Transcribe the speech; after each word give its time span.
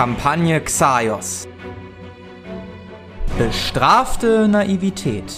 Kampagne 0.00 0.58
Xaios. 0.62 1.46
Bestrafte 3.36 4.48
Naivität. 4.48 5.30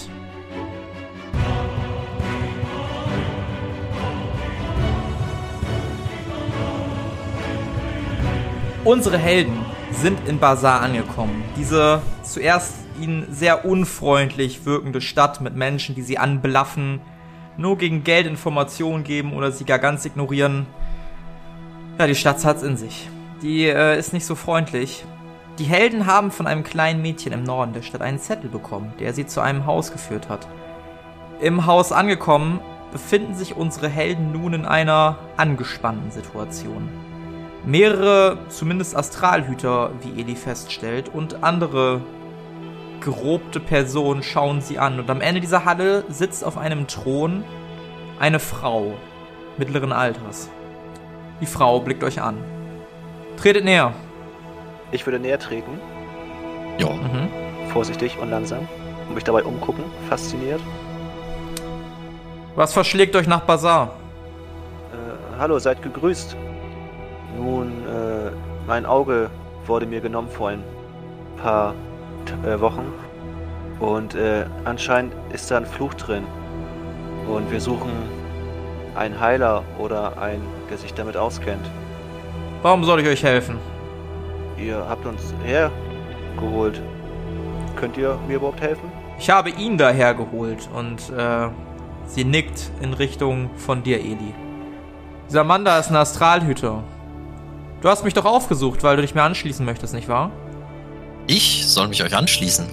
Unsere 8.85 9.17
Helden 9.17 9.65
sind 9.91 10.25
in 10.29 10.39
Bazar 10.39 10.79
angekommen. 10.79 11.43
Diese 11.57 12.01
zuerst 12.21 12.75
ihnen 13.01 13.27
sehr 13.33 13.65
unfreundlich 13.65 14.65
wirkende 14.65 15.01
Stadt 15.01 15.41
mit 15.41 15.57
Menschen, 15.57 15.93
die 15.93 16.03
sie 16.03 16.17
anblaffen, 16.17 17.01
nur 17.57 17.77
gegen 17.77 18.05
Geld 18.05 18.27
Informationen 18.27 19.03
geben 19.03 19.33
oder 19.33 19.51
sie 19.51 19.65
gar 19.65 19.79
ganz 19.79 20.05
ignorieren. 20.05 20.67
Ja, 21.99 22.07
die 22.07 22.15
Stadt 22.15 22.45
hat's 22.45 22.63
in 22.63 22.77
sich. 22.77 23.09
Die 23.43 23.65
äh, 23.65 23.99
ist 23.99 24.13
nicht 24.13 24.25
so 24.25 24.35
freundlich. 24.35 25.05
Die 25.59 25.65
Helden 25.65 26.07
haben 26.07 26.31
von 26.31 26.47
einem 26.47 26.63
kleinen 26.63 27.01
Mädchen 27.01 27.33
im 27.33 27.43
Norden 27.43 27.73
der 27.73 27.81
Stadt 27.81 28.01
einen 28.01 28.17
Zettel 28.17 28.49
bekommen, 28.49 28.93
der 28.99 29.13
sie 29.13 29.27
zu 29.27 29.41
einem 29.41 29.65
Haus 29.65 29.91
geführt 29.91 30.29
hat. 30.29 30.47
Im 31.41 31.65
Haus 31.65 31.91
angekommen, 31.91 32.61
befinden 32.93 33.35
sich 33.35 33.55
unsere 33.55 33.89
Helden 33.89 34.31
nun 34.31 34.53
in 34.53 34.65
einer 34.65 35.17
angespannten 35.35 36.09
Situation. 36.09 36.87
Mehrere, 37.65 38.37
zumindest 38.47 38.95
Astralhüter, 38.95 39.91
wie 40.01 40.21
Eli 40.21 40.35
feststellt, 40.35 41.09
und 41.09 41.43
andere 41.43 42.01
gerobte 43.01 43.59
Personen 43.59 44.23
schauen 44.23 44.61
sie 44.61 44.79
an. 44.79 44.99
Und 44.99 45.09
am 45.09 45.19
Ende 45.19 45.41
dieser 45.41 45.65
Halle 45.65 46.05
sitzt 46.07 46.45
auf 46.45 46.57
einem 46.57 46.87
Thron 46.87 47.43
eine 48.19 48.39
Frau 48.39 48.93
mittleren 49.57 49.91
Alters. 49.91 50.49
Die 51.41 51.45
Frau 51.45 51.81
blickt 51.81 52.05
euch 52.05 52.21
an. 52.21 52.52
Tretet 53.43 53.65
näher. 53.65 53.91
Ich 54.93 55.05
würde 55.05 55.19
näher 55.19 55.37
treten. 55.37 55.77
Ja. 56.77 56.91
Mhm. 56.91 57.27
Vorsichtig 57.73 58.17
und 58.17 58.29
langsam. 58.29 58.69
Und 59.09 59.15
mich 59.15 59.25
dabei 59.25 59.43
umgucken. 59.43 59.83
Fasziniert. 60.07 60.61
Was 62.55 62.71
verschlägt 62.71 63.17
euch 63.17 63.27
nach 63.27 63.41
Bazar? 63.41 63.97
Äh, 64.93 65.39
hallo, 65.39 65.59
seid 65.59 65.81
gegrüßt. 65.81 66.37
Nun, 67.37 67.67
äh, 67.85 68.31
mein 68.65 68.85
Auge 68.85 69.29
wurde 69.67 69.87
mir 69.87 69.99
genommen 69.99 70.29
vor 70.29 70.47
ein 70.47 70.63
paar 71.35 71.73
äh, 72.45 72.57
Wochen. 72.61 72.93
Und 73.81 74.15
äh, 74.15 74.45
anscheinend 74.63 75.13
ist 75.33 75.51
da 75.51 75.57
ein 75.57 75.65
Fluch 75.65 75.95
drin. 75.95 76.23
Und 77.27 77.51
wir 77.51 77.59
suchen 77.59 77.91
einen 78.95 79.19
Heiler 79.19 79.63
oder 79.79 80.17
einen, 80.21 80.47
der 80.69 80.77
sich 80.77 80.93
damit 80.93 81.17
auskennt. 81.17 81.69
Warum 82.63 82.85
soll 82.85 83.01
ich 83.01 83.07
euch 83.07 83.21
helfen? 83.21 83.57
Ihr 84.57 84.85
habt 84.87 85.05
uns 85.05 85.33
hergeholt. 85.43 86.81
Könnt 87.75 87.97
ihr 87.97 88.17
mir 88.25 88.37
überhaupt 88.37 88.61
helfen? 88.61 88.89
Ich 89.19 89.29
habe 89.29 89.49
ihn 89.49 89.77
daher 89.77 90.13
geholt 90.13 90.69
und 90.73 91.09
äh, 91.09 91.49
sie 92.05 92.23
nickt 92.23 92.71
in 92.81 92.93
Richtung 92.93 93.49
von 93.57 93.83
dir, 93.83 93.99
Eli. 93.99 94.33
Dieser 95.27 95.43
Mann 95.43 95.65
da 95.65 95.77
ist 95.77 95.89
ein 95.89 95.97
Astralhüter. 95.97 96.83
Du 97.81 97.89
hast 97.89 98.05
mich 98.05 98.13
doch 98.13 98.23
aufgesucht, 98.23 98.81
weil 98.81 98.95
du 98.95 99.01
dich 99.01 99.13
mir 99.13 99.23
anschließen 99.23 99.65
möchtest, 99.65 99.93
nicht 99.93 100.07
wahr? 100.07 100.31
Ich 101.27 101.67
soll 101.67 101.89
mich 101.89 102.01
euch 102.01 102.15
anschließen. 102.15 102.65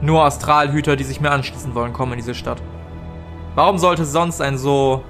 Nur 0.00 0.24
Astralhüter, 0.24 0.96
die 0.96 1.04
sich 1.04 1.20
mir 1.20 1.30
anschließen 1.30 1.76
wollen, 1.76 1.92
kommen 1.92 2.14
in 2.14 2.18
diese 2.18 2.34
Stadt. 2.34 2.60
Warum 3.54 3.78
sollte 3.78 4.04
sonst 4.04 4.40
ein 4.40 4.58
so 4.58 5.04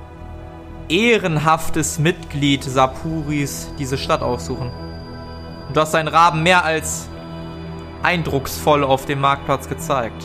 ehrenhaftes 0.88 1.98
Mitglied 1.98 2.65
Sapuris 2.65 3.69
diese 3.78 3.98
Stadt 3.98 4.22
aussuchen? 4.22 4.70
Und 5.69 5.76
du 5.76 5.81
hast 5.81 5.94
deinen 5.94 6.09
Raben 6.09 6.43
mehr 6.43 6.65
als 6.65 7.09
eindrucksvoll 8.03 8.84
auf 8.84 9.06
dem 9.06 9.20
Marktplatz 9.20 9.69
gezeigt. 9.69 10.22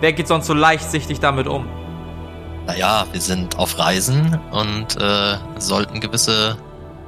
Wer 0.00 0.12
geht 0.12 0.28
sonst 0.28 0.46
so 0.46 0.54
leichtsichtig 0.54 1.20
damit 1.20 1.46
um? 1.46 1.66
Naja, 2.66 3.06
wir 3.12 3.20
sind 3.20 3.58
auf 3.58 3.78
Reisen 3.78 4.38
und 4.50 4.96
äh, 5.00 5.36
sollten 5.58 6.00
gewisse 6.00 6.56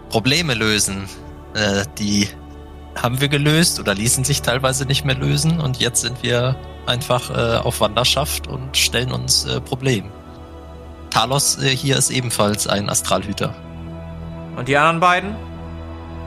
Probleme 0.09 0.55
lösen. 0.55 1.09
Äh, 1.55 1.85
die 1.99 2.29
haben 3.01 3.21
wir 3.21 3.29
gelöst 3.29 3.81
oder 3.81 3.95
ließen 3.95 4.25
sich 4.25 4.43
teilweise 4.43 4.87
nicht 4.87 5.05
mehr 5.05 5.15
lösen 5.15 5.61
und 5.61 5.79
jetzt 5.79 6.01
sind 6.01 6.23
wir 6.23 6.57
einfach 6.87 7.31
äh, 7.31 7.59
auf 7.59 7.81
Wanderschaft 7.81 8.47
und 8.47 8.77
stellen 8.77 9.13
uns 9.13 9.45
äh, 9.45 9.61
Problemen. 9.61 10.11
Talos 11.17 11.57
äh, 11.63 11.69
hier 11.71 11.97
ist 11.97 12.11
ebenfalls 12.11 12.67
ein 12.67 12.91
Astralhüter. 12.91 13.55
Und 14.55 14.69
die 14.69 14.77
anderen 14.77 15.01
beiden? 15.01 15.35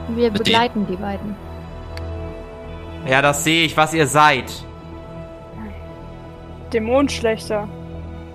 Wir 0.08 0.32
Mit 0.32 0.42
begleiten 0.42 0.84
die 0.88 0.96
beiden. 0.96 1.36
Ja, 3.06 3.22
das 3.22 3.44
sehe 3.44 3.64
ich, 3.64 3.76
was 3.76 3.94
ihr 3.94 4.08
seid. 4.08 4.52
Dämonenschlechter. 6.72 7.68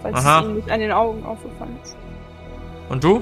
Falls 0.02 0.16
Aha. 0.16 0.40
es 0.40 0.46
Ihnen 0.46 0.56
nicht 0.56 0.72
an 0.72 0.80
den 0.80 0.94
Augen 0.94 1.26
aufgefallen 1.26 1.78
ist. 1.84 1.98
Und 2.88 3.04
du? 3.04 3.22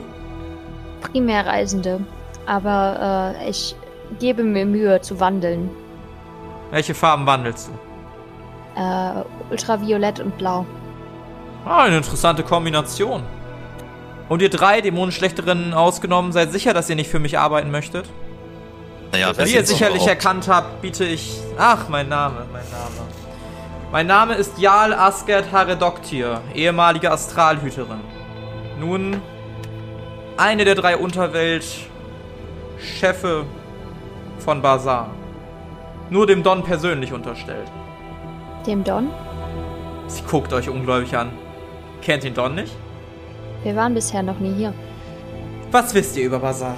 Primärreisende. 1.01 2.05
Aber 2.45 3.33
äh, 3.39 3.49
ich 3.49 3.75
gebe 4.19 4.43
mir 4.43 4.67
Mühe 4.67 5.01
zu 5.01 5.19
wandeln. 5.19 5.71
Welche 6.69 6.93
Farben 6.93 7.25
wandelst 7.25 7.71
du? 8.75 8.79
Äh, 8.79 9.23
ultraviolett 9.49 10.19
und 10.19 10.37
blau. 10.37 10.67
Ah, 11.65 11.83
eine 11.83 11.97
interessante 11.97 12.43
Kombination. 12.43 13.23
Und 14.29 14.41
ihr 14.41 14.49
drei 14.49 14.79
Dämonenschlechterinnen 14.81 15.73
ausgenommen, 15.73 16.31
seid 16.31 16.51
sicher, 16.51 16.73
dass 16.73 16.89
ihr 16.89 16.95
nicht 16.95 17.09
für 17.09 17.19
mich 17.19 17.37
arbeiten 17.39 17.71
möchtet? 17.71 18.09
Naja, 19.11 19.31
Wie 19.37 19.53
ihr 19.53 19.65
sicherlich 19.65 20.07
erkannt 20.07 20.47
habt, 20.47 20.81
biete 20.81 21.03
ich. 21.05 21.37
Ach, 21.57 21.87
mein 21.87 22.09
Name, 22.09 22.45
mein 22.51 22.63
Name. 22.71 23.07
Mein 23.91 24.07
Name 24.07 24.33
ist 24.33 24.57
Jarl 24.57 24.91
Asgard 24.91 25.51
Haredoktir, 25.51 26.41
ehemalige 26.55 27.11
Astralhüterin. 27.11 27.99
Nun 28.79 29.21
eine 30.35 30.65
der 30.65 30.73
drei 30.73 30.97
Unterwelt-Chefe 30.97 33.45
von 34.39 34.63
Bazar. 34.63 35.11
Nur 36.09 36.25
dem 36.25 36.41
Don 36.41 36.63
persönlich 36.63 37.13
unterstellt. 37.13 37.67
Dem 38.65 38.83
Don? 38.83 39.11
Sie 40.07 40.23
guckt 40.23 40.51
euch 40.53 40.69
ungläubig 40.69 41.15
an. 41.15 41.31
Kennt 42.03 42.23
den 42.23 42.33
Don 42.33 42.55
nicht? 42.55 42.75
Wir 43.63 43.77
waren 43.77 43.93
bisher 43.93 44.21
noch 44.23 44.37
nie 44.39 44.53
hier. 44.53 44.73
Was 45.71 45.93
wisst 45.93 46.17
ihr 46.17 46.25
über 46.25 46.39
Bazar? 46.39 46.75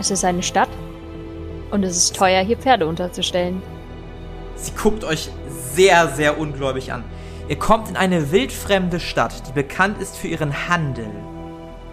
Es 0.00 0.10
ist 0.10 0.24
eine 0.24 0.42
Stadt. 0.42 0.68
Und 1.70 1.84
es 1.84 1.96
ist 1.96 2.16
teuer, 2.16 2.42
hier 2.42 2.56
Pferde 2.56 2.86
unterzustellen. 2.86 3.62
Sie 4.56 4.72
guckt 4.72 5.04
euch 5.04 5.30
sehr, 5.48 6.08
sehr 6.08 6.38
ungläubig 6.38 6.92
an. 6.92 7.04
Ihr 7.48 7.58
kommt 7.58 7.88
in 7.88 7.96
eine 7.96 8.32
wildfremde 8.32 8.98
Stadt, 8.98 9.46
die 9.46 9.52
bekannt 9.52 10.00
ist 10.00 10.16
für 10.16 10.26
ihren 10.26 10.68
Handel. 10.68 11.10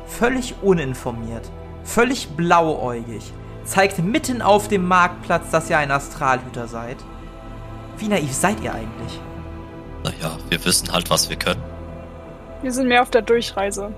Völlig 0.08 0.56
uninformiert, 0.64 1.48
völlig 1.84 2.30
blauäugig, 2.30 3.32
zeigt 3.66 4.00
mitten 4.00 4.42
auf 4.42 4.68
dem 4.68 4.88
Marktplatz, 4.88 5.52
dass 5.52 5.70
ihr 5.70 5.78
ein 5.78 5.92
Astralhüter 5.92 6.68
seid. 6.68 6.98
Wie 7.98 8.08
naiv 8.08 8.34
seid 8.34 8.62
ihr 8.62 8.74
eigentlich? 8.74 9.20
Naja, 10.04 10.38
wir 10.50 10.64
wissen 10.66 10.92
halt, 10.92 11.10
was 11.10 11.30
wir 11.30 11.38
können. 11.38 11.62
Wir 12.62 12.72
sind 12.72 12.88
mehr 12.88 13.02
auf 13.02 13.10
der 13.10 13.22
Durchreise. 13.22 13.94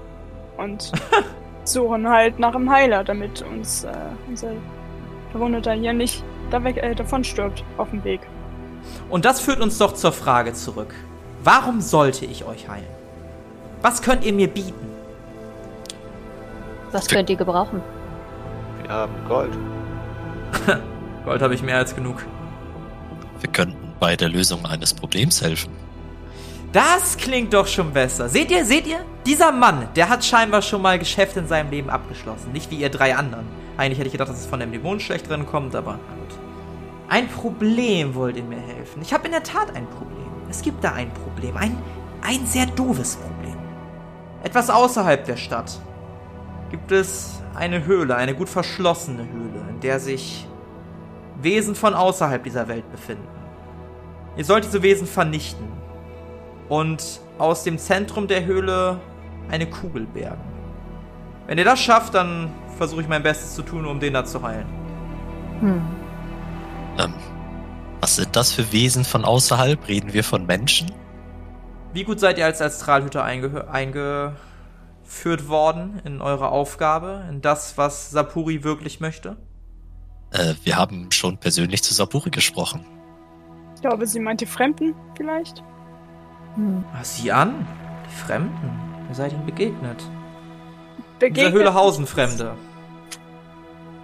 Und 0.58 0.92
suchen 1.64 2.08
halt 2.08 2.40
nach 2.40 2.56
einem 2.56 2.70
Heiler, 2.70 3.04
damit 3.04 3.42
uns 3.42 3.84
äh, 3.84 3.94
unser 4.28 4.52
Verwundeter 5.32 5.74
hier 5.74 5.94
nicht 5.94 6.24
da 6.50 6.64
weg, 6.64 6.78
äh, 6.78 6.96
davon 6.96 7.24
stirbt 7.24 7.64
auf 7.78 7.90
dem 7.90 8.04
Weg. 8.04 8.22
Und 9.10 9.26
das 9.26 9.42
führt 9.42 9.60
uns 9.62 9.78
doch 9.78 9.94
zur 9.94 10.12
Frage 10.12 10.54
zurück. 10.54 10.94
Warum 11.44 11.82
sollte 11.82 12.26
ich 12.26 12.46
euch 12.46 12.70
heilen? 12.70 12.88
Was 13.82 14.02
könnt 14.02 14.24
ihr 14.24 14.34
mir 14.34 14.48
bieten? 14.48 14.74
Was 16.92 17.08
könnt 17.08 17.30
ihr 17.30 17.36
gebrauchen? 17.36 17.82
Wir 18.82 18.90
haben 18.90 19.14
Gold. 19.28 19.52
Gold 21.26 21.42
habe 21.42 21.54
ich 21.54 21.62
mehr 21.62 21.78
als 21.78 21.96
genug. 21.96 22.24
Wir 23.42 23.52
könnten 23.52 23.94
bei 24.00 24.16
der 24.16 24.30
Lösung 24.30 24.66
eines 24.66 24.94
Problems 24.94 25.42
helfen. 25.42 25.85
Das 26.76 27.16
klingt 27.16 27.54
doch 27.54 27.68
schon 27.68 27.94
besser. 27.94 28.28
Seht 28.28 28.52
ihr, 28.52 28.66
seht 28.66 28.86
ihr? 28.86 29.00
Dieser 29.26 29.54
Mann, 29.54 29.88
der 29.96 30.10
hat 30.10 30.26
scheinbar 30.26 30.62
schon 30.62 30.82
mal 30.82 31.00
Geschäfte 31.00 31.40
in 31.40 31.48
seinem 31.48 31.72
Leben 31.72 31.90
abgeschlossen. 31.90 32.52
Nicht 32.52 32.70
wie 32.70 32.76
ihr 32.76 32.90
drei 32.90 33.16
anderen. 33.16 33.46
Eigentlich 33.78 33.98
hätte 33.98 34.08
ich 34.08 34.12
gedacht, 34.12 34.28
dass 34.28 34.42
es 34.42 34.46
von 34.46 34.60
dem 34.60 34.74
Dämon 34.74 35.00
schlecht 35.00 35.30
drin 35.30 35.46
kommt, 35.46 35.74
aber 35.74 35.94
gut. 35.94 36.38
Ein 37.08 37.30
Problem 37.30 38.14
wollt 38.14 38.36
ihr 38.36 38.44
mir 38.44 38.60
helfen. 38.60 39.02
Ich 39.02 39.14
habe 39.14 39.26
in 39.26 39.32
der 39.32 39.44
Tat 39.44 39.74
ein 39.74 39.88
Problem. 39.88 40.28
Es 40.50 40.62
gibt 40.62 40.84
da 40.84 40.92
ein 40.92 41.10
Problem. 41.14 41.56
Ein, 41.56 41.78
ein 42.22 42.46
sehr 42.46 42.66
doofes 42.66 43.16
Problem. 43.16 43.56
Etwas 44.44 44.70
außerhalb 44.70 45.24
der 45.24 45.38
Stadt 45.38 45.80
gibt 46.72 46.92
es 46.92 47.42
eine 47.54 47.86
Höhle, 47.86 48.18
eine 48.18 48.36
gut 48.36 48.50
verschlossene 48.50 49.26
Höhle, 49.30 49.64
in 49.70 49.80
der 49.80 50.02
sich 50.02 50.46
Wesen 51.42 51.74
von 51.74 51.94
außerhalb 51.94 52.44
dieser 52.44 52.68
Welt 52.68 52.92
befinden. 52.92 53.30
Ihr 54.36 54.44
sollt 54.44 54.66
diese 54.66 54.84
Wesen 54.84 55.08
vernichten 55.08 55.85
und 56.70 57.20
aus 57.38 57.64
dem 57.64 57.78
Zentrum 57.78 58.28
der 58.28 58.46
Höhle 58.46 59.00
eine 59.50 59.70
Kugel 59.70 60.06
bergen. 60.06 60.42
Wenn 61.48 61.58
ihr 61.58 61.66
das 61.66 61.80
schafft, 61.80 62.14
dann 62.14 62.52
versuche 62.78 63.02
ich 63.02 63.08
mein 63.08 63.24
Bestes 63.24 63.54
zu 63.56 63.62
tun, 63.62 63.86
um 63.86 64.00
den 64.00 64.14
da 64.14 64.26
zu 64.26 64.42
heilen. 64.42 64.68
Hm. 65.60 65.82
Ähm, 66.98 67.14
was 68.02 68.16
sind 68.16 68.36
das 68.36 68.52
für 68.52 68.72
Wesen 68.72 69.06
von 69.06 69.26
außerhalb? 69.26 69.88
Reden 69.88 70.14
wir 70.14 70.24
von 70.24 70.46
Menschen? 70.46 70.92
Wie 71.94 72.04
gut 72.04 72.20
seid 72.20 72.38
ihr 72.38 72.46
als 72.46 72.62
Astralhüter 72.62 73.24
einge 73.24 73.70
eingeführt 73.70 75.48
worden 75.48 76.02
in 76.04 76.22
eure 76.22 76.50
Aufgabe, 76.50 77.26
in 77.30 77.42
das, 77.42 77.78
was 77.78 78.12
Sapuri 78.12 78.64
wirklich 78.64 79.00
möchte? 79.00 79.38
Äh, 80.32 80.56
wir 80.64 80.76
haben 80.76 81.12
schon 81.12 81.38
persönlich 81.38 81.84
zu 81.84 81.94
Sapuri 81.94 82.32
gesprochen. 82.32 82.86
Ich 83.76 83.82
glaube, 83.82 84.08
sie 84.08 84.20
meint 84.20 84.42
die 84.42 84.46
Fremden 84.46 84.94
vielleicht. 85.16 85.64
Hm. 86.56 86.84
Ah, 86.94 87.04
sieh 87.04 87.32
an, 87.32 87.68
die 88.10 88.16
Fremden. 88.16 88.80
Ihr 89.10 89.16
seid 89.16 89.34
ihnen 89.34 89.46
begegnet. 89.46 90.04
Begegnet 91.20 91.54
Höhle 91.54 91.74
hausen 91.74 92.08
Fremde. 92.08 92.56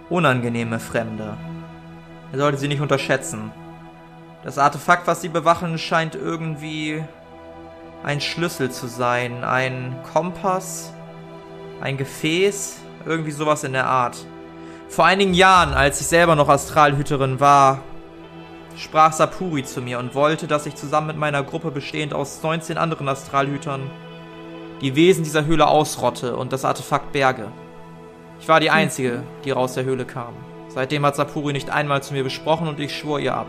Unangenehme 0.08 0.78
Fremde. 0.78 1.36
Ihr 2.32 2.38
solltet 2.38 2.60
sie 2.60 2.68
nicht 2.68 2.80
unterschätzen. 2.80 3.52
Das 4.44 4.58
Artefakt, 4.58 5.06
was 5.06 5.20
sie 5.20 5.28
bewachen, 5.28 5.78
scheint 5.78 6.14
irgendwie 6.14 7.02
ein 8.02 8.20
Schlüssel 8.20 8.70
zu 8.70 8.86
sein. 8.86 9.44
Ein 9.44 9.96
Kompass, 10.12 10.92
ein 11.80 11.96
Gefäß, 11.96 12.80
irgendwie 13.06 13.30
sowas 13.30 13.64
in 13.64 13.72
der 13.72 13.86
Art. 13.86 14.26
Vor 14.88 15.06
einigen 15.06 15.34
Jahren, 15.34 15.72
als 15.72 16.00
ich 16.00 16.06
selber 16.06 16.36
noch 16.36 16.48
Astralhüterin 16.48 17.40
war, 17.40 17.80
sprach 18.76 19.12
Sapuri 19.12 19.64
zu 19.64 19.80
mir 19.80 19.98
und 19.98 20.14
wollte, 20.14 20.46
dass 20.46 20.66
ich 20.66 20.74
zusammen 20.74 21.08
mit 21.08 21.16
meiner 21.16 21.42
Gruppe 21.42 21.70
bestehend 21.70 22.14
aus 22.14 22.42
19 22.42 22.78
anderen 22.78 23.08
Astralhütern 23.08 23.90
die 24.80 24.96
Wesen 24.96 25.24
dieser 25.24 25.44
Höhle 25.44 25.68
ausrotte 25.68 26.36
und 26.36 26.52
das 26.52 26.64
Artefakt 26.64 27.12
berge. 27.12 27.48
Ich 28.40 28.48
war 28.48 28.58
die 28.58 28.70
Einzige, 28.70 29.22
die 29.44 29.52
raus 29.52 29.74
der 29.74 29.84
Höhle 29.84 30.04
kam. 30.04 30.34
Seitdem 30.68 31.06
hat 31.06 31.16
Sapuri 31.16 31.52
nicht 31.52 31.70
einmal 31.70 32.02
zu 32.02 32.14
mir 32.14 32.24
besprochen 32.24 32.66
und 32.66 32.80
ich 32.80 32.96
schwor 32.96 33.20
ihr 33.20 33.34
ab. 33.34 33.46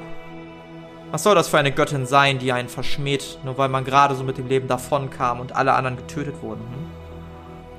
Was 1.12 1.24
soll 1.24 1.36
das 1.36 1.48
für 1.48 1.58
eine 1.58 1.72
Göttin 1.72 2.06
sein, 2.06 2.40
die 2.40 2.52
einen 2.52 2.70
verschmäht, 2.70 3.40
nur 3.44 3.58
weil 3.58 3.70
man 3.70 3.86
gerade 3.86 4.16
so 4.16 4.24
mit 4.24 4.38
dem 4.38 4.48
Leben 4.48 4.68
davonkam 4.68 5.40
und 5.40 5.56
alle 5.56 5.74
anderen 5.74 5.98
getötet 5.98 6.42
wurden? 6.42 6.62
Hm? 6.62 7.04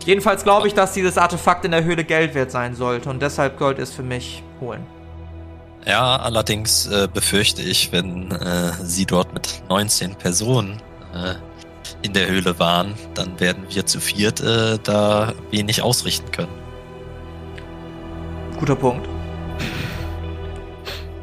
Jedenfalls 0.06 0.44
glaube 0.44 0.67
ich, 0.67 0.75
dass 0.75 0.93
dieses 0.93 1.17
Artefakt 1.17 1.64
in 1.64 1.70
der 1.70 1.85
Höhle 1.85 2.05
Geld 2.05 2.35
wert 2.35 2.50
sein 2.50 2.75
sollte 2.75 3.08
und 3.08 3.23
deshalb 3.23 3.58
Gold 3.58 3.79
es 3.79 3.93
für 3.93 4.02
mich 4.02 4.43
holen. 4.61 4.87
Ja, 5.87 6.17
allerdings 6.17 6.87
äh, 6.87 7.09
befürchte 7.13 7.61
ich, 7.61 7.93
wenn 7.93 8.31
äh, 8.31 8.73
sie 8.83 9.05
dort 9.05 9.35
mit 9.35 9.63
19 9.69 10.15
Personen 10.15 10.81
äh, 11.15 11.35
in 12.01 12.15
der 12.15 12.29
Höhle 12.29 12.59
waren, 12.59 12.95
dann 13.15 13.39
werden 13.39 13.65
wir 13.69 13.85
zu 13.85 14.01
viert 14.01 14.41
äh, 14.41 14.79
da 14.83 15.35
wenig 15.51 15.83
ausrichten 15.83 16.31
können. 16.31 16.53
Guter 18.59 18.77
Punkt. 18.77 19.07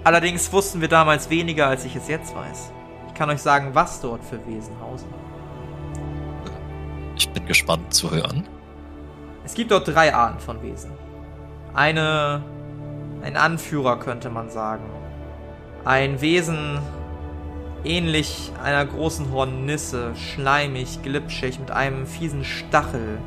Allerdings 0.04 0.52
wussten 0.52 0.82
wir 0.82 0.88
damals 0.88 1.30
weniger, 1.30 1.68
als 1.68 1.86
ich 1.86 1.96
es 1.96 2.08
jetzt 2.08 2.36
weiß. 2.36 2.72
Ich 3.08 3.14
kann 3.14 3.30
euch 3.30 3.42
sagen, 3.42 3.70
was 3.74 4.02
dort 4.02 4.24
für 4.24 4.40
Wesen 4.48 4.80
hausen. 4.80 5.08
Ich 7.16 7.30
bin 7.30 7.46
gespannt 7.46 7.94
zu 7.94 8.10
hören. 8.10 8.48
Es 9.44 9.54
gibt 9.54 9.72
dort 9.72 9.88
drei 9.88 10.14
Arten 10.14 10.40
von 10.40 10.62
Wesen. 10.62 10.92
Eine, 11.74 12.44
ein 13.24 13.38
Anführer 13.38 14.00
könnte 14.00 14.30
man 14.30 14.50
sagen. 14.50 14.86
Ein 15.86 16.22
Wesen 16.22 16.80
ähnlich 17.84 18.52
einer 18.64 18.86
großen 18.86 19.32
Hornisse, 19.32 20.12
schleimig, 20.16 21.02
glitschig, 21.02 21.60
mit 21.60 21.72
einem 21.72 22.06
fiesen 22.06 22.44
Stachel. 22.44 23.18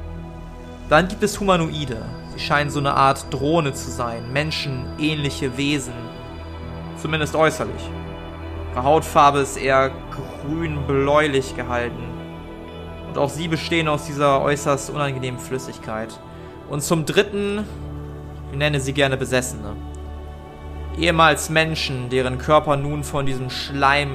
Dann 0.89 1.09
gibt 1.09 1.23
es 1.23 1.41
Humanoide. 1.41 2.05
Sie 2.35 2.41
scheinen 2.41 2.71
so 2.71 2.79
eine 2.79 2.95
Art 2.95 3.33
Drohne 3.33 3.73
zu 3.73 3.91
sein, 3.91 4.33
menschenähnliche 4.33 5.57
Wesen. 5.57 5.95
Zumindest 7.01 7.35
äußerlich. 7.35 7.91
Ihre 8.73 8.83
Hautfarbe 8.83 9.39
ist 9.39 9.57
eher 9.57 9.91
grün-bläulich 10.43 11.57
gehalten. 11.57 12.03
Und 13.09 13.19
auch 13.19 13.31
sie 13.31 13.49
bestehen 13.49 13.89
aus 13.89 14.07
dieser 14.07 14.43
äußerst 14.43 14.91
unangenehmen 14.91 15.39
Flüssigkeit. 15.39 16.19
Und 16.69 16.83
zum 16.83 17.07
dritten, 17.07 17.65
ich 18.55 18.59
nenne 18.59 18.79
sie 18.79 18.93
gerne 18.93 19.17
Besessene. 19.17 19.75
Ehemals 20.97 21.51
Menschen, 21.51 22.09
deren 22.09 22.39
Körper 22.39 22.77
nun 22.77 23.03
von 23.03 23.27
diesem 23.27 23.51
Schleim 23.51 24.11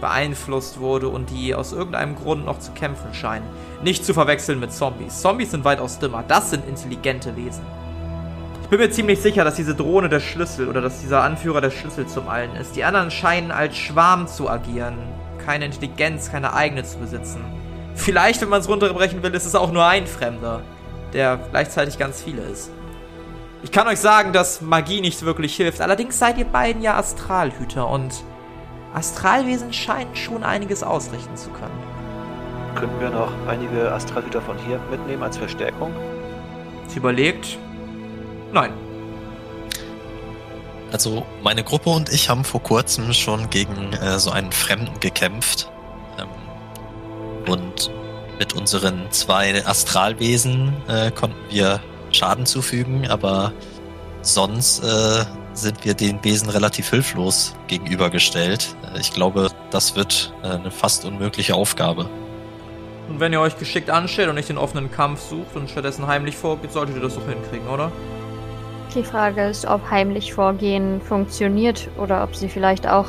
beeinflusst 0.00 0.78
wurde 0.78 1.08
und 1.08 1.28
die 1.30 1.56
aus 1.56 1.72
irgendeinem 1.72 2.14
Grund 2.14 2.46
noch 2.46 2.60
zu 2.60 2.70
kämpfen 2.70 3.12
scheinen. 3.12 3.46
Nicht 3.82 4.04
zu 4.04 4.14
verwechseln 4.14 4.60
mit 4.60 4.72
Zombies. 4.72 5.20
Zombies 5.20 5.50
sind 5.50 5.64
weitaus 5.64 5.98
dümmer. 5.98 6.22
Das 6.28 6.50
sind 6.50 6.68
intelligente 6.68 7.34
Wesen. 7.34 7.64
Ich 8.62 8.68
bin 8.68 8.78
mir 8.78 8.90
ziemlich 8.92 9.20
sicher, 9.20 9.42
dass 9.42 9.56
diese 9.56 9.74
Drohne 9.74 10.08
der 10.08 10.20
Schlüssel 10.20 10.68
oder 10.68 10.80
dass 10.80 11.00
dieser 11.00 11.24
Anführer 11.24 11.60
der 11.60 11.72
Schlüssel 11.72 12.06
zum 12.06 12.28
Allen 12.28 12.54
ist. 12.54 12.76
Die 12.76 12.84
anderen 12.84 13.10
scheinen 13.10 13.50
als 13.50 13.76
Schwarm 13.76 14.28
zu 14.28 14.48
agieren. 14.48 14.98
Keine 15.44 15.64
Intelligenz, 15.64 16.30
keine 16.30 16.54
eigene 16.54 16.84
zu 16.84 16.96
besitzen. 16.98 17.40
Vielleicht, 17.96 18.40
wenn 18.40 18.50
man 18.50 18.60
es 18.60 18.68
runterbrechen 18.68 19.20
will, 19.24 19.34
ist 19.34 19.46
es 19.46 19.56
auch 19.56 19.72
nur 19.72 19.84
ein 19.84 20.06
Fremder, 20.06 20.62
der 21.12 21.40
gleichzeitig 21.50 21.98
ganz 21.98 22.22
viele 22.22 22.42
ist. 22.42 22.70
Ich 23.62 23.72
kann 23.72 23.86
euch 23.88 23.98
sagen, 23.98 24.32
dass 24.32 24.62
Magie 24.62 25.00
nicht 25.00 25.22
wirklich 25.22 25.54
hilft. 25.54 25.80
Allerdings 25.80 26.18
seid 26.18 26.38
ihr 26.38 26.46
beiden 26.46 26.80
ja 26.80 26.96
Astralhüter 26.96 27.88
und 27.88 28.24
Astralwesen 28.94 29.72
scheinen 29.72 30.16
schon 30.16 30.42
einiges 30.42 30.82
ausrichten 30.82 31.36
zu 31.36 31.50
können. 31.50 31.78
Könnten 32.74 33.00
wir 33.00 33.10
noch 33.10 33.30
einige 33.46 33.92
Astralhüter 33.92 34.40
von 34.40 34.56
hier 34.66 34.80
mitnehmen 34.90 35.22
als 35.22 35.36
Verstärkung? 35.36 35.92
Sie 36.88 36.98
überlegt. 36.98 37.58
Nein. 38.52 38.72
Also 40.90 41.24
meine 41.42 41.62
Gruppe 41.62 41.90
und 41.90 42.08
ich 42.08 42.28
haben 42.28 42.44
vor 42.44 42.62
kurzem 42.62 43.12
schon 43.12 43.50
gegen 43.50 43.92
äh, 43.92 44.18
so 44.18 44.30
einen 44.30 44.50
Fremden 44.50 44.98
gekämpft. 45.00 45.70
Ähm, 46.18 47.52
und 47.52 47.90
mit 48.38 48.54
unseren 48.54 49.10
zwei 49.10 49.64
Astralwesen 49.64 50.72
äh, 50.88 51.10
konnten 51.10 51.38
wir 51.50 51.80
Schaden 52.12 52.46
zufügen, 52.46 53.08
aber 53.08 53.52
sonst 54.22 54.84
äh, 54.84 55.24
sind 55.54 55.84
wir 55.84 55.94
den 55.94 56.22
Wesen 56.24 56.48
relativ 56.50 56.90
hilflos 56.90 57.54
gegenübergestellt. 57.66 58.74
Äh, 58.94 59.00
ich 59.00 59.12
glaube, 59.12 59.48
das 59.70 59.96
wird 59.96 60.32
äh, 60.42 60.48
eine 60.48 60.70
fast 60.70 61.04
unmögliche 61.04 61.54
Aufgabe. 61.54 62.08
Und 63.08 63.18
wenn 63.18 63.32
ihr 63.32 63.40
euch 63.40 63.58
geschickt 63.58 63.90
anstellt 63.90 64.28
und 64.28 64.36
nicht 64.36 64.48
den 64.48 64.58
offenen 64.58 64.90
Kampf 64.90 65.20
sucht 65.20 65.56
und 65.56 65.68
stattdessen 65.68 66.06
heimlich 66.06 66.36
vorgeht, 66.36 66.72
solltet 66.72 66.96
ihr 66.96 67.02
das 67.02 67.16
doch 67.16 67.28
hinkriegen, 67.28 67.68
oder? 67.68 67.90
Die 68.94 69.02
Frage 69.02 69.48
ist, 69.48 69.66
ob 69.66 69.88
heimlich 69.90 70.32
vorgehen 70.32 71.00
funktioniert 71.00 71.88
oder 71.96 72.22
ob 72.24 72.34
sie 72.34 72.48
vielleicht 72.48 72.88
auch 72.88 73.08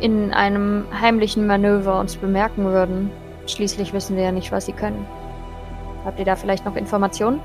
in 0.00 0.32
einem 0.32 0.86
heimlichen 0.98 1.46
Manöver 1.46 2.00
uns 2.00 2.16
bemerken 2.16 2.64
würden. 2.64 3.10
Schließlich 3.46 3.92
wissen 3.92 4.16
wir 4.16 4.24
ja 4.24 4.32
nicht, 4.32 4.50
was 4.52 4.66
sie 4.66 4.72
können. 4.72 5.06
Habt 6.04 6.18
ihr 6.18 6.24
da 6.24 6.36
vielleicht 6.36 6.64
noch 6.64 6.76
Informationen? 6.76 7.40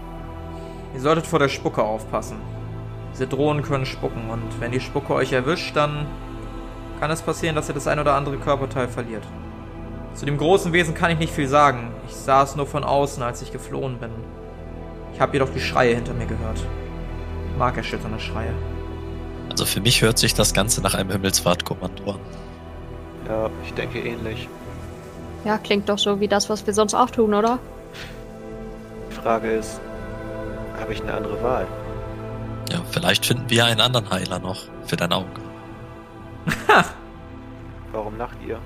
Ihr 0.95 1.01
solltet 1.01 1.27
vor 1.27 1.39
der 1.39 1.49
Spucke 1.49 1.83
aufpassen. 1.83 2.37
Diese 3.13 3.27
Drohnen 3.27 3.63
können 3.63 3.85
spucken 3.85 4.29
und 4.29 4.61
wenn 4.61 4.71
die 4.71 4.79
Spucke 4.79 5.13
euch 5.13 5.33
erwischt, 5.33 5.75
dann 5.75 6.07
kann 7.01 7.11
es 7.11 7.21
passieren, 7.21 7.53
dass 7.53 7.67
ihr 7.67 7.75
das 7.75 7.87
ein 7.87 7.99
oder 7.99 8.15
andere 8.15 8.37
Körperteil 8.37 8.87
verliert. 8.87 9.23
Zu 10.13 10.25
dem 10.25 10.37
großen 10.37 10.71
Wesen 10.71 10.93
kann 10.93 11.11
ich 11.11 11.19
nicht 11.19 11.33
viel 11.33 11.49
sagen. 11.49 11.91
Ich 12.07 12.15
sah 12.15 12.43
es 12.43 12.55
nur 12.55 12.65
von 12.65 12.85
außen, 12.85 13.21
als 13.21 13.41
ich 13.41 13.51
geflohen 13.51 13.97
bin. 13.97 14.09
Ich 15.13 15.19
habe 15.19 15.33
jedoch 15.33 15.49
die 15.49 15.59
Schreie 15.59 15.95
hinter 15.95 16.13
mir 16.13 16.27
gehört. 16.27 16.65
Markerschütternde 17.59 18.19
Schreie. 18.21 18.53
Also 19.51 19.65
für 19.65 19.81
mich 19.81 20.01
hört 20.01 20.17
sich 20.17 20.33
das 20.33 20.53
Ganze 20.53 20.81
nach 20.81 20.93
einem 20.93 21.11
Himmelsfahrtkommando 21.11 22.11
an. 22.11 22.19
Ja, 23.27 23.49
ich 23.65 23.73
denke 23.73 23.99
ähnlich. 23.99 24.47
Ja, 25.43 25.57
klingt 25.57 25.89
doch 25.89 25.99
so 25.99 26.21
wie 26.21 26.29
das, 26.29 26.49
was 26.49 26.65
wir 26.65 26.73
sonst 26.73 26.93
auch 26.93 27.09
tun, 27.09 27.33
oder? 27.33 27.59
Die 29.11 29.15
Frage 29.15 29.51
ist, 29.51 29.81
habe 30.85 30.93
ich 30.93 31.01
eine 31.01 31.15
andere 31.15 31.41
Wahl? 31.41 31.65
Ja, 32.69 32.77
vielleicht 32.91 33.25
finden 33.25 33.49
wir 33.49 33.65
einen 33.65 33.81
anderen 33.81 34.07
Heiler 34.11 34.37
noch 34.37 34.65
für 34.85 34.95
dein 34.95 35.11
Auge. 35.13 35.41
Warum 37.91 38.19
lacht 38.19 38.37
ihr? 38.47 38.59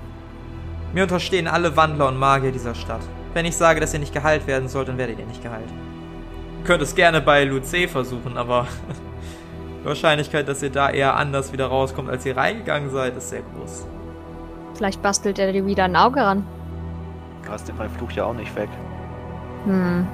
Mir 0.92 1.04
unterstehen 1.04 1.48
alle 1.48 1.74
Wandler 1.78 2.08
und 2.08 2.18
Magier 2.18 2.52
dieser 2.52 2.74
Stadt. 2.74 3.00
Wenn 3.32 3.46
ich 3.46 3.56
sage, 3.56 3.80
dass 3.80 3.94
ihr 3.94 4.00
nicht 4.00 4.12
geheilt 4.12 4.46
werden 4.46 4.68
sollt, 4.68 4.88
dann 4.88 4.98
werdet 4.98 5.18
ihr 5.18 5.24
nicht 5.24 5.42
geheilt. 5.42 5.70
Ihr 6.58 6.64
könnt 6.66 6.82
es 6.82 6.94
gerne 6.94 7.22
bei 7.22 7.44
Luce 7.44 7.88
versuchen, 7.90 8.36
aber 8.36 8.66
die 9.80 9.86
Wahrscheinlichkeit, 9.86 10.46
dass 10.46 10.62
ihr 10.62 10.70
da 10.70 10.90
eher 10.90 11.16
anders 11.16 11.54
wieder 11.54 11.68
rauskommt, 11.68 12.10
als 12.10 12.26
ihr 12.26 12.36
reingegangen 12.36 12.90
seid, 12.90 13.16
ist 13.16 13.30
sehr 13.30 13.40
groß. 13.40 13.86
Vielleicht 14.74 15.00
bastelt 15.00 15.38
er 15.38 15.52
dir 15.52 15.64
wieder 15.64 15.84
ein 15.84 15.96
Auge 15.96 16.20
ran. 16.20 16.44
Du 17.46 17.50
hast 17.50 17.66
den 17.66 17.76
Fluch 17.76 18.10
ja 18.12 18.24
auch 18.24 18.34
nicht 18.34 18.54
weg. 18.56 18.68
Hm. 19.64 20.06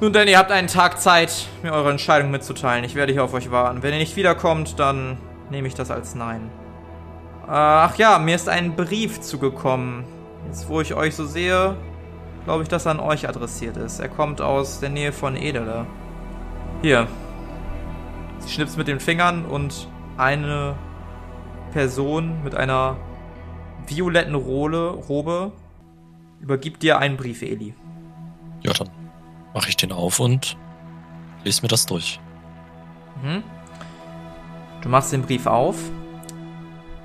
Nun 0.00 0.12
denn, 0.12 0.26
ihr 0.26 0.38
habt 0.38 0.50
einen 0.50 0.66
Tag 0.66 1.00
Zeit, 1.00 1.46
mir 1.62 1.72
eure 1.72 1.90
Entscheidung 1.90 2.30
mitzuteilen. 2.30 2.84
Ich 2.84 2.96
werde 2.96 3.12
hier 3.12 3.22
auf 3.22 3.32
euch 3.32 3.50
warten. 3.50 3.82
Wenn 3.82 3.92
ihr 3.92 4.00
nicht 4.00 4.16
wiederkommt, 4.16 4.78
dann 4.80 5.18
nehme 5.50 5.68
ich 5.68 5.74
das 5.74 5.90
als 5.90 6.16
Nein. 6.16 6.50
Äh, 7.46 7.50
ach 7.50 7.96
ja, 7.96 8.18
mir 8.18 8.34
ist 8.34 8.48
ein 8.48 8.74
Brief 8.74 9.20
zugekommen. 9.20 10.04
Jetzt, 10.46 10.68
wo 10.68 10.80
ich 10.80 10.94
euch 10.94 11.14
so 11.14 11.24
sehe, 11.26 11.76
glaube 12.44 12.64
ich, 12.64 12.68
dass 12.68 12.86
er 12.86 12.92
an 12.92 13.00
euch 13.00 13.28
adressiert 13.28 13.76
ist. 13.76 14.00
Er 14.00 14.08
kommt 14.08 14.40
aus 14.40 14.80
der 14.80 14.90
Nähe 14.90 15.12
von 15.12 15.36
Edele. 15.36 15.86
Hier. 16.82 17.06
Sie 18.40 18.50
schnippst 18.50 18.76
mit 18.76 18.88
den 18.88 18.98
Fingern 18.98 19.44
und 19.44 19.88
eine 20.16 20.74
Person 21.72 22.42
mit 22.42 22.54
einer 22.54 22.96
violetten 23.86 24.34
Rolle, 24.34 24.88
Robe 24.88 25.52
übergibt 26.40 26.82
dir 26.82 26.98
einen 26.98 27.16
Brief, 27.16 27.42
Eli. 27.42 27.74
Ja, 28.62 28.72
dann 28.72 29.03
mache 29.54 29.68
ich 29.68 29.76
den 29.76 29.92
auf 29.92 30.20
und 30.20 30.58
lese 31.44 31.62
mir 31.62 31.68
das 31.68 31.86
durch. 31.86 32.20
Mhm. 33.22 33.42
Du 34.82 34.88
machst 34.88 35.12
den 35.12 35.22
Brief 35.22 35.46
auf. 35.46 35.76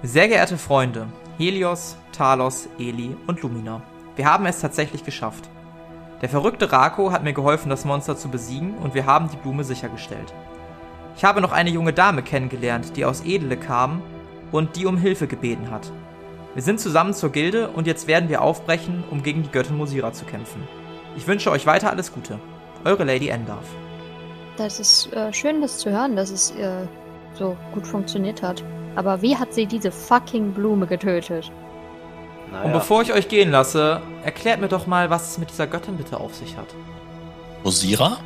Sehr 0.03 0.27
geehrte 0.27 0.57
Freunde, 0.57 1.07
Helios, 1.37 1.95
Talos, 2.11 2.67
Eli 2.77 3.15
und 3.27 3.41
Lumina. 3.41 3.81
Wir 4.15 4.25
haben 4.25 4.45
es 4.45 4.59
tatsächlich 4.59 5.05
geschafft. 5.05 5.49
Der 6.21 6.27
verrückte 6.27 6.71
Rako 6.71 7.11
hat 7.11 7.23
mir 7.23 7.33
geholfen, 7.33 7.69
das 7.69 7.85
Monster 7.85 8.17
zu 8.17 8.27
besiegen 8.27 8.75
und 8.77 8.93
wir 8.93 9.05
haben 9.05 9.29
die 9.29 9.37
Blume 9.37 9.63
sichergestellt. 9.63 10.33
Ich 11.15 11.23
habe 11.23 11.39
noch 11.41 11.51
eine 11.51 11.69
junge 11.69 11.93
Dame 11.93 12.23
kennengelernt, 12.23 12.97
die 12.97 13.05
aus 13.05 13.23
Edele 13.23 13.55
kam 13.55 14.01
und 14.51 14.75
die 14.75 14.85
um 14.85 14.97
Hilfe 14.97 15.27
gebeten 15.27 15.71
hat. 15.71 15.91
Wir 16.55 16.63
sind 16.63 16.79
zusammen 16.79 17.13
zur 17.13 17.31
Gilde 17.31 17.69
und 17.69 17.87
jetzt 17.87 18.07
werden 18.07 18.27
wir 18.27 18.41
aufbrechen, 18.41 19.03
um 19.09 19.23
gegen 19.23 19.43
die 19.43 19.51
Göttin 19.51 19.77
Mosira 19.77 20.11
zu 20.11 20.25
kämpfen. 20.25 20.67
Ich 21.19 21.27
wünsche 21.27 21.51
euch 21.51 21.65
weiter 21.65 21.89
alles 21.89 22.13
Gute. 22.13 22.39
Eure 22.85 23.03
Lady 23.03 23.27
Endarf. 23.27 23.65
Das 24.55 24.79
ist 24.79 25.11
äh, 25.11 25.33
schön, 25.33 25.61
das 25.61 25.77
zu 25.77 25.91
hören, 25.91 26.15
dass 26.15 26.31
es 26.31 26.51
äh, 26.51 26.87
so 27.33 27.57
gut 27.73 27.85
funktioniert 27.85 28.41
hat. 28.41 28.63
Aber 28.95 29.21
wie 29.21 29.35
hat 29.35 29.53
sie 29.53 29.65
diese 29.65 29.91
fucking 29.91 30.53
Blume 30.53 30.87
getötet? 30.87 31.51
Naja, 32.53 32.63
Und 32.63 32.71
bevor 32.71 33.01
ich 33.01 33.11
euch 33.11 33.27
gehen 33.27 33.51
lasse, 33.51 34.01
erklärt 34.23 34.61
mir 34.61 34.69
doch 34.69 34.87
mal, 34.87 35.09
was 35.09 35.31
es 35.31 35.37
mit 35.37 35.49
dieser 35.49 35.67
Göttin 35.67 35.97
bitte 35.97 36.21
auf 36.21 36.35
sich 36.35 36.55
hat. 36.55 36.73
Rosira? 37.65 38.19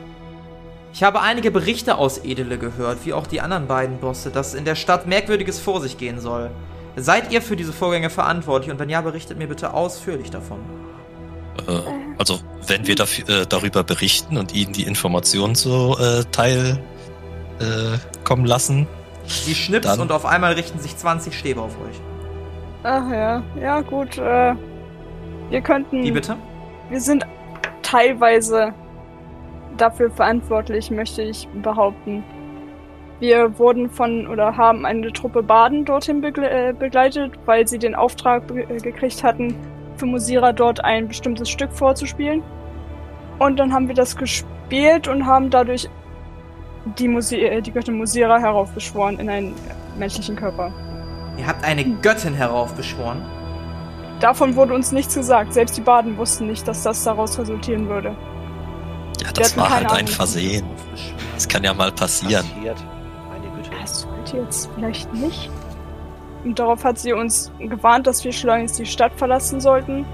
Ich 0.93 1.01
habe 1.01 1.19
einige 1.21 1.49
Berichte 1.49 1.97
aus 1.97 2.23
Edele 2.23 2.59
gehört, 2.59 3.07
wie 3.07 3.13
auch 3.13 3.25
die 3.25 3.41
anderen 3.41 3.65
beiden 3.65 3.97
Bosse, 3.97 4.29
dass 4.29 4.53
in 4.53 4.65
der 4.65 4.75
Stadt 4.75 5.07
Merkwürdiges 5.07 5.59
vor 5.59 5.81
sich 5.81 5.97
gehen 5.97 6.19
soll. 6.19 6.51
Seid 6.95 7.31
ihr 7.31 7.41
für 7.41 7.55
diese 7.55 7.73
Vorgänge 7.73 8.11
verantwortlich 8.11 8.71
und 8.71 8.77
wenn 8.77 8.89
ja, 8.89 9.01
berichtet 9.01 9.39
mir 9.39 9.47
bitte 9.47 9.73
ausführlich 9.73 10.29
davon. 10.29 10.59
Äh, 11.67 12.02
also, 12.17 12.39
wenn 12.67 12.87
wir 12.87 12.95
dafür, 12.95 13.27
äh, 13.29 13.45
darüber 13.47 13.83
berichten 13.83 14.37
und 14.37 14.53
Ihnen 14.53 14.73
die 14.73 14.83
Informationen 14.83 15.55
so 15.55 15.97
äh, 15.97 16.23
teil 16.31 16.79
äh, 17.59 17.97
kommen 18.23 18.45
lassen, 18.45 18.87
Sie 19.25 19.55
schnippst 19.55 19.89
Dann- 19.89 20.01
und 20.01 20.11
auf 20.11 20.25
einmal 20.25 20.53
richten 20.53 20.79
sich 20.79 20.95
20 20.97 21.33
Stäbe 21.37 21.61
auf 21.61 21.75
euch. 21.79 21.99
Ach 22.83 23.09
ja, 23.11 23.43
ja 23.59 23.79
gut. 23.81 24.17
Äh, 24.17 24.53
wir 25.49 25.61
könnten. 25.61 26.03
Wie 26.03 26.11
bitte? 26.11 26.35
Wir 26.89 26.99
sind 26.99 27.25
teilweise 27.81 28.73
dafür 29.77 30.11
verantwortlich, 30.11 30.91
möchte 30.91 31.21
ich 31.21 31.47
behaupten. 31.61 32.23
Wir 33.19 33.57
wurden 33.57 33.89
von 33.89 34.27
oder 34.27 34.57
haben 34.57 34.85
eine 34.85 35.13
Truppe 35.13 35.41
Baden 35.41 35.85
dorthin 35.85 36.19
begle 36.19 36.49
äh, 36.49 36.73
begleitet, 36.73 37.31
weil 37.45 37.65
sie 37.67 37.79
den 37.79 37.95
Auftrag 37.95 38.45
be- 38.47 38.65
gekriegt 38.65 39.23
hatten, 39.23 39.55
für 39.97 40.05
Musira 40.05 40.53
dort 40.53 40.83
ein 40.83 41.07
bestimmtes 41.07 41.49
Stück 41.49 41.71
vorzuspielen. 41.71 42.43
Und 43.39 43.57
dann 43.57 43.73
haben 43.73 43.87
wir 43.87 43.95
das 43.95 44.15
gespielt 44.15 45.07
und 45.07 45.25
haben 45.25 45.49
dadurch 45.49 45.89
die, 46.97 47.07
Musi 47.07 47.37
äh, 47.37 47.61
die 47.61 47.71
Göttin 47.71 47.97
Musira 47.97 48.39
heraufbeschworen 48.39 49.19
in 49.19 49.29
einen 49.29 49.55
menschlichen 49.97 50.35
Körper. 50.35 50.71
Ihr 51.37 51.47
habt 51.47 51.63
eine 51.63 51.83
Göttin 52.01 52.33
heraufbeschworen. 52.33 53.21
Davon 54.19 54.55
wurde 54.55 54.73
uns 54.73 54.91
nichts 54.91 55.15
gesagt. 55.15 55.53
Selbst 55.53 55.75
die 55.77 55.81
Baden 55.81 56.17
wussten 56.17 56.47
nicht, 56.47 56.67
dass 56.67 56.83
das 56.83 57.03
daraus 57.03 57.37
resultieren 57.39 57.89
würde. 57.89 58.15
ja, 59.21 59.31
das 59.33 59.51
hatten 59.51 59.61
war 59.61 59.69
keine 59.69 59.89
halt 59.89 59.99
ein. 59.99 60.07
Versehen. 60.07 60.65
Das 61.33 61.47
kann 61.47 61.63
ja 61.63 61.73
mal 61.73 61.91
passieren. 61.91 62.45
passiert. 62.45 62.77
Das 63.81 64.01
sollte 64.01 64.37
jetzt 64.37 64.69
vielleicht 64.75 65.13
nicht. 65.13 65.49
Und 66.43 66.59
darauf 66.59 66.83
hat 66.83 66.99
sie 66.99 67.13
uns 67.13 67.51
gewarnt, 67.59 68.05
dass 68.05 68.23
wir 68.23 68.33
schleunigst 68.33 68.77
die 68.77 68.85
Stadt 68.85 69.13
verlassen 69.15 69.61
sollten, 69.61 70.05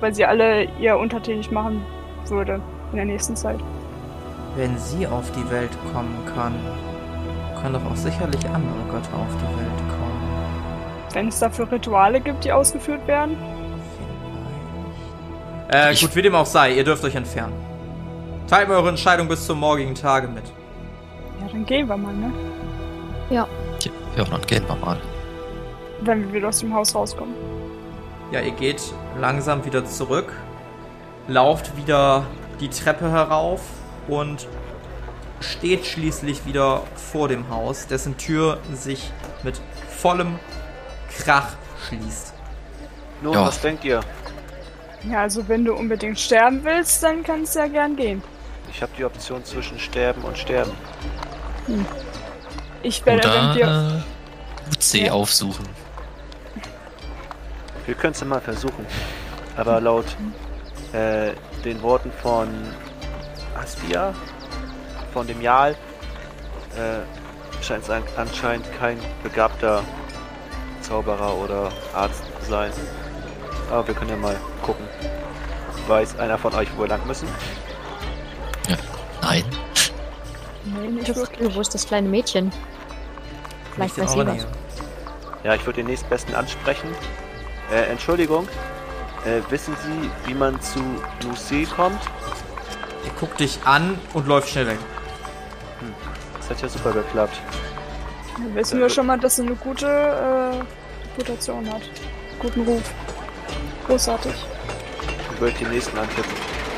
weil 0.00 0.14
sie 0.14 0.24
alle 0.24 0.64
ihr 0.78 0.96
untertänig 0.96 1.50
machen 1.50 1.84
würde 2.26 2.60
in 2.92 2.96
der 2.96 3.04
nächsten 3.06 3.34
Zeit. 3.34 3.58
Wenn 4.56 4.76
sie 4.78 5.06
auf 5.06 5.30
die 5.32 5.50
Welt 5.50 5.70
kommen 5.92 6.16
kann, 6.34 6.54
können 7.60 7.74
doch 7.74 7.90
auch 7.90 7.96
sicherlich 7.96 8.44
andere 8.46 8.82
Götter 8.90 9.16
auf 9.16 9.36
die 9.36 9.58
Welt 9.58 9.88
kommen. 9.88 10.22
Wenn 11.12 11.28
es 11.28 11.38
dafür 11.38 11.70
Rituale 11.70 12.20
gibt, 12.20 12.44
die 12.44 12.52
ausgeführt 12.52 13.06
werden. 13.06 13.36
Vielleicht. 15.68 16.02
Äh, 16.02 16.06
gut, 16.06 16.16
wie 16.16 16.22
dem 16.22 16.34
auch 16.34 16.46
sei, 16.46 16.74
ihr 16.74 16.84
dürft 16.84 17.04
euch 17.04 17.14
entfernen. 17.14 17.54
Teilt 18.46 18.68
mir 18.68 18.74
eure 18.74 18.90
Entscheidung 18.90 19.28
bis 19.28 19.46
zum 19.46 19.58
morgigen 19.60 19.94
Tage 19.94 20.28
mit. 20.28 20.44
Ja, 21.40 21.48
dann 21.50 21.64
gehen 21.64 21.88
wir 21.88 21.96
mal, 21.96 22.12
ne? 22.12 22.30
Ja, 23.30 23.48
dann 24.16 24.40
gehen 24.42 24.64
wir 24.68 24.76
mal. 24.76 24.98
Wenn 26.04 26.26
wir 26.26 26.32
wieder 26.32 26.48
aus 26.48 26.58
dem 26.60 26.74
Haus 26.74 26.94
rauskommen. 26.94 27.34
Ja, 28.30 28.40
ihr 28.40 28.52
geht 28.52 28.82
langsam 29.20 29.64
wieder 29.64 29.84
zurück, 29.84 30.32
lauft 31.28 31.76
wieder 31.76 32.24
die 32.60 32.68
Treppe 32.68 33.10
herauf 33.10 33.60
und 34.08 34.46
steht 35.40 35.84
schließlich 35.86 36.46
wieder 36.46 36.82
vor 36.96 37.28
dem 37.28 37.48
Haus, 37.50 37.86
dessen 37.86 38.16
Tür 38.16 38.58
sich 38.72 39.10
mit 39.42 39.60
vollem 39.88 40.38
Krach 41.18 41.48
schließt. 41.88 42.32
Nun, 43.22 43.34
Ja. 43.34 43.46
was 43.46 43.60
denkt 43.60 43.84
ihr? 43.84 44.00
Ja, 45.08 45.20
also 45.20 45.46
wenn 45.48 45.64
du 45.64 45.74
unbedingt 45.74 46.18
sterben 46.18 46.60
willst, 46.64 47.02
dann 47.02 47.22
kannst 47.24 47.54
du 47.54 47.58
ja 47.60 47.66
gern 47.66 47.96
gehen. 47.96 48.22
Ich 48.70 48.80
habe 48.82 48.92
die 48.96 49.04
Option 49.04 49.44
zwischen 49.44 49.78
sterben 49.78 50.22
und 50.22 50.38
sterben. 50.38 50.70
Ich 52.82 53.04
werde, 53.04 53.28
wenn 53.28 53.54
wir... 53.56 53.64
Oder 53.66 54.02
äh, 54.70 54.74
UC 54.76 55.06
Ja. 55.06 55.12
aufsuchen. 55.12 55.66
Wir 57.86 57.94
können 57.94 58.12
es 58.12 58.20
ja 58.20 58.26
mal 58.26 58.40
versuchen. 58.40 58.86
Aber 59.56 59.80
laut 59.80 60.06
äh, 60.92 61.32
den 61.64 61.82
Worten 61.82 62.12
von 62.22 62.48
Aspia, 63.60 64.14
von 65.12 65.26
dem 65.26 65.40
Jarl, 65.40 65.72
äh, 66.76 67.62
scheint 67.62 67.84
es 67.84 67.90
an- 67.90 68.02
anscheinend 68.16 68.66
kein 68.78 68.98
begabter 69.22 69.82
Zauberer 70.80 71.34
oder 71.36 71.70
Arzt 71.94 72.24
zu 72.40 72.50
sein. 72.50 72.72
Aber 73.70 73.86
wir 73.86 73.94
können 73.94 74.10
ja 74.10 74.16
mal 74.16 74.36
gucken. 74.62 74.86
Weiß 75.88 76.18
einer 76.18 76.38
von 76.38 76.54
euch, 76.54 76.68
wo 76.76 76.82
wir 76.82 76.88
lang 76.88 77.06
müssen? 77.06 77.28
Nein. 79.20 79.44
Nee, 80.64 80.88
nicht 80.88 81.14
wirklich. 81.14 81.54
wo 81.54 81.60
ist 81.60 81.74
das 81.74 81.86
kleine 81.86 82.08
Mädchen? 82.08 82.52
Vielleicht 83.74 83.98
weiß. 83.98 84.14
Nähe. 84.16 84.46
Ja, 85.44 85.54
ich 85.54 85.64
würde 85.66 85.76
den 85.78 85.86
nächstbesten 85.86 86.34
ansprechen. 86.34 86.88
Äh, 87.72 87.84
Entschuldigung. 87.90 88.46
Äh, 89.24 89.40
wissen 89.50 89.74
Sie, 89.82 90.10
wie 90.28 90.34
man 90.34 90.60
zu 90.60 90.80
Lucy 91.24 91.66
kommt? 91.74 92.00
Er 93.04 93.10
guckt 93.18 93.40
dich 93.40 93.58
an 93.64 93.98
und 94.12 94.26
läuft 94.26 94.50
schnell 94.50 94.66
weg. 94.66 94.78
Das 96.38 96.50
hat 96.50 96.60
ja 96.60 96.68
super 96.68 96.92
geklappt. 96.92 97.40
Dann 98.36 98.54
wissen 98.54 98.78
wir 98.78 98.90
schon 98.90 99.06
mal, 99.06 99.18
dass 99.18 99.36
sie 99.36 99.42
eine 99.42 99.54
gute 99.54 99.86
äh, 99.86 101.18
Reputation 101.18 101.72
hat. 101.72 101.82
Guten 102.40 102.62
Ruf. 102.62 102.82
Großartig. 103.86 104.34
Ich 105.34 105.40
würde 105.40 105.56
den 105.58 105.70
nächsten 105.70 105.96
antippen. 105.96 106.32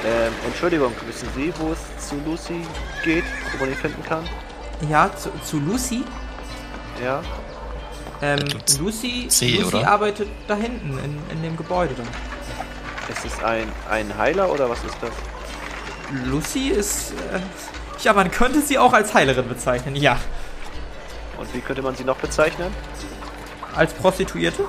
Ähm, 0.07 0.33
Entschuldigung, 0.47 0.93
wissen 1.07 1.29
Sie, 1.35 1.53
wo 1.59 1.73
es 1.73 2.09
zu 2.09 2.17
Lucy 2.27 2.67
geht, 3.03 3.25
wo 3.53 3.65
man 3.65 3.71
ihn 3.71 3.77
finden 3.77 4.03
kann? 4.05 4.23
Ja, 4.89 5.11
zu, 5.17 5.31
zu 5.45 5.59
Lucy. 5.61 6.05
Ja. 7.03 7.23
Ähm, 8.25 8.41
Lucy, 8.79 9.29
C, 9.29 9.59
Lucy 9.59 9.65
oder? 9.65 9.89
arbeitet 9.89 10.29
da 10.49 10.57
hinten 10.57 10.99
in, 10.99 11.19
in 11.31 11.43
dem 11.43 11.57
Gebäude 11.59 11.95
da. 11.95 13.13
Ist 13.13 13.25
es 13.27 13.45
ein, 13.45 13.71
ein 13.91 14.17
Heiler 14.17 14.51
oder 14.51 14.71
was 14.71 14.83
ist 14.83 14.97
das? 15.03 15.11
Lucy 16.25 16.69
ist. 16.69 17.13
Äh, 17.13 17.41
ja, 18.03 18.15
man 18.15 18.31
könnte 18.31 18.63
sie 18.63 18.79
auch 18.79 18.95
als 18.95 19.13
Heilerin 19.13 19.47
bezeichnen, 19.47 19.95
ja. 19.95 20.19
Und 21.39 21.53
wie 21.55 21.61
könnte 21.61 21.83
man 21.83 21.95
sie 21.97 22.05
noch 22.05 22.17
bezeichnen? 22.17 22.73
Als 23.77 23.93
Prostituierte? 23.93 24.65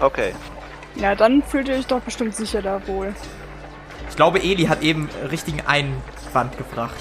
Okay. 0.00 0.32
Ja, 0.94 1.14
dann 1.14 1.42
fühlt 1.42 1.68
ihr 1.68 1.74
euch 1.74 1.86
doch 1.86 2.00
bestimmt 2.00 2.34
sicher 2.34 2.62
da 2.62 2.86
wohl. 2.86 3.14
Ich 4.08 4.16
glaube, 4.16 4.40
Eli 4.40 4.64
hat 4.64 4.82
eben 4.82 5.10
richtigen 5.30 5.60
Einwand 5.66 6.56
gebracht. 6.56 6.96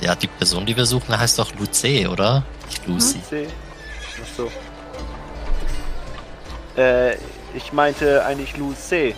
Ja, 0.00 0.14
die 0.14 0.28
Person, 0.28 0.64
die 0.64 0.76
wir 0.76 0.86
suchen, 0.86 1.18
heißt 1.18 1.38
doch 1.38 1.52
Luce, 1.58 2.08
oder? 2.08 2.44
Nicht 2.66 2.86
Lucy. 2.86 3.22
C. 3.22 3.48
Ach 4.22 4.36
so. 4.36 4.50
Äh, 6.80 7.16
ich 7.54 7.72
meinte 7.72 8.24
eigentlich 8.24 8.56
Luce. 8.56 9.14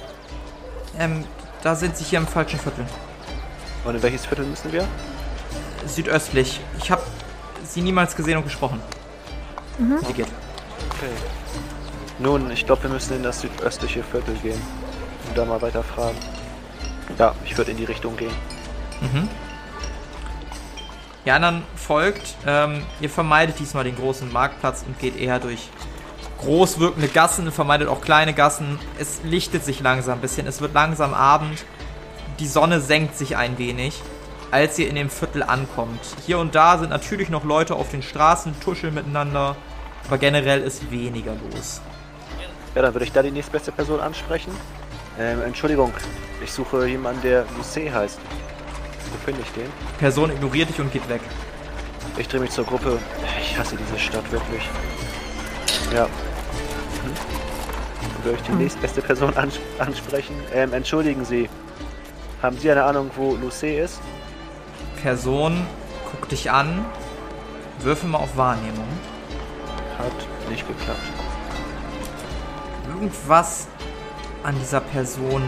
Ähm, 0.99 1.25
da 1.62 1.75
sind 1.75 1.97
sie 1.97 2.04
hier 2.04 2.19
im 2.19 2.26
falschen 2.26 2.59
Viertel. 2.59 2.87
Und 3.85 3.95
in 3.95 4.02
welches 4.02 4.26
Viertel 4.26 4.47
müssen 4.47 4.73
wir? 4.73 4.87
Südöstlich. 5.87 6.61
Ich 6.78 6.90
habe 6.90 7.02
sie 7.64 7.80
niemals 7.80 8.14
gesehen 8.16 8.38
und 8.38 8.45
gesprochen. 8.45 8.80
Sie 9.78 10.12
geht. 10.12 10.26
Okay. 10.90 11.11
Nun, 12.19 12.50
ich 12.50 12.66
glaube, 12.66 12.83
wir 12.83 12.90
müssen 12.90 13.16
in 13.16 13.23
das 13.23 13.40
südöstliche 13.40 14.02
Viertel 14.02 14.35
gehen. 14.42 14.61
Und 15.28 15.38
da 15.38 15.45
mal 15.45 15.62
weiter 15.62 15.83
fragen. 15.83 16.19
Ja, 17.19 17.35
ich 17.45 17.57
würde 17.57 17.71
in 17.71 17.78
die 17.78 17.85
Richtung 17.85 18.16
gehen. 18.16 18.33
Mhm. 19.00 19.28
Die 21.24 21.30
anderen 21.30 21.62
folgt. 21.76 22.34
Ähm, 22.46 22.82
ihr 23.00 23.10
vermeidet 23.10 23.58
diesmal 23.58 23.84
den 23.84 23.96
großen 23.96 24.32
Marktplatz 24.32 24.84
und 24.86 24.98
geht 24.98 25.18
eher 25.18 25.38
durch 25.38 25.68
groß 26.38 26.80
wirkende 26.80 27.08
Gassen, 27.08 27.52
vermeidet 27.52 27.88
auch 27.88 28.00
kleine 28.00 28.32
Gassen. 28.32 28.78
Es 28.98 29.20
lichtet 29.24 29.64
sich 29.64 29.80
langsam 29.80 30.18
ein 30.18 30.20
bisschen. 30.20 30.46
Es 30.46 30.60
wird 30.60 30.72
langsam 30.72 31.12
Abend. 31.12 31.64
Die 32.38 32.46
Sonne 32.46 32.80
senkt 32.80 33.16
sich 33.16 33.36
ein 33.36 33.58
wenig, 33.58 34.00
als 34.50 34.78
ihr 34.78 34.88
in 34.88 34.94
dem 34.94 35.10
Viertel 35.10 35.42
ankommt. 35.42 36.00
Hier 36.24 36.38
und 36.38 36.54
da 36.54 36.78
sind 36.78 36.88
natürlich 36.88 37.28
noch 37.28 37.44
Leute 37.44 37.74
auf 37.74 37.90
den 37.90 38.02
Straßen, 38.02 38.58
tuscheln 38.60 38.94
miteinander. 38.94 39.56
Aber 40.06 40.16
generell 40.16 40.62
ist 40.62 40.90
weniger 40.90 41.32
los. 41.52 41.82
Ja, 42.74 42.82
dann 42.82 42.94
würde 42.94 43.04
ich 43.04 43.12
da 43.12 43.22
die 43.22 43.30
nächstbeste 43.30 43.72
Person 43.72 44.00
ansprechen. 44.00 44.52
Ähm, 45.18 45.42
Entschuldigung, 45.42 45.92
ich 46.42 46.50
suche 46.50 46.86
jemanden, 46.86 47.20
der 47.20 47.44
Luce 47.56 47.92
heißt. 47.92 48.18
Wo 49.11 49.17
finde 49.25 49.43
ich 49.43 49.50
den? 49.52 49.71
Person 49.99 50.31
ignoriert 50.31 50.69
dich 50.69 50.81
und 50.81 50.93
geht 50.93 51.09
weg. 51.09 51.21
Ich 52.17 52.29
drehe 52.29 52.40
mich 52.40 52.50
zur 52.50 52.64
Gruppe. 52.64 52.99
Ich 53.40 53.59
hasse 53.59 53.76
diese 53.76 53.99
Stadt 53.99 54.31
wirklich. 54.31 54.62
Ja. 55.93 56.05
Hm? 56.05 56.11
Würde 58.25 58.38
ich 58.38 58.47
die 58.47 58.52
nächstbeste 58.52 59.00
Person 59.00 59.37
ans 59.37 59.59
ansprechen. 59.79 60.35
Ähm, 60.52 60.73
entschuldigen 60.73 61.25
Sie. 61.25 61.49
Haben 62.43 62.59
Sie 62.59 62.71
eine 62.71 62.85
Ahnung, 62.85 63.11
wo 63.17 63.35
Luce 63.37 63.64
ist? 63.64 64.00
Person 65.02 65.67
guckt 66.11 66.33
dich 66.33 66.50
an. 66.50 66.85
Würfel 67.81 68.11
mal 68.11 68.19
auf 68.19 68.37
Wahrnehmung. 68.37 68.88
Hat 69.99 70.50
nicht 70.50 70.67
geklappt. 70.67 71.00
Irgendwas 72.88 73.69
an 74.43 74.59
dieser 74.59 74.81
Person 74.81 75.43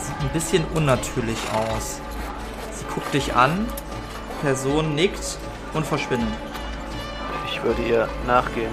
sieht 0.00 0.20
ein 0.20 0.28
bisschen 0.30 0.64
unnatürlich 0.74 1.38
aus. 1.52 2.00
Sie 2.90 2.94
guckt 2.94 3.14
dich 3.14 3.34
an, 3.36 3.68
Person 4.42 4.96
nickt 4.96 5.38
und 5.74 5.86
verschwindet. 5.86 6.28
Ich 7.46 7.62
würde 7.62 7.82
ihr 7.82 8.08
nachgehen. 8.26 8.72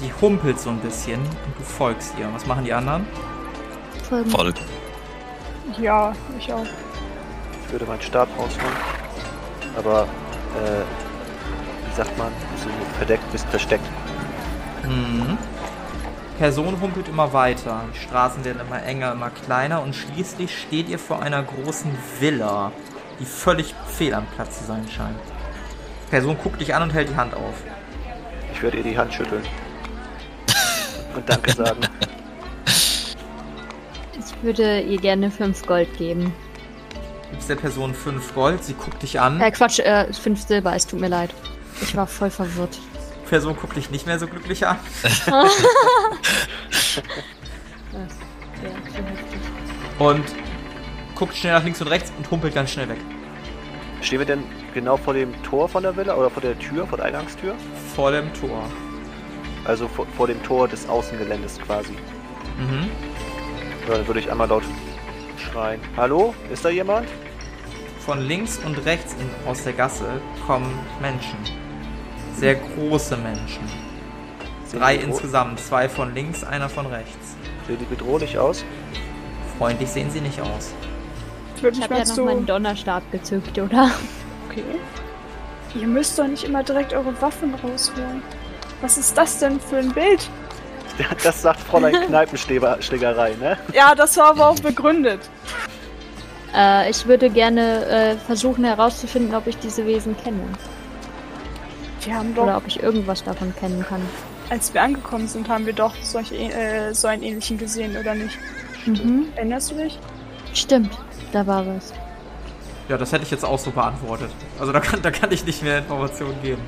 Die 0.00 0.12
humpelt 0.20 0.58
so 0.58 0.70
ein 0.70 0.78
bisschen 0.80 1.20
und 1.20 1.58
du 1.58 1.62
folgst 1.62 2.14
ihr. 2.18 2.28
Was 2.34 2.44
machen 2.46 2.64
die 2.64 2.72
anderen? 2.72 3.06
Folgen. 4.08 4.30
Voll. 4.30 4.54
Ja, 5.80 6.12
ich 6.38 6.52
auch. 6.52 6.66
Ich 7.64 7.72
würde 7.72 7.84
meinen 7.84 8.02
Stab 8.02 8.28
rausholen. 8.36 8.76
Aber, 9.76 10.02
äh, 10.02 11.88
wie 11.88 11.96
sagt 11.96 12.18
man? 12.18 12.32
So 12.56 12.68
verdeckt 12.96 13.30
bist 13.30 13.46
versteckt. 13.48 13.86
Mhm. 14.82 15.38
Person 16.38 16.80
humpelt 16.80 17.08
immer 17.08 17.32
weiter. 17.32 17.82
Die 17.94 17.98
Straßen 17.98 18.44
werden 18.44 18.60
immer 18.66 18.82
enger, 18.82 19.12
immer 19.12 19.30
kleiner 19.30 19.82
und 19.82 19.94
schließlich 19.94 20.58
steht 20.58 20.88
ihr 20.88 20.98
vor 20.98 21.22
einer 21.22 21.42
großen 21.42 21.96
Villa, 22.18 22.72
die 23.18 23.24
völlig 23.24 23.74
fehl 23.86 24.14
am 24.14 24.26
Platz 24.34 24.58
zu 24.58 24.64
sein 24.64 24.86
scheint. 24.88 25.18
Person 26.10 26.36
guckt 26.42 26.60
dich 26.60 26.74
an 26.74 26.82
und 26.82 26.90
hält 26.90 27.10
die 27.10 27.16
Hand 27.16 27.34
auf. 27.34 27.54
Ich 28.52 28.62
würde 28.62 28.76
ihr 28.78 28.82
die 28.84 28.96
Hand 28.96 29.12
schütteln. 29.12 29.42
Und 31.14 31.28
Danke 31.28 31.52
sagen. 31.52 31.80
Ich 32.66 34.42
würde 34.42 34.80
ihr 34.80 34.98
gerne 34.98 35.30
5 35.30 35.66
Gold 35.66 35.96
geben. 35.96 36.32
Gibst 37.30 37.48
der 37.48 37.56
Person 37.56 37.94
5 37.94 38.34
Gold, 38.34 38.62
sie 38.62 38.74
guckt 38.74 39.02
dich 39.02 39.20
an. 39.20 39.40
Äh, 39.40 39.50
Quatsch, 39.50 39.78
äh, 39.80 40.12
5 40.12 40.46
Silber, 40.46 40.74
es 40.74 40.86
tut 40.86 41.00
mir 41.00 41.08
leid. 41.08 41.30
Ich 41.80 41.96
war 41.96 42.06
voll 42.06 42.30
verwirrt. 42.30 42.78
Person 43.28 43.56
guckt 43.56 43.76
dich 43.76 43.90
nicht 43.90 44.06
mehr 44.06 44.18
so 44.18 44.26
glücklich 44.26 44.66
an. 44.66 44.78
Ja. 45.26 45.48
Und 49.98 50.24
guckt 51.14 51.36
schnell 51.36 51.52
nach 51.52 51.64
links 51.64 51.80
und 51.80 51.88
rechts 51.88 52.12
und 52.16 52.30
humpelt 52.30 52.54
ganz 52.54 52.70
schnell 52.70 52.88
weg. 52.88 52.98
Stehen 54.00 54.18
wir 54.18 54.26
denn 54.26 54.44
genau 54.74 54.96
vor 54.96 55.14
dem 55.14 55.42
Tor 55.42 55.68
von 55.68 55.82
der 55.82 55.96
Villa 55.96 56.14
oder 56.14 56.28
vor 56.28 56.42
der 56.42 56.58
Tür, 56.58 56.86
vor 56.86 56.98
der 56.98 57.06
Eingangstür? 57.06 57.54
Vor 57.94 58.10
dem 58.10 58.32
Tor. 58.34 58.64
Also 59.64 59.88
vor, 59.88 60.06
vor 60.16 60.26
dem 60.26 60.42
Tor 60.42 60.68
des 60.68 60.88
Außengeländes 60.88 61.58
quasi. 61.60 61.92
Mhm. 62.58 62.90
Ja, 63.88 63.96
dann 63.96 64.06
würde 64.06 64.20
ich 64.20 64.30
einmal 64.30 64.48
laut 64.48 64.64
schreien. 65.38 65.80
Hallo? 65.96 66.34
Ist 66.52 66.64
da 66.64 66.68
jemand? 66.68 67.08
Von 68.00 68.20
links 68.20 68.58
und 68.58 68.84
rechts 68.84 69.14
in, 69.14 69.48
aus 69.48 69.64
der 69.64 69.72
Gasse 69.72 70.20
kommen 70.46 70.78
Menschen. 71.00 71.38
Sehr 72.36 72.56
große 72.56 73.16
Menschen. 73.16 73.62
Sehen 74.66 74.80
Drei 74.80 74.96
insgesamt. 74.96 75.60
Zwei 75.60 75.88
von 75.88 76.12
links, 76.14 76.44
einer 76.44 76.68
von 76.68 76.86
rechts. 76.86 77.36
Sehen 77.66 77.78
die 77.80 77.84
bedrohlich 77.86 78.38
aus? 78.38 78.64
Freundlich 79.56 79.88
sehen 79.88 80.10
sie 80.10 80.20
nicht 80.20 80.40
aus. 80.40 80.74
Ich 81.56 81.62
würde 81.62 81.78
Ich 81.78 81.88
mal 81.88 81.98
ja 81.98 82.04
noch 82.04 82.14
zu... 82.14 82.24
meinen 82.24 82.46
Donnerstab 82.46 83.10
gezückt, 83.12 83.58
oder? 83.58 83.90
Okay. 84.48 84.64
Ihr 85.74 85.86
müsst 85.86 86.18
doch 86.18 86.26
nicht 86.26 86.44
immer 86.44 86.62
direkt 86.62 86.92
eure 86.92 87.20
Waffen 87.20 87.54
rausholen. 87.54 88.22
Was 88.80 88.98
ist 88.98 89.16
das 89.16 89.38
denn 89.38 89.58
für 89.60 89.78
ein 89.78 89.92
Bild? 89.92 90.28
Das 91.24 91.42
sagt 91.42 91.60
Fräulein 91.60 91.94
Kneipenschlägerei, 92.06 93.34
ne? 93.40 93.58
Ja, 93.72 93.94
das 93.94 94.16
war 94.16 94.26
aber 94.26 94.48
auch 94.50 94.58
begründet. 94.60 95.20
Äh, 96.54 96.90
ich 96.90 97.06
würde 97.06 97.30
gerne 97.30 97.84
äh, 97.86 98.16
versuchen 98.16 98.64
herauszufinden, 98.64 99.34
ob 99.34 99.46
ich 99.48 99.56
diese 99.58 99.84
Wesen 99.86 100.16
kenne. 100.16 100.42
Wir 102.04 102.14
haben 102.14 102.34
doch, 102.34 102.44
Oder 102.44 102.58
ob 102.58 102.66
ich 102.66 102.80
irgendwas 102.82 103.24
davon 103.24 103.52
kennen 103.56 103.84
kann. 103.88 104.02
als 104.50 104.72
wir 104.74 104.82
angekommen 104.82 105.26
sind, 105.26 105.48
haben 105.48 105.66
wir 105.66 105.72
doch 105.72 105.94
solche, 106.02 106.36
äh, 106.36 106.92
so 106.94 107.08
einen 107.08 107.22
ähnlichen 107.22 107.58
gesehen, 107.58 107.96
oder 107.96 108.14
nicht? 108.14 108.38
Mhm. 108.86 109.28
Erinnerst 109.34 109.72
du 109.72 109.76
dich? 109.76 109.98
Stimmt, 110.52 110.96
da 111.34 111.46
war 111.46 111.66
was. 111.66 111.92
Ja, 112.88 112.98
das 112.98 113.12
hätte 113.12 113.24
ich 113.24 113.30
jetzt 113.30 113.44
auch 113.44 113.58
so 113.58 113.70
beantwortet. 113.70 114.30
Also 114.58 114.72
da 114.72 114.80
kann, 114.80 115.00
da 115.02 115.10
kann 115.10 115.32
ich 115.32 115.44
nicht 115.44 115.62
mehr 115.62 115.78
Informationen 115.78 116.40
geben. 116.42 116.62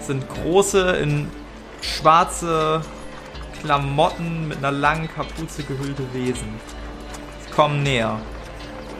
Es 0.00 0.08
sind 0.08 0.24
große, 0.28 0.96
in 0.96 1.30
schwarze 1.80 2.82
Klamotten 3.60 4.48
mit 4.48 4.58
einer 4.58 4.72
langen 4.72 5.08
Kapuze 5.08 5.62
gehüllte 5.62 6.02
Wesen. 6.12 6.48
Sie 7.46 7.50
kommen 7.52 7.82
näher. 7.82 8.18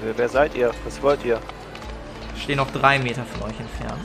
Wer, 0.02 0.16
wer 0.16 0.28
seid 0.28 0.54
ihr? 0.54 0.70
Was 0.84 1.02
wollt 1.02 1.24
ihr? 1.24 1.38
Stehen 2.42 2.56
noch 2.56 2.70
drei 2.70 2.98
Meter 2.98 3.24
von 3.24 3.50
euch 3.50 3.60
entfernt. 3.60 4.04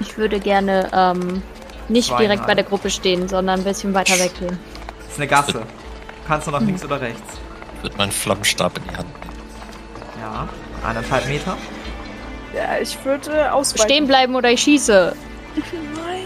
Ich 0.00 0.18
würde 0.18 0.40
gerne 0.40 0.90
ähm, 0.92 1.42
nicht 1.88 2.08
Zweimal. 2.08 2.26
direkt 2.26 2.46
bei 2.46 2.54
der 2.54 2.64
Gruppe 2.64 2.90
stehen, 2.90 3.28
sondern 3.28 3.60
ein 3.60 3.64
bisschen 3.64 3.94
weiter 3.94 4.18
weggehen. 4.18 4.58
Das 4.98 5.08
ist 5.12 5.16
eine 5.16 5.26
Gasse. 5.26 5.62
Kannst 6.26 6.46
du 6.46 6.50
nach 6.50 6.60
links 6.60 6.84
oder 6.84 7.00
rechts? 7.00 7.22
Ich 7.76 7.82
würde 7.82 7.96
meinen 7.96 8.12
Flammenstab 8.12 8.76
in 8.78 8.84
die 8.84 8.96
Hand. 8.96 9.23
Ja. 10.24 10.48
Eineinhalb 10.86 11.28
Meter. 11.28 11.56
Ja, 12.54 12.78
ich 12.80 12.96
würde 13.04 13.52
ausweichen. 13.52 13.84
Stehen 13.84 14.06
bleiben 14.06 14.34
oder 14.34 14.50
ich 14.50 14.62
schieße. 14.62 15.14
Nein, 15.54 16.24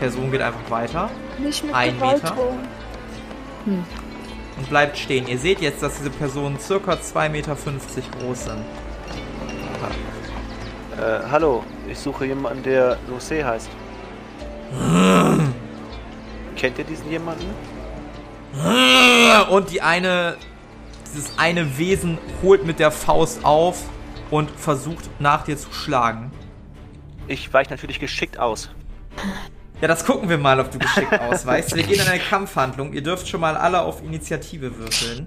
Person 0.00 0.30
geht 0.32 0.40
einfach 0.40 0.68
weiter 0.70 1.10
nicht 1.38 1.64
mit 1.64 1.74
Ein 1.74 1.96
Gewalt 1.96 2.22
Meter. 2.22 2.34
drohen. 2.34 3.84
und 4.56 4.68
bleibt 4.68 4.98
stehen. 4.98 5.26
Ihr 5.28 5.38
seht 5.38 5.60
jetzt, 5.60 5.82
dass 5.82 5.96
diese 5.96 6.10
Personen 6.10 6.58
circa 6.58 6.92
2,50 6.92 7.28
Meter 7.30 7.56
groß 7.56 8.44
sind. 8.44 8.64
Äh, 10.98 11.20
hallo, 11.30 11.64
ich 11.88 11.98
suche 11.98 12.26
jemanden, 12.26 12.62
der 12.62 12.98
Luce 13.08 13.42
heißt. 13.44 13.70
Kennt 16.56 16.78
ihr 16.78 16.84
diesen 16.84 17.10
jemanden? 17.10 17.46
Und 19.50 19.70
die 19.70 19.80
eine, 19.80 20.36
dieses 21.14 21.38
eine 21.38 21.78
Wesen 21.78 22.18
holt 22.42 22.64
mit 22.64 22.78
der 22.78 22.90
Faust 22.90 23.44
auf 23.44 23.82
und 24.30 24.50
versucht 24.50 25.08
nach 25.20 25.44
dir 25.44 25.56
zu 25.56 25.72
schlagen. 25.72 26.30
Ich 27.26 27.52
weiche 27.52 27.70
natürlich 27.70 28.00
geschickt 28.00 28.38
aus. 28.38 28.70
Ja, 29.80 29.88
das 29.88 30.04
gucken 30.04 30.28
wir 30.28 30.38
mal, 30.38 30.60
ob 30.60 30.70
du 30.70 30.78
geschickt 30.78 31.12
ausweichst. 31.20 31.74
Wir 31.74 31.82
gehen 31.82 32.00
in 32.00 32.06
eine 32.08 32.20
Kampfhandlung. 32.20 32.92
Ihr 32.92 33.02
dürft 33.02 33.28
schon 33.28 33.40
mal 33.40 33.56
alle 33.56 33.80
auf 33.82 34.02
Initiative 34.02 34.76
würfeln. 34.76 35.26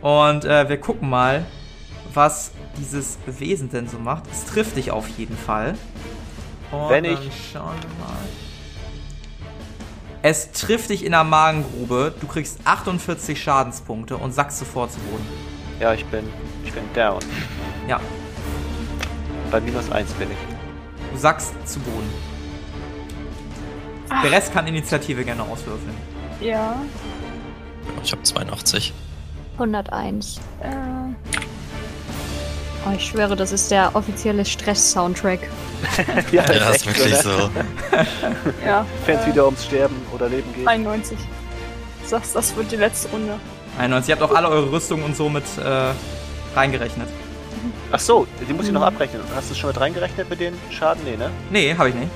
Und 0.00 0.44
äh, 0.44 0.68
wir 0.68 0.78
gucken 0.80 1.10
mal, 1.10 1.44
was 2.14 2.52
dieses 2.78 3.18
Wesen 3.26 3.70
denn 3.70 3.86
so 3.86 3.98
macht. 3.98 4.24
Es 4.32 4.46
trifft 4.46 4.76
dich 4.76 4.90
auf 4.90 5.08
jeden 5.10 5.36
Fall. 5.36 5.74
Und 6.72 6.88
Wenn 6.88 7.04
ich- 7.04 7.18
schauen 7.52 7.74
wir 7.80 8.04
mal. 8.06 8.16
Es 10.22 10.52
trifft 10.52 10.90
dich 10.90 11.04
in 11.04 11.12
der 11.12 11.24
Magengrube. 11.24 12.14
Du 12.20 12.26
kriegst 12.26 12.58
48 12.64 13.40
Schadenspunkte 13.42 14.16
und 14.16 14.32
sackst 14.32 14.58
sofort 14.58 14.92
zu 14.92 14.98
Boden. 15.00 15.26
Ja, 15.80 15.94
ich 15.94 16.04
bin, 16.06 16.24
ich 16.64 16.72
bin 16.72 16.82
down. 16.94 17.20
Ja, 17.88 17.98
Bei 19.50 19.60
minus 19.60 19.90
1 19.90 20.12
bin 20.14 20.28
ich. 20.30 20.36
du 21.12 21.18
sackst 21.18 21.52
zu 21.66 21.80
Boden. 21.80 22.10
Der 24.22 24.30
Rest 24.32 24.52
kann 24.52 24.66
Initiative 24.66 25.24
gerne 25.24 25.42
auswürfeln. 25.42 25.94
Ja. 26.40 26.76
Ich 28.02 28.12
habe 28.12 28.22
82. 28.22 28.92
101. 29.54 30.40
Äh, 30.62 31.29
Oh, 32.86 32.92
ich 32.96 33.06
schwöre, 33.06 33.36
das 33.36 33.52
ist 33.52 33.70
der 33.70 33.94
offizielle 33.94 34.44
Stress-Soundtrack. 34.44 35.40
ja, 36.32 36.50
Ja, 36.50 36.70
ist 36.70 36.86
wirklich 36.86 37.14
so. 37.16 37.28
ja. 38.64 38.86
Wenn 39.04 39.16
es 39.18 39.24
äh, 39.24 39.26
wieder 39.26 39.44
ums 39.44 39.64
Sterben 39.66 39.96
oder 40.14 40.28
Leben 40.28 40.52
geht. 40.54 40.66
91. 40.66 41.18
Du 42.02 42.08
sagst, 42.08 42.34
das 42.34 42.56
wird 42.56 42.72
die 42.72 42.76
letzte 42.76 43.08
Runde. 43.10 43.34
91. 43.78 44.08
Ihr 44.08 44.16
habt 44.20 44.30
auch 44.30 44.34
alle 44.34 44.48
eure 44.48 44.72
Rüstungen 44.72 45.04
und 45.04 45.14
so 45.14 45.28
mit 45.28 45.44
äh, 45.62 45.92
reingerechnet. 46.56 47.08
Ach 47.92 48.00
so, 48.00 48.26
die 48.48 48.52
muss 48.54 48.66
ich 48.66 48.72
noch 48.72 48.82
abrechnen. 48.82 49.22
Hast 49.34 49.50
du 49.50 49.52
es 49.52 49.58
schon 49.58 49.68
mit 49.68 49.78
reingerechnet 49.80 50.30
mit 50.30 50.40
den 50.40 50.54
Schaden? 50.70 51.04
Nee, 51.04 51.16
ne? 51.16 51.30
Nee, 51.50 51.74
habe 51.76 51.90
ich 51.90 51.94
nicht. 51.94 52.10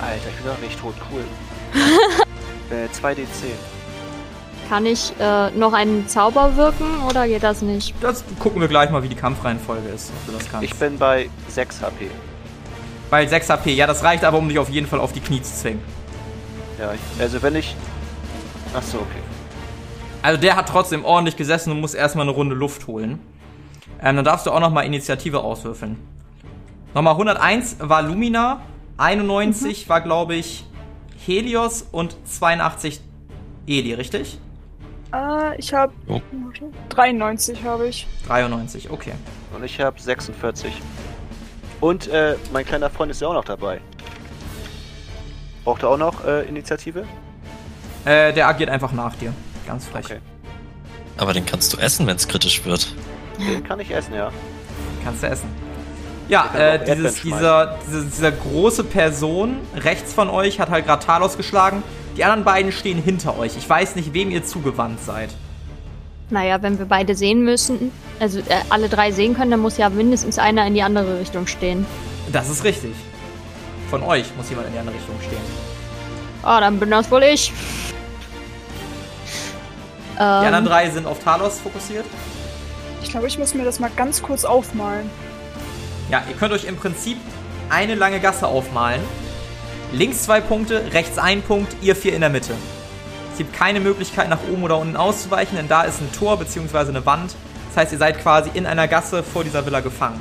Alter, 0.00 0.28
ich 0.28 0.36
bin 0.36 0.46
doch 0.46 0.58
nicht 0.58 0.80
tot. 0.80 0.94
Cool. 1.12 1.22
äh, 2.76 2.88
2d10. 2.88 3.24
Kann 4.68 4.86
ich 4.86 5.12
äh, 5.20 5.50
noch 5.50 5.72
einen 5.72 6.08
Zauber 6.08 6.56
wirken 6.56 6.86
oder 7.08 7.26
geht 7.28 7.42
das 7.42 7.62
nicht? 7.62 7.94
Das 8.00 8.24
gucken 8.38 8.60
wir 8.60 8.68
gleich 8.68 8.90
mal, 8.90 9.02
wie 9.02 9.08
die 9.08 9.14
Kampfreihenfolge 9.14 9.88
ist, 9.88 10.10
ob 10.10 10.26
du 10.26 10.38
das 10.38 10.50
kannst. 10.50 10.64
Ich 10.64 10.74
bin 10.74 10.98
bei 10.98 11.28
6 11.48 11.82
HP. 11.82 12.10
Weil 13.10 13.28
6 13.28 13.50
HP, 13.50 13.72
ja, 13.72 13.86
das 13.86 14.02
reicht 14.02 14.24
aber, 14.24 14.38
um 14.38 14.48
dich 14.48 14.58
auf 14.58 14.70
jeden 14.70 14.86
Fall 14.86 15.00
auf 15.00 15.12
die 15.12 15.20
Knie 15.20 15.42
zu 15.42 15.52
zwingen. 15.52 15.80
Ja, 16.78 16.92
ich, 16.92 17.20
also 17.20 17.42
wenn 17.42 17.56
ich... 17.56 17.76
Ach 18.74 18.82
so, 18.82 18.98
okay. 18.98 19.20
Also 20.22 20.40
der 20.40 20.56
hat 20.56 20.68
trotzdem 20.68 21.04
ordentlich 21.04 21.36
gesessen 21.36 21.70
und 21.70 21.80
muss 21.80 21.94
erstmal 21.94 22.24
eine 22.24 22.32
Runde 22.34 22.54
Luft 22.54 22.86
holen. 22.86 23.20
Ähm, 24.02 24.16
dann 24.16 24.24
darfst 24.24 24.46
du 24.46 24.50
auch 24.50 24.60
nochmal 24.60 24.86
Initiative 24.86 25.40
auswürfeln. 25.40 25.98
Nochmal 26.94 27.12
101 27.12 27.76
war 27.80 28.02
Lumina, 28.02 28.62
91 28.96 29.88
war, 29.88 30.00
glaube 30.00 30.34
ich, 30.34 30.64
Helios 31.26 31.86
und 31.90 32.16
82 32.24 33.00
Eli, 33.66 33.94
richtig? 33.94 34.38
Äh, 35.14 35.56
ich 35.58 35.72
habe 35.72 35.92
Jo. 36.08 36.20
93 36.88 37.62
habe 37.64 37.88
ich. 37.88 38.06
93, 38.26 38.90
okay. 38.90 39.12
Und 39.54 39.64
ich 39.64 39.80
habe 39.80 40.00
46. 40.00 40.72
Und 41.80 42.08
äh, 42.08 42.36
mein 42.52 42.64
kleiner 42.64 42.90
Freund 42.90 43.10
ist 43.10 43.20
ja 43.20 43.28
auch 43.28 43.34
noch 43.34 43.44
dabei. 43.44 43.80
Braucht 45.64 45.82
er 45.82 45.90
auch 45.90 45.98
noch 45.98 46.24
äh, 46.24 46.42
Initiative? 46.48 47.04
Äh, 48.04 48.32
der 48.32 48.48
agiert 48.48 48.70
einfach 48.70 48.92
nach 48.92 49.14
dir. 49.16 49.32
Ganz 49.66 49.86
frech. 49.86 50.04
Okay. 50.06 50.18
Aber 51.16 51.32
den 51.32 51.46
kannst 51.46 51.72
du 51.72 51.78
essen, 51.78 52.06
wenn 52.06 52.16
es 52.16 52.26
kritisch 52.26 52.64
wird. 52.64 52.94
Den 53.38 53.64
kann 53.64 53.80
ich 53.80 53.90
essen, 53.90 54.14
ja. 54.14 54.30
Kannst 55.04 55.22
du 55.22 55.28
essen. 55.28 55.48
Ja, 56.28 56.50
äh, 56.54 56.84
dieses, 56.84 57.20
dieser, 57.20 57.78
diese, 57.86 58.04
dieser 58.04 58.32
große 58.32 58.84
Person 58.84 59.56
rechts 59.76 60.12
von 60.12 60.30
euch 60.30 60.58
hat 60.58 60.70
halt 60.70 60.86
gerade 60.86 61.04
Talos 61.04 61.36
geschlagen. 61.36 61.82
Die 62.16 62.24
anderen 62.24 62.44
beiden 62.44 62.70
stehen 62.72 63.02
hinter 63.02 63.38
euch. 63.38 63.56
Ich 63.56 63.68
weiß 63.68 63.96
nicht, 63.96 64.14
wem 64.14 64.30
ihr 64.30 64.44
zugewandt 64.44 65.00
seid. 65.00 65.30
Naja, 66.30 66.62
wenn 66.62 66.78
wir 66.78 66.86
beide 66.86 67.14
sehen 67.14 67.42
müssen, 67.44 67.92
also 68.20 68.38
äh, 68.38 68.42
alle 68.70 68.88
drei 68.88 69.10
sehen 69.12 69.34
können, 69.36 69.50
dann 69.50 69.60
muss 69.60 69.76
ja 69.76 69.88
mindestens 69.90 70.38
einer 70.38 70.66
in 70.66 70.74
die 70.74 70.82
andere 70.82 71.20
Richtung 71.20 71.46
stehen. 71.46 71.86
Das 72.32 72.48
ist 72.48 72.64
richtig. 72.64 72.94
Von 73.90 74.02
euch 74.02 74.24
muss 74.36 74.48
jemand 74.48 74.68
in 74.68 74.72
die 74.74 74.78
andere 74.78 74.96
Richtung 74.96 75.16
stehen. 75.26 75.40
Ah, 76.42 76.60
dann 76.60 76.78
bin 76.78 76.90
das 76.90 77.10
wohl 77.10 77.22
ich. 77.24 77.52
Die 80.16 80.20
anderen 80.20 80.64
Ähm, 80.64 80.70
drei 80.70 80.90
sind 80.90 81.06
auf 81.06 81.22
Talos 81.22 81.60
fokussiert. 81.60 82.04
Ich 83.02 83.10
glaube, 83.10 83.26
ich 83.26 83.38
muss 83.38 83.54
mir 83.54 83.64
das 83.64 83.80
mal 83.80 83.90
ganz 83.96 84.22
kurz 84.22 84.44
aufmalen. 84.44 85.10
Ja, 86.10 86.22
ihr 86.28 86.36
könnt 86.36 86.52
euch 86.52 86.64
im 86.64 86.76
Prinzip 86.76 87.18
eine 87.68 87.94
lange 87.94 88.20
Gasse 88.20 88.46
aufmalen. 88.46 89.00
Links 89.94 90.24
zwei 90.24 90.40
Punkte, 90.40 90.92
rechts 90.92 91.18
ein 91.18 91.40
Punkt, 91.40 91.76
ihr 91.80 91.94
vier 91.94 92.14
in 92.14 92.20
der 92.20 92.30
Mitte. 92.30 92.54
Es 93.30 93.38
gibt 93.38 93.52
keine 93.52 93.78
Möglichkeit 93.78 94.28
nach 94.28 94.40
oben 94.52 94.64
oder 94.64 94.76
unten 94.78 94.96
auszuweichen, 94.96 95.56
denn 95.56 95.68
da 95.68 95.82
ist 95.82 96.00
ein 96.00 96.10
Tor 96.12 96.36
bzw. 96.36 96.88
eine 96.88 97.06
Wand. 97.06 97.36
Das 97.68 97.76
heißt, 97.76 97.92
ihr 97.92 97.98
seid 97.98 98.18
quasi 98.18 98.50
in 98.54 98.66
einer 98.66 98.88
Gasse 98.88 99.22
vor 99.22 99.44
dieser 99.44 99.64
Villa 99.66 99.80
gefangen. 99.80 100.20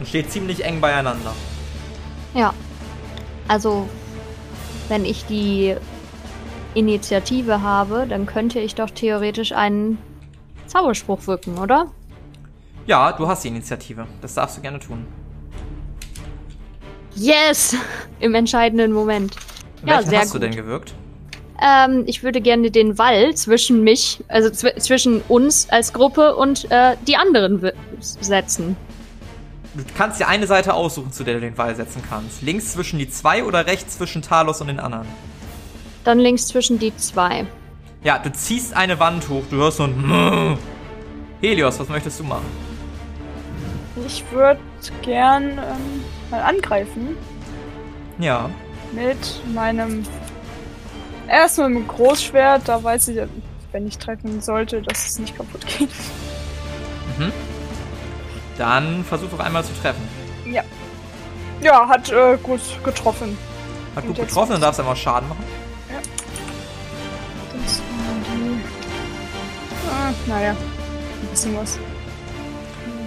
Und 0.00 0.08
steht 0.08 0.32
ziemlich 0.32 0.64
eng 0.64 0.80
beieinander. 0.80 1.32
ja. 2.34 2.52
Also, 3.46 3.88
wenn 4.88 5.04
ich 5.04 5.26
die 5.26 5.76
Initiative 6.72 7.60
habe, 7.60 8.06
dann 8.08 8.24
könnte 8.24 8.58
ich 8.58 8.74
doch 8.74 8.88
theoretisch 8.88 9.52
einen 9.52 9.98
Zauberspruch 10.66 11.26
wirken, 11.26 11.58
oder? 11.58 11.88
Ja, 12.86 13.12
du 13.12 13.28
hast 13.28 13.44
die 13.44 13.48
Initiative. 13.48 14.06
Das 14.22 14.32
darfst 14.32 14.56
du 14.56 14.62
gerne 14.62 14.78
tun. 14.78 15.06
Yes! 17.14 17.76
Im 18.20 18.34
entscheidenden 18.34 18.92
Moment. 18.92 19.34
Ja, 19.84 19.96
Welchen 19.96 20.10
sehr 20.10 20.20
hast 20.20 20.34
du 20.34 20.38
gut. 20.38 20.42
denn 20.42 20.56
gewirkt? 20.56 20.94
Ähm, 21.62 22.04
ich 22.06 22.22
würde 22.22 22.40
gerne 22.40 22.70
den 22.70 22.98
Wall 22.98 23.34
zwischen 23.34 23.84
mich, 23.84 24.22
also 24.28 24.50
zw 24.50 24.76
zwischen 24.78 25.22
uns 25.28 25.68
als 25.70 25.92
Gruppe 25.92 26.34
und 26.36 26.70
äh, 26.70 26.96
die 27.06 27.16
anderen 27.16 27.70
setzen. 28.00 28.76
Du 29.74 29.82
kannst 29.96 30.20
dir 30.20 30.28
eine 30.28 30.46
Seite 30.46 30.74
aussuchen, 30.74 31.12
zu 31.12 31.24
der 31.24 31.34
du 31.34 31.40
den 31.40 31.58
Wall 31.58 31.74
setzen 31.74 32.02
kannst. 32.08 32.42
Links 32.42 32.72
zwischen 32.72 32.98
die 32.98 33.08
zwei 33.08 33.44
oder 33.44 33.66
rechts 33.66 33.98
zwischen 33.98 34.22
Talos 34.22 34.60
und 34.60 34.68
den 34.68 34.80
anderen? 34.80 35.06
Dann 36.04 36.18
links 36.18 36.46
zwischen 36.48 36.78
die 36.78 36.94
zwei. 36.96 37.46
Ja, 38.02 38.18
du 38.18 38.30
ziehst 38.32 38.74
eine 38.76 38.98
Wand 39.00 39.28
hoch, 39.28 39.42
du 39.50 39.56
hörst 39.56 39.78
so 39.78 39.84
ein 39.84 40.58
Helios, 41.40 41.78
was 41.78 41.88
möchtest 41.88 42.20
du 42.20 42.24
machen? 42.24 42.46
Ich 44.06 44.24
würde 44.32 44.60
gern 45.02 45.52
ähm, 45.58 46.04
mal 46.30 46.40
angreifen 46.42 47.16
Ja. 48.18 48.48
mit 48.92 49.42
meinem. 49.54 50.04
Erstmal 51.28 51.70
mit 51.70 51.82
dem 51.84 51.88
Großschwert, 51.88 52.68
da 52.68 52.82
weiß 52.82 53.08
ich, 53.08 53.18
wenn 53.72 53.86
ich 53.86 53.96
treffen 53.98 54.40
sollte, 54.42 54.82
dass 54.82 55.06
es 55.06 55.18
nicht 55.18 55.36
kaputt 55.36 55.66
geht. 55.78 55.88
Dann 58.58 59.04
versuch 59.04 59.30
doch 59.30 59.40
einmal 59.40 59.64
zu 59.64 59.72
treffen. 59.80 60.02
Ja, 61.60 61.88
hat 61.88 62.10
äh, 62.10 62.36
gut 62.42 62.60
getroffen. 62.84 63.38
Hat 63.96 64.04
Und 64.04 64.16
gut 64.16 64.26
getroffen, 64.28 64.50
dann 64.52 64.60
was? 64.60 64.60
darfst 64.60 64.78
du 64.78 64.82
einmal 64.82 64.96
Schaden 64.96 65.28
machen. 65.28 65.44
Das 67.64 67.78
war 67.78 68.36
die. 68.36 68.60
Ah, 69.90 70.12
naja. 70.26 70.50
Ein 70.50 71.28
bisschen 71.30 71.56
was. 71.56 71.78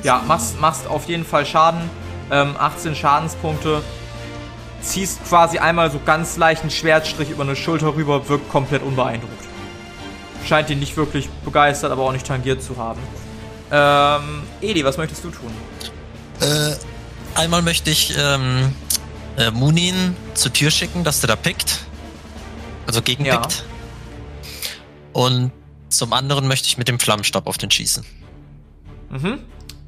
Ja, 0.04 0.24
machst, 0.28 0.60
machst 0.60 0.88
auf 0.88 1.08
jeden 1.08 1.26
Fall 1.26 1.46
Schaden. 1.46 1.90
Ähm, 2.32 2.56
18 2.58 2.96
Schadenspunkte. 2.96 3.82
Ziehst 4.82 5.24
quasi 5.26 5.58
einmal 5.60 5.92
so 5.92 6.00
ganz 6.06 6.38
leichten 6.38 6.70
Schwertstrich 6.70 7.30
über 7.30 7.44
eine 7.44 7.56
Schulter 7.56 7.96
rüber, 7.96 8.30
wirkt 8.30 8.50
komplett 8.50 8.84
unbeeindruckt. 8.84 9.34
Scheint 10.46 10.70
ihn 10.70 10.80
nicht 10.80 10.96
wirklich 10.96 11.30
begeistert, 11.44 11.92
aber 11.92 12.04
auch 12.04 12.12
nicht 12.12 12.28
tangiert 12.28 12.62
zu 12.62 12.78
haben. 12.78 13.02
Ähm, 13.72 14.44
Edi, 14.62 14.86
was 14.86 14.98
möchtest 14.98 15.24
du 15.24 15.30
tun? 15.30 15.52
Äh, 16.40 16.76
einmal 17.36 17.62
möchte 17.62 17.90
ich 17.90 18.16
ähm, 18.18 18.74
äh, 19.38 19.52
Munin 19.52 20.16
zur 20.36 20.54
Tür 20.54 20.72
schicken, 20.72 21.04
dass 21.04 21.20
der 21.20 21.28
da 21.28 21.36
pickt. 21.36 21.80
Also 22.86 23.02
gegenpickt. 23.02 23.66
Und 25.12 25.52
zum 25.90 26.14
anderen 26.14 26.48
möchte 26.48 26.68
ich 26.68 26.78
mit 26.78 26.88
dem 26.88 27.00
Flammenstab 27.00 27.48
auf 27.48 27.58
den 27.58 27.72
schießen. 27.72 28.06
Mhm. 29.10 29.40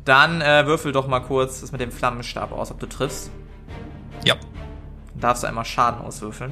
Dann 0.10 0.42
äh, 0.42 0.66
würfel 0.66 0.92
doch 0.92 1.08
mal 1.08 1.20
kurz 1.20 1.62
das 1.62 1.72
mit 1.72 1.82
dem 1.82 1.92
Flammenstab 1.92 2.52
aus, 2.52 2.72
ob 2.72 2.80
du 2.80 2.88
triffst. 2.88 3.30
Ja, 4.26 4.34
Dann 4.34 5.22
darfst 5.22 5.44
du 5.44 5.48
einmal 5.48 5.66
Schaden 5.66 6.02
auswürfeln. 6.02 6.52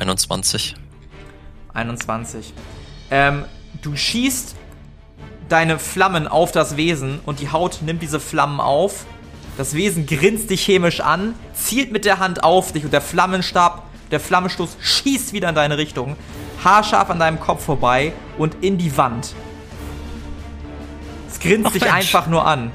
21. 0.00 0.74
21. 1.72 2.52
Ähm, 3.12 3.44
du 3.80 3.94
schießt 3.94 4.56
deine 5.48 5.78
Flammen 5.78 6.26
auf 6.26 6.50
das 6.50 6.76
Wesen 6.76 7.20
und 7.24 7.38
die 7.38 7.52
Haut 7.52 7.78
nimmt 7.82 8.02
diese 8.02 8.18
Flammen 8.18 8.58
auf. 8.58 9.04
Das 9.56 9.74
Wesen 9.74 10.06
grinst 10.06 10.50
dich 10.50 10.64
chemisch 10.64 10.98
an, 10.98 11.36
zielt 11.54 11.92
mit 11.92 12.06
der 12.06 12.18
Hand 12.18 12.42
auf 12.42 12.72
dich 12.72 12.82
und 12.84 12.92
der 12.92 13.02
Flammenstab, 13.02 13.84
der 14.10 14.18
Flammenstoß 14.18 14.78
schießt 14.80 15.32
wieder 15.32 15.48
in 15.50 15.54
deine 15.54 15.78
Richtung, 15.78 16.16
haarscharf 16.64 17.08
an 17.08 17.20
deinem 17.20 17.38
Kopf 17.38 17.64
vorbei 17.64 18.14
und 18.36 18.64
in 18.64 18.78
die 18.78 18.96
Wand. 18.96 19.32
Grinst 21.40 21.66
Ach, 21.68 21.72
dich 21.72 21.82
Mensch. 21.82 21.94
einfach 21.94 22.26
nur 22.26 22.46
an. 22.46 22.70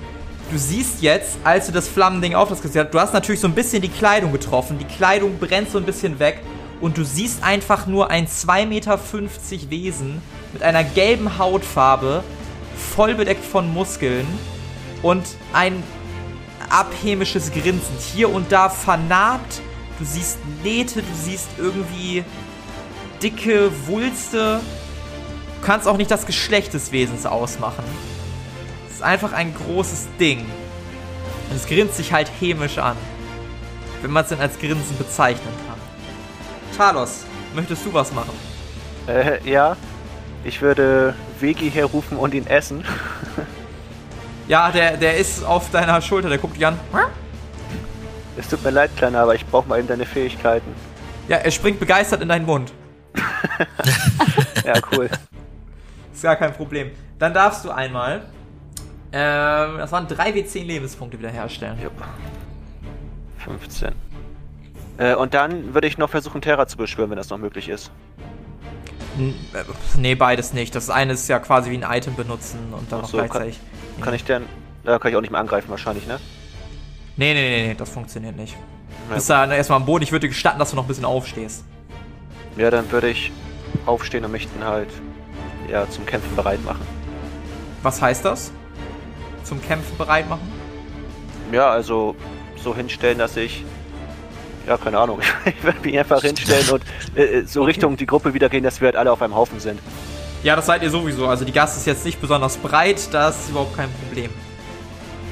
Du 0.51 0.57
siehst 0.57 1.01
jetzt, 1.01 1.37
als 1.43 1.67
du 1.67 1.71
das 1.71 1.87
Flammending 1.87 2.35
auf 2.35 2.49
das 2.49 2.61
Gesicht 2.61 2.85
hast, 2.85 2.93
du 2.93 2.99
hast 2.99 3.13
natürlich 3.13 3.41
so 3.41 3.47
ein 3.47 3.55
bisschen 3.55 3.81
die 3.81 3.89
Kleidung 3.89 4.31
getroffen. 4.31 4.77
Die 4.77 4.85
Kleidung 4.85 5.37
brennt 5.39 5.71
so 5.71 5.77
ein 5.77 5.85
bisschen 5.85 6.19
weg 6.19 6.41
und 6.81 6.97
du 6.97 7.03
siehst 7.03 7.43
einfach 7.43 7.87
nur 7.87 8.11
ein 8.11 8.27
2,50 8.27 8.65
Meter 8.67 8.99
Wesen 9.69 10.21
mit 10.53 10.61
einer 10.61 10.83
gelben 10.83 11.37
Hautfarbe, 11.37 12.23
voll 12.95 13.15
bedeckt 13.15 13.43
von 13.43 13.73
Muskeln 13.73 14.27
und 15.01 15.25
ein 15.53 15.81
abhämisches 16.69 17.51
Grinsen. 17.51 17.95
Hier 18.13 18.29
und 18.31 18.51
da 18.51 18.69
vernarbt 18.69 19.61
du 19.99 20.05
siehst 20.05 20.39
Nähte, 20.63 21.01
du 21.01 21.15
siehst 21.15 21.49
irgendwie 21.57 22.23
dicke 23.21 23.71
Wulste. 23.87 24.59
Du 25.59 25.65
kannst 25.65 25.87
auch 25.87 25.97
nicht 25.97 26.11
das 26.11 26.25
Geschlecht 26.25 26.73
des 26.73 26.91
Wesens 26.91 27.25
ausmachen. 27.25 27.83
Einfach 29.05 29.33
ein 29.33 29.53
großes 29.53 30.07
Ding. 30.19 30.39
Und 31.49 31.55
es 31.55 31.67
grinst 31.67 31.95
sich 31.95 32.11
halt 32.11 32.29
hämisch 32.39 32.79
an. 32.79 32.97
Wenn 34.01 34.11
man 34.11 34.23
es 34.23 34.29
denn 34.29 34.39
als 34.41 34.57
Grinsen 34.57 34.97
bezeichnen 34.97 35.53
kann. 35.67 35.77
Talos, 36.75 37.23
möchtest 37.53 37.85
du 37.85 37.93
was 37.93 38.11
machen? 38.11 38.33
Äh, 39.07 39.47
ja. 39.49 39.77
Ich 40.43 40.61
würde 40.61 41.13
Vegi 41.39 41.69
herrufen 41.71 42.17
und 42.17 42.33
ihn 42.33 42.47
essen. 42.47 42.83
Ja, 44.47 44.69
der, 44.69 44.97
der 44.97 45.17
ist 45.17 45.43
auf 45.43 45.71
deiner 45.71 45.99
Schulter, 46.03 46.29
der 46.29 46.37
guckt 46.37 46.55
dich 46.55 46.63
an. 46.67 46.79
Es 48.37 48.47
tut 48.47 48.63
mir 48.63 48.69
leid, 48.69 48.91
Kleiner, 48.95 49.21
aber 49.21 49.33
ich 49.33 49.43
brauche 49.43 49.67
mal 49.67 49.79
eben 49.79 49.87
deine 49.87 50.05
Fähigkeiten. 50.05 50.71
Ja, 51.27 51.37
er 51.37 51.49
springt 51.49 51.79
begeistert 51.79 52.21
in 52.21 52.29
deinen 52.29 52.45
Mund. 52.45 52.71
Ja, 54.63 54.73
cool. 54.91 55.09
Ist 56.13 56.21
gar 56.21 56.35
kein 56.35 56.53
Problem. 56.53 56.91
Dann 57.17 57.33
darfst 57.33 57.65
du 57.65 57.71
einmal. 57.71 58.25
Ähm, 59.17 59.77
das 59.77 59.93
waren 59.93 60.07
3 60.09 60.31
W10 60.31 60.65
Lebenspunkte 60.65 61.17
wiederherstellen. 61.17 61.81
Jupp. 61.81 61.93
15. 63.37 63.93
Äh, 64.97 65.15
und 65.15 65.33
dann 65.33 65.73
würde 65.73 65.87
ich 65.87 65.97
noch 65.97 66.09
versuchen, 66.09 66.41
Terra 66.41 66.67
zu 66.67 66.75
beschwören, 66.75 67.09
wenn 67.11 67.17
das 67.17 67.29
noch 67.29 67.37
möglich 67.37 67.69
ist. 67.69 67.91
N 69.17 69.33
äh, 69.53 69.63
nee, 69.97 70.15
beides 70.15 70.51
nicht. 70.51 70.75
Das 70.75 70.89
eine 70.89 71.13
ist 71.13 71.29
ja 71.29 71.39
quasi 71.39 71.71
wie 71.71 71.81
ein 71.81 71.97
Item 71.97 72.15
benutzen 72.17 72.59
und 72.73 72.91
dann 72.91 72.99
Ach 72.99 73.03
noch 73.03 73.09
so, 73.09 73.17
gleichzeitig. 73.17 73.57
Kann 74.01 74.13
ich 74.13 74.25
denn. 74.25 74.43
Da 74.83 74.99
kann 74.99 75.11
ich 75.11 75.17
auch 75.17 75.21
nicht 75.21 75.31
mehr 75.31 75.39
angreifen, 75.39 75.69
wahrscheinlich, 75.69 76.05
ne? 76.07 76.19
Nee, 77.15 77.33
nee, 77.33 77.61
nee, 77.61 77.67
nee, 77.69 77.75
das 77.75 77.89
funktioniert 77.89 78.35
nicht. 78.35 78.57
Du 79.07 79.15
bist 79.15 79.29
da 79.29 79.49
erstmal 79.49 79.77
am 79.77 79.85
Boden. 79.85 80.03
Ich 80.03 80.11
würde 80.11 80.27
dir 80.27 80.29
gestatten, 80.29 80.59
dass 80.59 80.71
du 80.71 80.75
noch 80.75 80.83
ein 80.83 80.87
bisschen 80.89 81.05
aufstehst. 81.05 81.63
ja, 82.57 82.69
dann 82.69 82.91
würde 82.91 83.07
ich 83.07 83.31
aufstehen 83.85 84.25
und 84.25 84.31
mich 84.31 84.49
dann 84.53 84.67
halt 84.67 84.89
ja, 85.71 85.89
zum 85.89 86.05
Kämpfen 86.05 86.35
bereit 86.35 86.63
machen. 86.65 86.85
Was 87.81 88.01
heißt 88.01 88.25
das? 88.25 88.51
Zum 89.45 89.61
Kämpfen 89.61 89.97
bereit 89.97 90.27
machen? 90.27 90.51
Ja, 91.51 91.69
also 91.69 92.15
so 92.61 92.75
hinstellen, 92.75 93.17
dass 93.17 93.37
ich. 93.37 93.63
Ja, 94.67 94.77
keine 94.77 94.97
Ahnung. 94.97 95.19
Ich 95.45 95.63
werde 95.63 95.79
mich 95.81 95.97
einfach 95.97 96.21
hinstellen 96.21 96.67
und 96.71 96.83
äh, 97.17 97.43
so 97.45 97.63
Richtung 97.63 97.95
die 97.95 98.07
Gruppe 98.07 98.33
wieder 98.33 98.49
gehen, 98.49 98.63
dass 98.63 98.81
wir 98.81 98.87
halt 98.87 98.95
alle 98.95 99.11
auf 99.11 99.21
einem 99.21 99.35
Haufen 99.35 99.59
sind. 99.59 99.79
Ja, 100.43 100.55
das 100.55 100.65
seid 100.65 100.83
ihr 100.83 100.89
sowieso. 100.89 101.27
Also 101.27 101.45
die 101.45 101.51
Gasse 101.51 101.79
ist 101.79 101.85
jetzt 101.85 102.05
nicht 102.05 102.19
besonders 102.19 102.57
breit. 102.57 103.13
Das 103.13 103.39
ist 103.39 103.49
überhaupt 103.51 103.75
kein 103.77 103.89
Problem. 103.91 104.31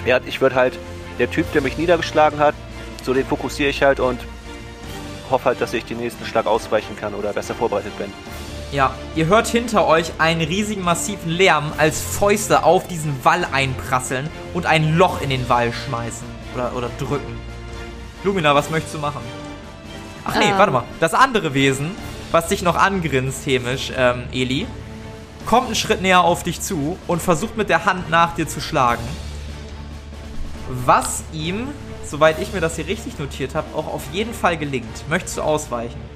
Ja, 0.06 0.20
ich 0.26 0.40
würde 0.40 0.56
halt. 0.56 0.78
Der 1.20 1.30
Typ, 1.30 1.52
der 1.52 1.62
mich 1.62 1.78
niedergeschlagen 1.78 2.40
hat, 2.40 2.56
so 3.04 3.14
den 3.14 3.24
fokussiere 3.24 3.70
ich 3.70 3.84
halt 3.84 4.00
und 4.00 4.20
hoffe 5.30 5.46
halt, 5.46 5.62
dass 5.62 5.74
ich 5.74 5.86
den 5.86 5.98
nächsten 5.98 6.26
Schlag 6.26 6.48
ausweichen 6.48 6.96
kann 6.96 7.14
oder 7.14 7.34
besser 7.34 7.54
vorbereitet 7.54 7.96
bin. 8.00 8.12
Ja, 8.74 8.92
ihr 9.16 9.28
hört 9.28 9.46
hinter 9.48 9.86
euch 9.86 10.14
einen 10.18 10.42
riesigen 10.42 10.82
massiven 10.82 11.30
Lärm, 11.30 11.72
als 11.78 12.02
Fäuste 12.02 12.64
auf 12.64 12.88
diesen 12.88 13.24
Wall 13.24 13.46
einprasseln 13.52 14.32
und 14.56 14.66
ein 14.66 14.98
Loch 14.98 15.22
in 15.22 15.30
den 15.30 15.48
Wall 15.48 15.72
schmeißen 15.72 16.26
oder, 16.56 16.76
oder 16.76 16.90
drücken. 16.98 17.40
Lumina, 18.24 18.56
was 18.56 18.72
möchtest 18.72 18.96
du 18.96 18.98
machen? 18.98 19.22
Ach 20.26 20.36
nee, 20.40 20.46
Ähm. 20.46 20.58
warte 20.58 20.72
mal. 20.72 20.86
Das 21.00 21.14
andere 21.14 21.54
Wesen, 21.54 21.92
was 22.32 22.48
dich 22.48 22.64
noch 22.64 22.76
angrinst, 22.76 23.46
hämisch, 23.46 23.92
ähm, 23.96 24.24
Eli, 24.32 24.66
kommt 25.46 25.68
einen 25.68 25.76
Schritt 25.76 26.02
näher 26.02 26.22
auf 26.24 26.42
dich 26.42 26.60
zu 26.60 26.98
und 27.06 27.22
versucht 27.22 27.56
mit 27.56 27.70
der 27.70 27.86
Hand 27.86 28.10
nach 28.10 28.34
dir 28.34 28.48
zu 28.48 28.60
schlagen. 28.60 29.04
Was 30.84 31.24
ihm, 31.32 31.68
soweit 32.04 32.40
ich 32.42 32.54
mir 32.54 32.62
das 32.62 32.78
hier 32.78 32.88
richtig 32.88 33.20
notiert 33.20 33.54
habe, 33.54 33.68
auch 33.76 33.86
auf 33.86 34.04
jeden 34.12 34.34
Fall 34.34 34.58
gelingt. 34.58 35.08
Möchtest 35.10 35.38
du 35.38 35.44
ausweichen? 35.44 36.13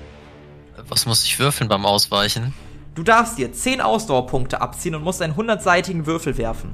Was 0.89 1.06
muss 1.06 1.23
ich 1.23 1.39
würfeln 1.39 1.67
beim 1.67 1.86
Ausweichen? 1.86 2.54
Du 2.95 3.04
darfst 3.04 3.38
dir 3.38 3.52
10 3.52 3.82
Ausdauerpunkte 3.82 4.62
abziehen 4.62 4.95
und 4.95 5.04
musst 5.04 5.21
einen 5.21 5.34
100-seitigen 5.34 6.06
Würfel 6.06 6.38
werfen. 6.38 6.71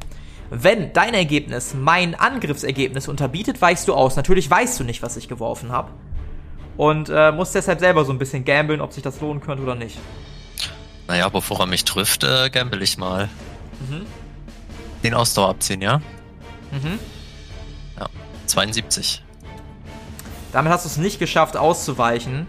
Wenn 0.49 0.93
dein 0.93 1.13
Ergebnis 1.13 1.73
mein 1.73 2.15
Angriffsergebnis 2.15 3.07
unterbietet, 3.07 3.61
weichst 3.61 3.87
du 3.87 3.93
aus. 3.93 4.15
Natürlich 4.15 4.49
weißt 4.49 4.79
du 4.79 4.83
nicht, 4.83 5.01
was 5.01 5.17
ich 5.17 5.27
geworfen 5.27 5.71
habe. 5.71 5.91
Und 6.77 7.09
äh, 7.09 7.31
musst 7.31 7.55
deshalb 7.55 7.79
selber 7.79 8.05
so 8.05 8.11
ein 8.11 8.19
bisschen 8.19 8.45
gambeln, 8.45 8.81
ob 8.81 8.93
sich 8.93 9.03
das 9.03 9.19
lohnen 9.19 9.41
könnte 9.41 9.63
oder 9.63 9.75
nicht. 9.75 9.97
Naja, 11.07 11.27
bevor 11.29 11.59
er 11.59 11.65
mich 11.65 11.83
trifft, 11.83 12.23
äh, 12.23 12.49
gamble 12.49 12.81
ich 12.81 12.97
mal. 12.97 13.29
Mhm. 13.89 14.05
Den 15.03 15.13
Ausdauer 15.13 15.49
abziehen, 15.49 15.81
ja? 15.81 16.01
Mhm. 16.71 16.99
72. 18.53 19.23
Damit 20.51 20.71
hast 20.71 20.85
du 20.85 20.89
es 20.89 20.97
nicht 20.97 21.19
geschafft, 21.19 21.57
auszuweichen. 21.57 22.47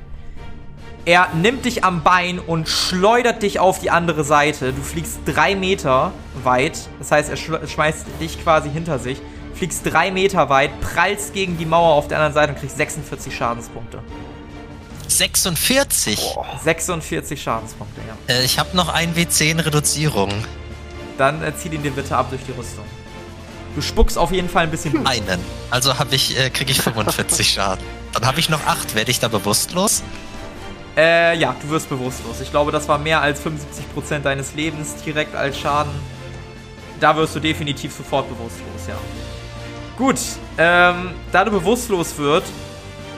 Er 1.06 1.28
nimmt 1.34 1.66
dich 1.66 1.84
am 1.84 2.02
Bein 2.02 2.38
und 2.38 2.66
schleudert 2.66 3.42
dich 3.42 3.60
auf 3.60 3.78
die 3.78 3.90
andere 3.90 4.24
Seite. 4.24 4.72
Du 4.72 4.80
fliegst 4.80 5.18
drei 5.26 5.54
Meter 5.54 6.12
weit. 6.42 6.88
Das 6.98 7.10
heißt, 7.10 7.28
er 7.28 7.36
schmeißt 7.36 8.06
dich 8.20 8.42
quasi 8.42 8.70
hinter 8.70 8.98
sich. 8.98 9.18
Fliegst 9.54 9.82
drei 9.84 10.10
Meter 10.10 10.48
weit, 10.48 10.80
prallst 10.80 11.34
gegen 11.34 11.58
die 11.58 11.66
Mauer 11.66 11.94
auf 11.94 12.08
der 12.08 12.18
anderen 12.18 12.32
Seite 12.32 12.52
und 12.54 12.58
kriegst 12.58 12.78
46 12.78 13.36
Schadenspunkte. 13.36 14.00
46? 15.06 16.36
46 16.64 17.40
Schadenspunkte, 17.40 18.00
ja. 18.08 18.34
Äh, 18.34 18.44
ich 18.44 18.58
habe 18.58 18.74
noch 18.74 18.88
ein 18.88 19.14
W10 19.14 19.64
Reduzierung. 19.64 20.32
Dann 21.18 21.42
äh, 21.42 21.54
zieh 21.54 21.68
ihn 21.68 21.82
dir 21.82 21.92
bitte 21.92 22.16
ab 22.16 22.30
durch 22.30 22.42
die 22.44 22.52
Rüstung. 22.52 22.84
Du 23.76 23.82
spuckst 23.82 24.16
auf 24.16 24.32
jeden 24.32 24.48
Fall 24.48 24.64
ein 24.64 24.70
bisschen 24.70 24.92
Blut. 24.92 25.06
Einen. 25.06 25.40
Also 25.70 25.98
habe 25.98 26.14
ich, 26.14 26.38
äh, 26.38 26.48
kriege 26.48 26.72
ich 26.72 26.80
45 26.80 27.48
Schaden. 27.48 27.84
Dann 28.12 28.26
habe 28.26 28.40
ich 28.40 28.48
noch 28.48 28.64
8. 28.66 28.94
Werde 28.94 29.10
ich 29.10 29.20
da 29.20 29.28
bewusstlos? 29.28 30.02
Äh, 30.96 31.36
ja, 31.38 31.56
du 31.60 31.70
wirst 31.70 31.88
bewusstlos. 31.88 32.40
Ich 32.40 32.50
glaube, 32.50 32.70
das 32.70 32.88
war 32.88 32.98
mehr 32.98 33.20
als 33.20 33.40
75% 33.44 34.20
deines 34.20 34.54
Lebens 34.54 34.96
direkt 35.04 35.34
als 35.34 35.58
Schaden. 35.58 35.92
Da 37.00 37.16
wirst 37.16 37.34
du 37.34 37.40
definitiv 37.40 37.92
sofort 37.92 38.28
bewusstlos, 38.28 38.86
ja. 38.86 38.96
Gut, 39.98 40.18
ähm, 40.58 41.10
da 41.32 41.44
du 41.44 41.50
bewusstlos 41.50 42.16
wird, 42.18 42.44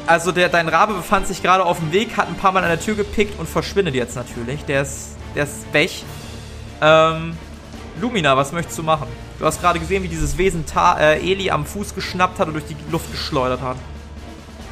also 0.07 0.33
der, 0.33 0.49
dein 0.49 0.69
Rabe 0.69 0.95
befand 0.95 1.27
sich 1.27 1.43
gerade 1.43 1.65
auf 1.65 1.79
dem 1.79 1.93
Weg, 1.93 2.17
hat 2.17 2.29
ein 2.29 2.37
paar 2.37 2.53
Mal 2.53 2.63
an 2.63 2.69
der 2.69 2.81
Tür 2.81 2.95
gepickt 2.95 3.39
und 3.39 3.49
verschwindet 3.49 3.95
jetzt 3.95 4.17
natürlich. 4.17 4.65
Der 4.65 4.83
ist, 4.83 5.17
der 5.35 5.45
ist 5.45 5.73
weg. 5.73 5.91
Ähm, 6.81 7.37
Lumina, 8.01 8.37
was 8.37 8.53
möchtest 8.53 8.79
du 8.79 8.83
machen? 8.83 9.09
Du 9.39 9.45
hast 9.45 9.61
gerade 9.61 9.79
gesehen, 9.79 10.03
wie 10.03 10.09
dieses 10.09 10.39
Wesen 10.39 10.65
Ta 10.65 10.99
äh, 10.99 11.19
Eli 11.19 11.51
am 11.51 11.67
Fuß 11.67 11.95
geschnappt 11.95 12.39
hat 12.39 12.49
und 12.49 12.55
durch 12.55 12.67
die 12.67 12.77
Luft 12.91 13.11
geschleudert 13.11 13.61
hat. 13.61 13.77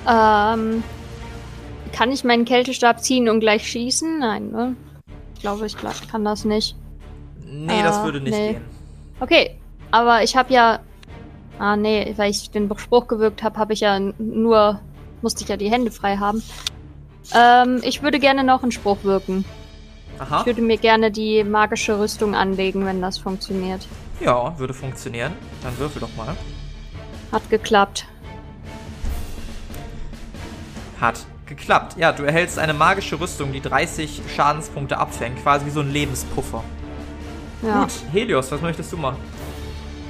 Ähm, 0.07 0.83
kann 1.95 2.11
ich 2.11 2.25
meinen 2.25 2.45
Kältestab 2.45 3.03
ziehen 3.03 3.29
und 3.29 3.39
gleich 3.41 3.67
schießen? 3.69 4.19
Nein, 4.19 4.51
ne? 4.51 4.77
Ich 5.35 5.41
glaube, 5.41 5.65
ich 5.67 5.77
kann 6.11 6.25
das 6.25 6.45
nicht. 6.45 6.77
Nee, 7.47 7.83
das 7.83 7.99
Äh, 7.99 8.03
würde 8.03 8.21
nicht 8.21 8.33
nee. 8.37 8.53
gehen. 8.55 8.65
Okay, 9.21 9.57
aber 9.93 10.23
ich 10.25 10.37
habe 10.37 10.53
ja. 10.53 10.81
Ah, 11.59 11.77
nee, 11.77 12.13
weil 12.17 12.33
ich 12.33 12.51
den 12.51 12.69
Spruch 12.77 13.07
gewirkt 13.07 13.45
habe, 13.45 13.59
habe 13.59 13.73
ich 13.73 13.81
ja 13.81 14.01
nur. 14.19 14.81
Musste 15.23 15.45
ich 15.45 15.49
ja 15.49 15.57
die 15.57 15.71
Hände 15.71 15.91
frei 15.93 16.17
haben. 16.17 16.43
Ähm, 17.33 17.81
ich 17.83 18.03
würde 18.03 18.19
gerne 18.19 18.43
noch 18.43 18.63
einen 18.63 18.73
Spruch 18.73 19.05
wirken. 19.05 19.45
Aha. 20.19 20.41
Ich 20.41 20.47
würde 20.47 20.63
mir 20.63 20.77
gerne 20.77 21.11
die 21.11 21.45
magische 21.45 21.99
Rüstung 21.99 22.35
anlegen, 22.35 22.85
wenn 22.85 23.01
das 23.01 23.19
funktioniert. 23.19 23.87
Ja, 24.21 24.59
würde 24.59 24.75
funktionieren. 24.75 25.33
Dann 25.63 25.79
würfel 25.79 26.01
doch 26.01 26.15
mal. 26.17 26.37
Hat 27.33 27.49
geklappt. 27.51 28.07
Hat 31.01 31.25
geklappt. 31.47 31.97
Ja, 31.99 32.13
du 32.13 32.23
erhältst 32.25 32.59
eine 32.59 32.75
magische 32.75 33.19
Rüstung, 33.21 33.53
die 33.53 33.61
30 33.61 34.23
Schadenspunkte 34.35 34.99
abfängt. 34.99 35.43
Quasi 35.43 35.67
wie 35.67 35.71
so 35.71 35.81
ein 35.81 35.91
Lebenspuffer. 35.93 36.63
Ja. 37.63 37.81
Gut, 37.81 37.93
Helios, 38.13 38.51
was 38.53 38.61
möchtest 38.61 38.93
du 38.93 38.97
machen? 38.97 39.19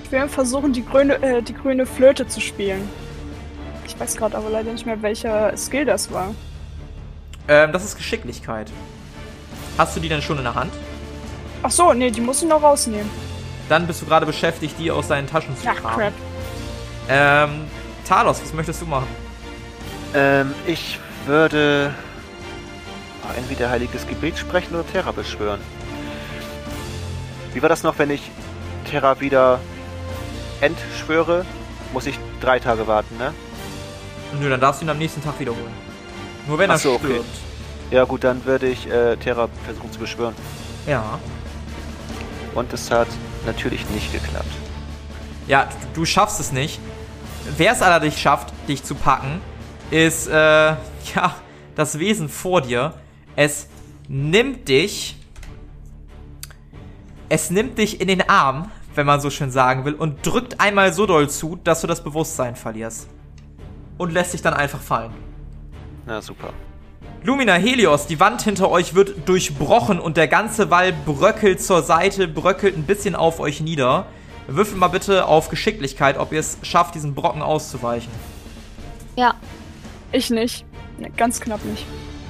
Ich 0.05 0.13
will 0.13 0.29
versuchen, 0.29 0.73
die 0.73 0.85
grüne, 0.85 1.23
äh, 1.23 1.43
die 1.43 1.55
grüne 1.55 1.87
Flöte 1.87 2.27
zu 2.27 2.41
spielen. 2.41 2.89
Ich 3.87 3.99
weiß 3.99 4.17
gerade 4.17 4.37
aber 4.37 4.51
leider 4.51 4.73
nicht 4.73 4.87
mehr, 4.87 5.01
welcher 5.03 5.57
Skill 5.57 5.85
das 5.85 6.11
war. 6.13 6.35
Ähm, 7.49 7.73
das 7.73 7.85
ist 7.85 7.97
Geschicklichkeit. 7.97 8.71
Hast 9.77 9.97
du 9.97 10.01
die 10.01 10.09
denn 10.09 10.23
schon 10.23 10.39
in 10.39 10.45
der 10.45 10.55
Hand? 10.55 10.73
Ach 11.63 11.71
so, 11.71 11.93
nee, 11.93 12.11
die 12.11 12.21
muss 12.21 12.43
ich 12.43 12.49
noch 12.49 12.63
rausnehmen. 12.63 13.11
Dann 13.69 13.87
bist 13.87 14.03
du 14.03 14.07
gerade 14.07 14.27
beschäftigt, 14.27 14.75
die 14.79 14.91
aus 14.91 15.09
deinen 15.09 15.27
Taschen 15.27 15.57
zu 15.57 15.67
Ach, 15.69 15.77
kramen. 15.77 15.97
crap. 15.97 16.13
Ähm, 17.09 17.51
Talos, 18.07 18.41
was 18.43 18.53
möchtest 18.53 18.83
du 18.83 18.87
machen? 18.87 19.07
Ähm, 20.15 20.55
ich 20.67 20.99
würde 21.27 21.95
entweder 23.37 23.71
heiliges 23.71 24.07
Gebet 24.07 24.39
sprechen 24.39 24.75
oder 24.75 24.87
Terra 24.87 25.13
beschwören. 25.13 25.61
Wie 27.53 27.63
war 27.63 27.69
das 27.69 27.83
noch, 27.83 27.99
wenn 27.99 28.11
ich 28.11 28.31
Terra 28.91 29.21
wieder 29.21 29.61
entschwöre? 30.61 31.45
Muss 31.93 32.07
ich 32.07 32.19
drei 32.41 32.59
Tage 32.59 32.87
warten, 32.87 33.17
ne? 33.17 33.33
Nö, 34.41 34.51
dann 34.51 34.61
darfst 34.61 34.81
du 34.81 34.87
ihn 34.87 34.91
am 34.91 34.99
nächsten 34.99 35.23
Tag 35.23 35.39
wiederholen. 35.39 35.73
Nur 36.47 36.59
wenn 36.59 36.71
Ach 36.71 36.75
er 36.75 36.79
so, 36.79 36.93
okay. 36.95 37.07
stirbt. 37.07 37.37
Ja 37.91 38.05
gut, 38.05 38.25
dann 38.25 38.45
würde 38.45 38.67
ich 38.67 38.91
äh, 38.91 39.17
Terra 39.17 39.49
versuchen 39.65 39.93
zu 39.93 39.99
beschwören. 40.01 40.35
Ja. 40.87 41.19
Und 42.55 42.73
es 42.73 42.91
hat 42.91 43.09
natürlich 43.47 43.89
nicht 43.91 44.13
geklappt. 44.13 44.51
Ja, 45.47 45.69
du, 45.95 46.01
du 46.01 46.05
schaffst 46.05 46.41
es 46.41 46.53
nicht. 46.53 46.81
Wer 47.57 47.73
es 47.73 47.83
allerdings 47.83 48.19
schafft, 48.19 48.53
dich 48.69 48.83
zu 48.83 48.95
packen, 48.95 49.41
ist, 49.91 50.27
äh, 50.29 50.33
ja, 50.33 51.35
das 51.75 51.99
Wesen 51.99 52.29
vor 52.29 52.61
dir. 52.61 52.95
Es 53.37 53.69
nimmt 54.09 54.69
dich. 54.69 55.17
Es 57.29 57.51
nimmt 57.51 57.79
dich 57.79 58.01
in 58.01 58.09
den 58.09 58.29
Arm, 58.29 58.71
wenn 58.95 59.07
man 59.07 59.21
so 59.21 59.31
schön 59.31 59.51
sagen 59.51 59.85
will, 59.85 59.95
und 59.95 60.25
drückt 60.27 60.61
einmal 60.61 60.93
so 60.93 61.07
doll 61.07 61.29
zu, 61.29 61.57
dass 61.57 61.81
du 61.81 61.87
das 61.87 62.05
Bewusstsein 62.05 62.55
verlierst. 62.55 63.09
Und 63.99 64.13
lässt 64.13 64.35
dich 64.35 64.43
dann 64.43 64.55
einfach 64.55 64.81
fallen. 64.81 65.13
Na 66.07 66.21
super. 66.21 66.51
Lumina 67.23 67.55
Helios, 67.55 68.07
die 68.07 68.21
Wand 68.21 68.43
hinter 68.43 68.71
euch 68.71 68.95
wird 68.95 69.27
durchbrochen 69.27 69.99
und 69.99 70.19
der 70.19 70.29
ganze 70.29 70.71
Wall 70.71 70.93
bröckelt 70.93 71.63
zur 71.63 71.83
Seite, 71.83 72.29
bröckelt 72.29 72.77
ein 72.77 72.85
bisschen 72.85 73.15
auf 73.15 73.41
euch 73.41 73.63
nieder. 73.63 74.07
Würfel 74.47 74.77
mal 74.77 74.89
bitte 74.89 75.25
auf 75.25 75.49
Geschicklichkeit, 75.49 76.19
ob 76.19 76.33
ihr 76.33 76.41
es 76.41 76.59
schafft, 76.63 76.95
diesen 76.95 77.15
Brocken 77.15 77.41
auszuweichen. 77.41 78.13
Ja. 79.17 79.37
Ich 80.15 80.31
nicht. 80.31 80.65
Ganz 81.17 81.41
knapp 81.41 81.65
nicht. 81.65 81.85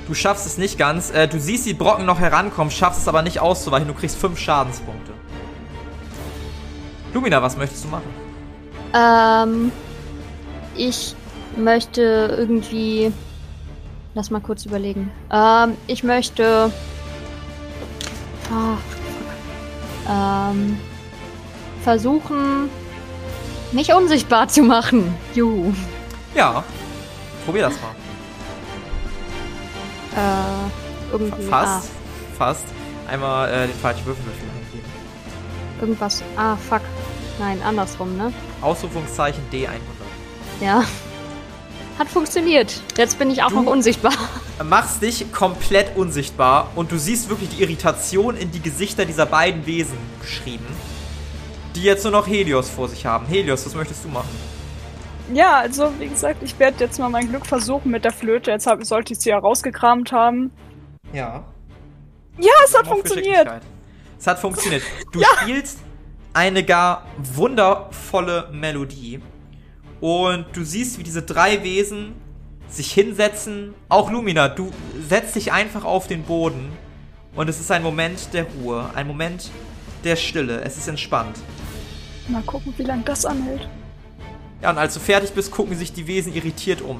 Du 0.08 0.14
schaffst 0.14 0.46
es 0.46 0.56
nicht 0.56 0.78
ganz. 0.78 1.10
Äh, 1.10 1.28
du 1.28 1.38
siehst 1.38 1.66
die 1.66 1.74
Brocken 1.74 2.06
noch 2.06 2.18
herankommen, 2.18 2.70
schaffst 2.70 3.02
es 3.02 3.08
aber 3.08 3.20
nicht 3.20 3.40
auszuweichen. 3.40 3.86
Du 3.86 3.92
kriegst 3.92 4.16
fünf 4.16 4.38
Schadenspunkte. 4.38 5.12
Lumina, 7.12 7.42
was 7.42 7.58
möchtest 7.58 7.84
du 7.84 7.88
machen? 7.88 8.08
Ähm, 8.94 9.70
ich 10.74 11.14
möchte 11.58 12.34
irgendwie. 12.38 13.12
Lass 14.14 14.30
mal 14.30 14.40
kurz 14.40 14.64
überlegen. 14.64 15.10
Ähm, 15.30 15.76
ich 15.86 16.02
möchte. 16.04 16.72
Ah, 18.50 18.76
fuck. 18.88 20.10
ähm, 20.10 20.78
versuchen, 21.82 22.70
mich 23.72 23.92
unsichtbar 23.92 24.48
zu 24.48 24.62
machen. 24.62 25.14
Juhu. 25.34 25.74
Ja, 26.34 26.64
probier 27.44 27.62
das 27.62 27.74
mal. 27.80 27.94
Äh, 30.16 31.12
irgendwie. 31.12 31.42
Fast, 31.44 31.88
fast. 32.38 32.64
Einmal 33.08 33.48
äh, 33.52 33.66
den 33.66 33.76
falschen 33.76 34.04
Würfelwürfel 34.06 34.42
eingeben. 34.48 34.84
Ah, 35.78 35.80
irgendwas. 35.82 36.22
Ah, 36.36 36.56
fuck. 36.56 36.80
Nein, 37.38 37.60
andersrum, 37.62 38.16
ne? 38.16 38.32
Ausrufungszeichen 38.60 39.42
D100. 39.52 39.68
Ja. 40.60 40.84
Hat 41.98 42.08
funktioniert. 42.08 42.80
Jetzt 42.96 43.18
bin 43.18 43.30
ich 43.30 43.42
auch 43.42 43.50
Du- 43.50 43.60
noch 43.62 43.70
unsichtbar. 43.70 44.12
machst 44.64 45.02
dich 45.02 45.30
komplett 45.32 45.96
unsichtbar 45.96 46.70
und 46.76 46.90
du 46.92 46.98
siehst 46.98 47.28
wirklich 47.28 47.50
die 47.50 47.62
Irritation 47.62 48.36
in 48.36 48.50
die 48.50 48.60
Gesichter 48.60 49.04
dieser 49.04 49.26
beiden 49.26 49.66
Wesen 49.66 49.98
geschrieben, 50.20 50.66
die 51.74 51.82
jetzt 51.82 52.02
nur 52.04 52.12
noch 52.12 52.26
Helios 52.26 52.68
vor 52.70 52.88
sich 52.88 53.04
haben. 53.04 53.26
Helios, 53.26 53.66
was 53.66 53.74
möchtest 53.74 54.04
du 54.04 54.08
machen? 54.08 54.28
Ja, 55.32 55.58
also 55.58 55.90
wie 55.98 56.08
gesagt, 56.08 56.42
ich 56.42 56.58
werde 56.58 56.84
jetzt 56.84 56.98
mal 56.98 57.08
mein 57.08 57.28
Glück 57.28 57.46
versuchen 57.46 57.90
mit 57.90 58.04
der 58.04 58.12
Flöte. 58.12 58.50
Jetzt 58.50 58.66
hab, 58.66 58.84
sollte 58.84 59.14
ich 59.14 59.20
sie 59.20 59.30
ja 59.30 59.38
rausgekramt 59.38 60.12
haben. 60.12 60.50
Ja. 61.12 61.44
Ja, 62.38 62.52
es 62.64 62.76
hat 62.76 62.86
funktioniert. 62.86 63.48
Es 64.18 64.26
hat 64.26 64.38
funktioniert. 64.38 64.82
Du 65.12 65.22
spielst 65.40 65.78
eine 66.34 66.64
gar 66.64 67.06
wundervolle 67.16 68.50
Melodie 68.52 69.20
und 70.00 70.46
du 70.52 70.64
siehst, 70.64 70.98
wie 70.98 71.04
diese 71.04 71.22
drei 71.22 71.62
Wesen 71.62 72.14
sich 72.68 72.92
hinsetzen. 72.92 73.74
Auch 73.88 74.10
Lumina, 74.10 74.48
du 74.48 74.70
setzt 75.08 75.36
dich 75.36 75.52
einfach 75.52 75.84
auf 75.84 76.06
den 76.06 76.24
Boden 76.24 76.72
und 77.34 77.48
es 77.48 77.60
ist 77.60 77.70
ein 77.70 77.82
Moment 77.82 78.32
der 78.32 78.44
Ruhe, 78.44 78.90
ein 78.94 79.06
Moment 79.06 79.50
der 80.02 80.16
Stille. 80.16 80.60
Es 80.62 80.76
ist 80.76 80.88
entspannt. 80.88 81.38
Mal 82.28 82.42
gucken, 82.42 82.74
wie 82.76 82.82
lange 82.82 83.02
das 83.04 83.24
anhält. 83.24 83.68
Ja, 84.64 84.70
und 84.70 84.78
als 84.78 84.94
du 84.94 85.00
fertig 85.00 85.32
bist, 85.32 85.50
gucken 85.50 85.76
sich 85.76 85.92
die 85.92 86.06
Wesen 86.06 86.34
irritiert 86.34 86.80
um. 86.80 86.98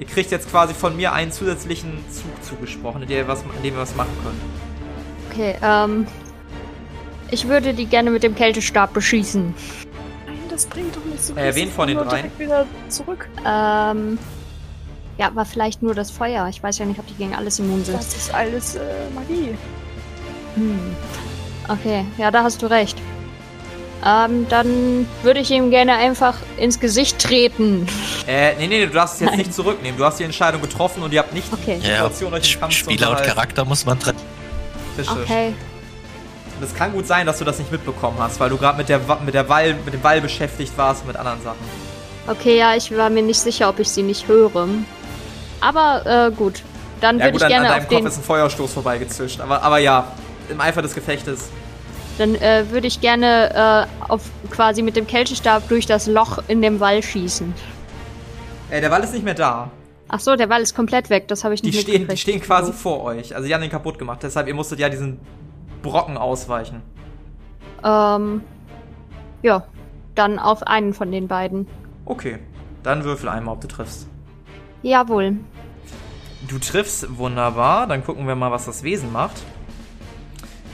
Ihr 0.00 0.06
kriegt 0.06 0.32
jetzt 0.32 0.50
quasi 0.50 0.74
von 0.74 0.96
mir 0.96 1.12
einen 1.12 1.30
zusätzlichen 1.30 1.92
Zug 2.10 2.42
zugesprochen, 2.42 3.02
in 3.02 3.08
dem 3.08 3.18
ihr 3.18 3.28
was, 3.28 3.42
in 3.42 3.62
dem 3.62 3.74
ihr 3.74 3.80
was 3.80 3.94
machen 3.94 4.10
könnt. 4.24 4.40
Okay, 5.30 5.54
ähm. 5.62 6.08
Ich 7.30 7.46
würde 7.46 7.72
die 7.72 7.86
gerne 7.86 8.10
mit 8.10 8.24
dem 8.24 8.34
Kältestab 8.34 8.92
beschießen. 8.94 9.54
Nein, 10.26 10.36
das 10.50 10.66
bringt 10.66 10.96
doch 10.96 11.04
nicht 11.04 11.22
so 11.24 11.36
Äh, 11.36 11.52
viel. 11.52 11.62
wen 11.62 11.70
von 11.70 11.86
den 11.86 11.98
dreien? 11.98 12.32
wieder 12.36 12.66
zurück. 12.88 13.28
Ähm. 13.46 14.18
Ja, 15.18 15.28
aber 15.28 15.44
vielleicht 15.44 15.82
nur 15.84 15.94
das 15.94 16.10
Feuer. 16.10 16.48
Ich 16.48 16.60
weiß 16.64 16.78
ja 16.78 16.84
nicht, 16.84 16.98
ob 16.98 17.06
die 17.06 17.14
gegen 17.14 17.36
alles 17.36 17.60
immun 17.60 17.84
sind. 17.84 17.96
Das 17.96 18.08
ist 18.16 18.34
alles 18.34 18.74
äh, 18.74 18.80
Magie. 19.14 19.54
Hm. 20.56 20.80
Okay, 21.68 22.04
ja, 22.18 22.32
da 22.32 22.42
hast 22.42 22.60
du 22.60 22.66
recht. 22.66 22.98
Ähm, 24.06 24.46
dann 24.48 25.08
würde 25.24 25.40
ich 25.40 25.50
ihm 25.50 25.70
gerne 25.70 25.94
einfach 25.96 26.36
ins 26.58 26.78
Gesicht 26.78 27.18
treten. 27.18 27.88
Äh, 28.28 28.54
nee, 28.54 28.68
nee, 28.68 28.86
du 28.86 28.92
darfst 28.92 29.16
es 29.16 29.20
jetzt 29.22 29.30
Nein. 29.30 29.38
nicht 29.38 29.52
zurücknehmen. 29.54 29.98
Du 29.98 30.04
hast 30.04 30.20
die 30.20 30.24
Entscheidung 30.24 30.60
getroffen 30.62 31.02
und 31.02 31.12
ihr 31.12 31.18
habt 31.18 31.32
nicht 31.34 31.52
Okay. 31.52 31.80
die 31.82 31.88
Ja, 31.88 31.94
Situation, 31.94 32.32
euch 32.34 32.54
im 32.54 32.60
Kampf 32.60 32.74
Spieler 32.74 33.10
und. 33.10 33.22
Charakter 33.24 33.64
muss 33.64 33.84
man 33.84 33.98
trennen. 33.98 34.18
Richtig. 34.96 35.16
Okay. 35.24 35.54
Und 36.58 36.64
es 36.64 36.74
kann 36.74 36.92
gut 36.92 37.06
sein, 37.06 37.26
dass 37.26 37.38
du 37.38 37.44
das 37.44 37.58
nicht 37.58 37.72
mitbekommen 37.72 38.16
hast, 38.20 38.38
weil 38.38 38.48
du 38.48 38.56
gerade 38.56 38.78
mit 38.78 38.88
der 38.88 39.06
Wa- 39.08 39.18
mit 39.24 39.34
der 39.34 39.48
Wall, 39.48 39.74
mit 39.84 39.92
dem 39.92 40.02
Wall 40.04 40.20
beschäftigt 40.20 40.72
warst 40.76 41.02
und 41.02 41.08
mit 41.08 41.16
anderen 41.16 41.42
Sachen. 41.42 41.58
Okay, 42.28 42.56
ja, 42.58 42.74
ich 42.76 42.96
war 42.96 43.10
mir 43.10 43.22
nicht 43.22 43.40
sicher, 43.40 43.68
ob 43.68 43.78
ich 43.80 43.88
sie 43.90 44.02
nicht 44.02 44.26
höre. 44.28 44.68
Aber, 45.60 46.28
äh, 46.28 46.30
gut. 46.34 46.62
Dann 47.00 47.18
Ja 47.18 47.24
würde 47.26 47.32
gut, 47.32 47.40
ich 47.42 47.46
an, 47.46 47.52
an 47.52 47.62
gerne 47.62 47.68
deinem 47.68 47.82
auf 47.82 47.88
Kopf 47.88 47.98
den. 47.98 48.06
ist 48.06 48.16
ein 48.18 48.22
Feuerstoß 48.22 48.72
vorbeigezischt. 48.72 49.40
Aber, 49.40 49.62
aber 49.62 49.78
ja, 49.78 50.12
im 50.48 50.60
Eifer 50.60 50.80
des 50.80 50.94
Gefechtes. 50.94 51.48
Dann 52.18 52.34
äh, 52.36 52.64
würde 52.70 52.86
ich 52.86 53.00
gerne 53.00 53.86
äh, 54.00 54.10
auf 54.10 54.22
quasi 54.50 54.82
mit 54.82 54.96
dem 54.96 55.06
Kältestab 55.06 55.68
durch 55.68 55.86
das 55.86 56.06
Loch 56.06 56.38
in 56.48 56.62
dem 56.62 56.80
Wall 56.80 57.02
schießen. 57.02 57.52
Äh, 58.70 58.80
der 58.80 58.90
Wall 58.90 59.02
ist 59.02 59.12
nicht 59.12 59.24
mehr 59.24 59.34
da. 59.34 59.70
Ach 60.08 60.20
so, 60.20 60.36
der 60.36 60.48
Wall 60.48 60.62
ist 60.62 60.74
komplett 60.74 61.10
weg. 61.10 61.28
Das 61.28 61.44
habe 61.44 61.54
ich 61.54 61.62
Die 61.62 61.70
nicht 61.70 61.80
stehen, 61.80 62.08
die 62.08 62.16
stehen 62.16 62.40
quasi 62.40 62.72
vor 62.72 63.02
euch. 63.02 63.34
Also 63.34 63.48
die 63.48 63.54
haben 63.54 63.60
den 63.60 63.70
kaputt 63.70 63.98
gemacht. 63.98 64.20
Deshalb, 64.22 64.46
ihr 64.46 64.54
musstet 64.54 64.78
ja 64.78 64.88
diesen 64.88 65.18
Brocken 65.82 66.16
ausweichen. 66.16 66.82
Ähm, 67.84 68.42
ja, 69.42 69.66
dann 70.14 70.38
auf 70.38 70.62
einen 70.62 70.94
von 70.94 71.10
den 71.10 71.28
beiden. 71.28 71.66
Okay. 72.04 72.38
Dann 72.82 73.02
würfel 73.02 73.28
einmal, 73.28 73.54
ob 73.54 73.60
du 73.60 73.66
triffst. 73.66 74.06
Jawohl. 74.82 75.38
Du 76.46 76.58
triffst 76.58 77.18
wunderbar. 77.18 77.88
Dann 77.88 78.04
gucken 78.04 78.28
wir 78.28 78.36
mal, 78.36 78.52
was 78.52 78.66
das 78.66 78.84
Wesen 78.84 79.12
macht. 79.12 79.42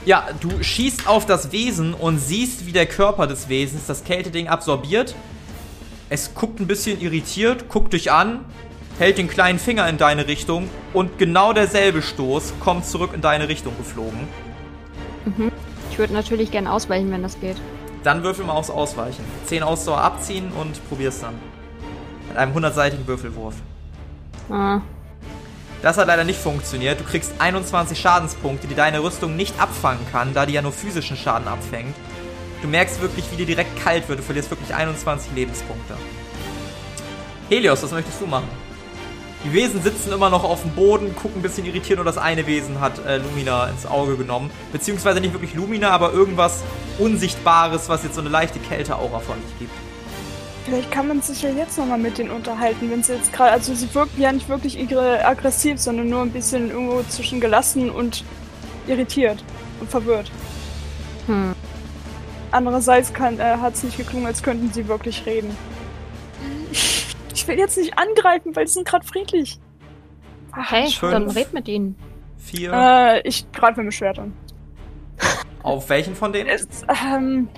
Ja, 0.05 0.27
du 0.41 0.61
schießt 0.61 1.07
auf 1.07 1.25
das 1.25 1.53
Wesen 1.53 1.93
und 1.93 2.19
siehst, 2.19 2.65
wie 2.65 2.73
der 2.73 2.85
Körper 2.85 3.25
des 3.25 3.47
Wesens 3.47 3.85
das 3.87 4.03
Kälteding 4.03 4.49
absorbiert. 4.49 5.15
Es 6.09 6.35
guckt 6.35 6.59
ein 6.59 6.67
bisschen 6.67 6.99
irritiert, 6.99 7.69
guckt 7.69 7.93
dich 7.93 8.11
an, 8.11 8.41
hält 8.99 9.17
den 9.17 9.29
kleinen 9.29 9.59
Finger 9.59 9.87
in 9.87 9.97
deine 9.97 10.27
Richtung 10.27 10.69
und 10.91 11.17
genau 11.17 11.53
derselbe 11.53 12.01
Stoß 12.01 12.53
kommt 12.59 12.85
zurück 12.85 13.11
in 13.13 13.21
deine 13.21 13.47
Richtung 13.47 13.77
geflogen. 13.77 14.19
Ich 15.89 15.97
würde 15.97 16.13
natürlich 16.13 16.51
gern 16.51 16.67
ausweichen, 16.67 17.09
wenn 17.11 17.23
das 17.23 17.39
geht. 17.39 17.55
Dann 18.03 18.23
würfel 18.23 18.45
mal 18.45 18.53
aufs 18.53 18.69
Ausweichen. 18.69 19.23
10 19.45 19.63
Ausdauer 19.63 20.01
abziehen 20.01 20.51
und 20.59 20.85
probier's 20.89 21.21
dann. 21.21 21.35
Mit 22.27 22.37
einem 22.37 22.53
100-seitigen 22.53 23.07
Würfelwurf. 23.07 23.55
Ah, 24.49 24.81
Das 25.83 25.97
hat 25.97 26.07
leider 26.07 26.23
nicht 26.23 26.39
funktioniert. 26.39 27.01
Du 27.01 27.03
kriegst 27.03 27.33
21 27.39 27.99
Schadenspunkte, 27.99 28.67
die 28.67 28.73
deine 28.73 29.03
Rüstung 29.03 29.35
nicht 29.35 29.59
abfangen 29.59 29.99
kann, 30.13 30.33
da 30.33 30.45
die 30.45 30.53
ja 30.53 30.61
nur 30.61 30.71
physischen 30.71 31.17
Schaden 31.17 31.45
abfängt. 31.45 31.93
Du 32.61 32.69
merkst 32.69 33.01
wirklich, 33.01 33.25
wie 33.31 33.35
dir 33.35 33.45
direkt 33.45 33.77
kalt 33.83 34.07
wird. 34.07 34.19
Du 34.19 34.23
verlierst 34.23 34.49
wirklich 34.49 34.73
21 34.73 35.33
Lebenspunkte. 35.35 35.95
Helios, 37.49 37.83
was 37.83 37.91
möchtest 37.91 38.21
du 38.21 38.25
machen? 38.25 38.47
Die 39.43 39.51
Wesen 39.51 39.83
sitzen 39.83 40.13
immer 40.13 40.29
noch 40.29 40.45
auf 40.45 40.61
dem 40.61 40.71
Boden, 40.71 41.13
gucken 41.17 41.39
ein 41.39 41.41
bisschen 41.41 41.65
irritiert, 41.65 41.97
nur 41.97 42.05
das 42.05 42.17
eine 42.17 42.47
Wesen 42.47 42.79
hat 42.79 43.05
äh, 43.05 43.17
Lumina 43.17 43.67
ins 43.67 43.85
Auge 43.85 44.15
genommen. 44.15 44.51
Beziehungsweise 44.71 45.19
nicht 45.19 45.33
wirklich 45.33 45.53
Lumina, 45.53 45.89
aber 45.89 46.13
irgendwas 46.13 46.63
Unsichtbares, 46.97 47.89
was 47.89 48.03
jetzt 48.03 48.15
so 48.15 48.21
eine 48.21 48.29
leichte 48.29 48.59
Kälteaura 48.59 49.19
von 49.19 49.35
sich 49.45 49.59
gibt. 49.59 49.82
Vielleicht 50.65 50.91
kann 50.91 51.07
man 51.09 51.21
sich 51.21 51.41
ja 51.41 51.49
jetzt 51.49 51.77
nochmal 51.77 51.97
mit 51.97 52.17
denen 52.17 52.31
unterhalten, 52.31 52.89
wenn 52.89 53.03
sie 53.03 53.13
jetzt 53.13 53.33
gerade, 53.33 53.51
also 53.51 53.73
sie 53.73 53.93
wirken 53.93 54.21
ja 54.21 54.31
nicht 54.31 54.47
wirklich 54.47 54.79
aggressiv, 54.79 55.77
sondern 55.79 56.09
nur 56.09 56.21
ein 56.21 56.31
bisschen 56.31 56.71
irgendwo 56.71 57.03
zwischen 57.03 57.41
gelassen 57.41 57.89
und 57.89 58.23
irritiert 58.87 59.43
und 59.79 59.89
verwirrt. 59.89 60.31
hm. 61.27 61.53
Andererseits 62.51 63.09
äh, 63.09 63.57
hat 63.57 63.73
es 63.73 63.83
nicht 63.83 63.97
geklungen, 63.97 64.27
als 64.27 64.43
könnten 64.43 64.71
sie 64.71 64.87
wirklich 64.87 65.25
reden. 65.25 65.55
Ich 67.35 67.47
will 67.47 67.57
jetzt 67.57 67.77
nicht 67.77 67.97
angreifen, 67.97 68.55
weil 68.55 68.67
sie 68.67 68.75
sind 68.75 68.87
gerade 68.87 69.05
friedlich. 69.05 69.59
Ach, 70.51 70.71
Okay, 70.71 70.87
Schön. 70.87 71.11
dann 71.11 71.29
red 71.31 71.51
mit 71.51 71.67
ihnen. 71.67 71.95
Vier. 72.37 72.71
Äh, 72.71 73.27
ich 73.27 73.51
greife 73.51 73.81
mit 73.81 73.93
Schwert 73.93 74.19
an. 74.19 74.33
Auf 75.63 75.89
welchen 75.89 76.15
von 76.15 76.31
denen? 76.31 76.47
Es, 76.47 76.67
ähm, 76.87 77.49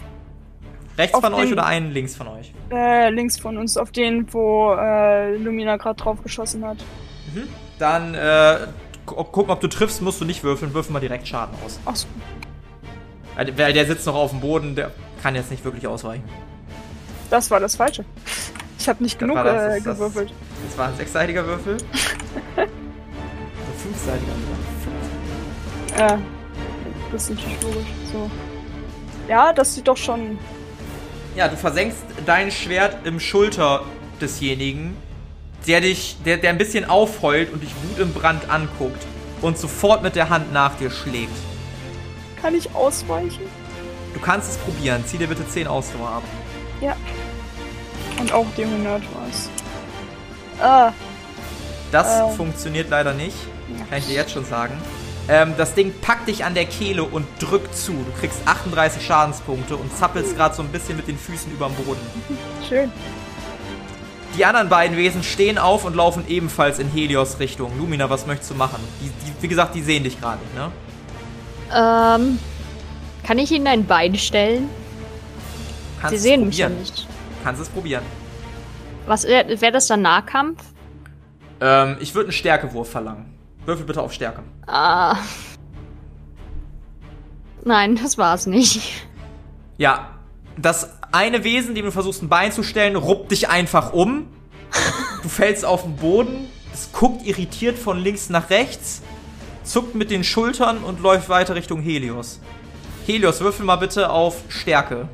Rechts 0.98 1.14
auf 1.16 1.24
von 1.24 1.34
euch 1.34 1.46
den- 1.46 1.54
oder 1.54 1.66
einen 1.66 1.92
links 1.92 2.16
von 2.16 2.28
euch? 2.28 2.52
äh, 2.72 3.10
links 3.10 3.38
von 3.40 3.58
uns, 3.58 3.78
auf 3.78 3.92
den, 3.92 4.32
wo 4.34 4.74
äh, 4.74 5.36
Lumina 5.38 5.78
gerade 5.78 6.02
drauf 6.02 6.22
geschossen 6.24 6.66
hat. 6.66 6.78
Mhm. 7.34 7.48
Dann 7.80 8.14
äh, 8.16 8.58
gu- 9.06 9.24
gucken, 9.26 9.52
ob 9.52 9.60
du 9.60 9.68
triffst, 9.68 10.02
musst 10.02 10.22
du 10.22 10.26
nicht 10.26 10.44
würfeln. 10.44 10.74
Würfel 10.74 10.94
mal 10.94 11.00
direkt 11.02 11.28
Schaden 11.28 11.56
aus. 11.66 11.80
Achso. 11.86 12.08
Weil 13.36 13.58
weil 13.58 13.74
der 13.74 13.86
sitzt 13.86 14.06
noch 14.06 14.16
auf 14.16 14.32
dem 14.32 14.40
Boden, 14.40 14.76
der 14.76 14.92
kann 15.22 15.36
jetzt 15.36 15.52
nicht 15.52 15.66
wirklich 15.66 15.86
ausweichen. 15.88 16.24
Das 17.30 17.52
war 17.52 17.60
das 17.60 17.76
Falsche. 17.76 18.06
Ich 18.80 18.88
habe 18.88 19.04
nicht 19.04 19.16
Das 19.16 19.20
genug 19.28 19.36
das, 19.44 19.48
äh, 19.48 19.68
das- 19.76 19.84
das- 19.84 19.98
gewürfelt. 19.98 20.34
Das 20.68 20.78
war 20.78 20.88
ein 20.88 20.96
sechsseitiger 20.96 21.46
Würfel. 21.46 21.78
ein 22.56 22.68
fünfseitiger 23.78 24.32
Würfel. 24.32 26.00
Ja, 26.00 26.20
das 27.12 27.24
ist 27.24 27.30
natürlich 27.32 27.62
logisch. 27.62 27.88
So. 28.12 28.30
Ja, 29.28 29.52
das 29.54 29.74
sieht 29.76 29.88
doch 29.88 29.98
schon. 29.98 30.38
Ja, 31.36 31.48
du 31.48 31.58
versenkst 31.58 31.98
dein 32.26 32.52
Schwert 32.52 33.06
im 33.06 33.20
Schulter 33.20 33.84
desjenigen, 34.22 34.96
der 35.68 35.82
dich, 35.82 36.18
der, 36.26 36.38
der 36.38 36.52
ein 36.52 36.58
bisschen 36.58 36.86
aufheult 36.86 37.52
und 37.52 37.62
dich 37.62 37.72
Wut 37.84 38.00
im 38.00 38.14
Brand 38.14 38.50
anguckt 38.50 39.06
und 39.42 39.58
sofort 39.58 40.02
mit 40.04 40.16
der 40.16 40.30
Hand 40.30 40.54
nach 40.54 40.76
dir 40.78 40.90
schlägt. 40.90 41.36
Kann 42.42 42.56
ich 42.56 42.74
ausweichen? 42.74 43.42
Du 44.14 44.20
kannst 44.22 44.52
es 44.52 44.58
probieren. 44.58 45.04
Zieh 45.06 45.18
dir 45.18 45.28
bitte 45.28 45.46
10 45.48 45.68
Ausdauer 45.68 46.08
ab. 46.10 46.24
Und 48.20 48.32
auch 48.32 48.46
die 48.58 48.64
100 48.64 49.02
was. 49.28 49.50
Ah, 50.62 50.94
Das 51.92 52.22
Ähm. 52.30 52.36
funktioniert 52.38 52.90
leider 52.90 53.14
nicht. 53.14 53.36
Kann 53.90 54.00
ich 54.00 54.06
dir 54.08 54.16
jetzt 54.16 54.32
schon 54.32 54.46
sagen. 54.46 54.74
Ähm, 55.28 55.54
das 55.58 55.74
Ding 55.74 55.94
packt 56.02 56.28
dich 56.28 56.46
an 56.46 56.54
der 56.54 56.66
Kehle 56.66 57.04
und 57.04 57.26
drückt 57.40 57.76
zu. 57.76 57.94
Du 57.94 58.12
kriegst 58.20 58.40
38 58.46 59.04
Schadenspunkte 59.04 59.76
und 59.76 59.96
zappelst 59.98 60.36
gerade 60.36 60.54
so 60.54 60.62
ein 60.62 60.70
bisschen 60.70 60.98
mit 60.98 61.08
den 61.08 61.18
Füßen 61.18 61.52
überm 61.52 61.74
Boden. 61.74 62.02
schön. 62.70 62.92
Die 64.38 64.46
anderen 64.46 64.70
beiden 64.70 64.98
Wesen 64.98 65.24
stehen 65.24 65.58
auf 65.58 65.86
und 65.86 65.96
laufen 65.96 66.26
ebenfalls 66.28 66.78
in 66.80 66.90
Helios 66.90 67.40
Richtung. 67.40 67.72
Lumina, 67.80 68.10
was 68.10 68.28
möchtest 68.28 68.52
du 68.52 68.56
machen? 68.56 68.84
Die, 69.02 69.08
die, 69.08 69.44
wie 69.44 69.48
gesagt, 69.48 69.74
die 69.76 69.82
sehen 69.82 70.04
dich 70.04 70.20
gerade 70.20 70.40
nicht, 70.44 70.56
ne? 70.56 70.72
Ähm, 71.74 72.40
kann 73.24 73.40
ich 73.40 73.52
ihnen 73.52 73.66
ein 73.68 73.86
Bein 73.86 74.16
stellen? 74.16 74.70
Kannst 76.02 76.12
Sie 76.12 76.16
es 76.18 76.24
sehen 76.24 76.46
mich 76.48 76.58
ja 76.58 76.70
nicht. 76.70 77.08
Kannst 77.44 77.62
es 77.62 77.70
probieren. 77.70 78.04
Was 79.08 79.24
wäre 79.24 79.62
wär 79.62 79.72
das 79.72 79.88
dann 79.88 80.02
Nahkampf? 80.02 80.62
Ähm, 81.62 81.98
ich 82.00 82.14
würde 82.14 82.28
einen 82.28 82.34
Stärkewurf 82.34 82.90
verlangen. 82.90 83.35
Würfel 83.66 83.86
bitte 83.86 84.02
auf 84.02 84.14
Stärke. 84.14 84.44
Ah. 84.68 85.18
Nein, 87.64 87.96
das 87.96 88.18
war's 88.18 88.46
nicht. 88.46 89.08
Ja, 89.78 90.10
das 90.58 90.90
eine 91.12 91.44
Wesen, 91.44 91.76
dem 91.76 91.86
du 91.86 91.92
versuchst 91.92 92.22
ein 92.22 92.30
Bein 92.30 92.52
zu 92.52 92.64
stellen, 92.64 92.96
ruppt 92.96 93.32
dich 93.32 93.50
einfach 93.50 93.94
um. 93.94 94.28
Du 95.24 95.30
fällst 95.30 95.66
auf 95.66 95.84
den 95.84 95.96
Boden. 95.96 96.50
Es 96.74 96.92
guckt 96.92 97.26
irritiert 97.26 97.78
von 97.78 97.98
links 97.98 98.30
nach 98.30 98.50
rechts, 98.50 99.02
zuckt 99.64 99.96
mit 99.96 100.12
den 100.12 100.24
Schultern 100.24 100.80
und 100.80 101.00
läuft 101.00 101.30
weiter 101.30 101.56
Richtung 101.56 101.82
Helios. 101.82 102.42
Helios, 103.06 103.40
würfel 103.40 103.66
mal 103.66 103.78
bitte 103.78 104.10
auf 104.10 104.44
Stärke. 104.50 105.08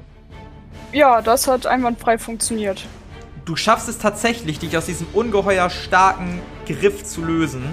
Ja, 0.92 1.22
das 1.22 1.48
hat 1.48 1.68
einwandfrei 1.68 2.18
funktioniert. 2.18 2.86
Du 3.46 3.56
schaffst 3.56 3.88
es 3.90 3.98
tatsächlich, 3.98 4.60
dich 4.60 4.76
aus 4.78 4.88
diesem 4.88 5.08
ungeheuer 5.14 5.70
starken 5.70 6.42
Griff 6.66 7.04
zu 7.04 7.24
lösen, 7.24 7.64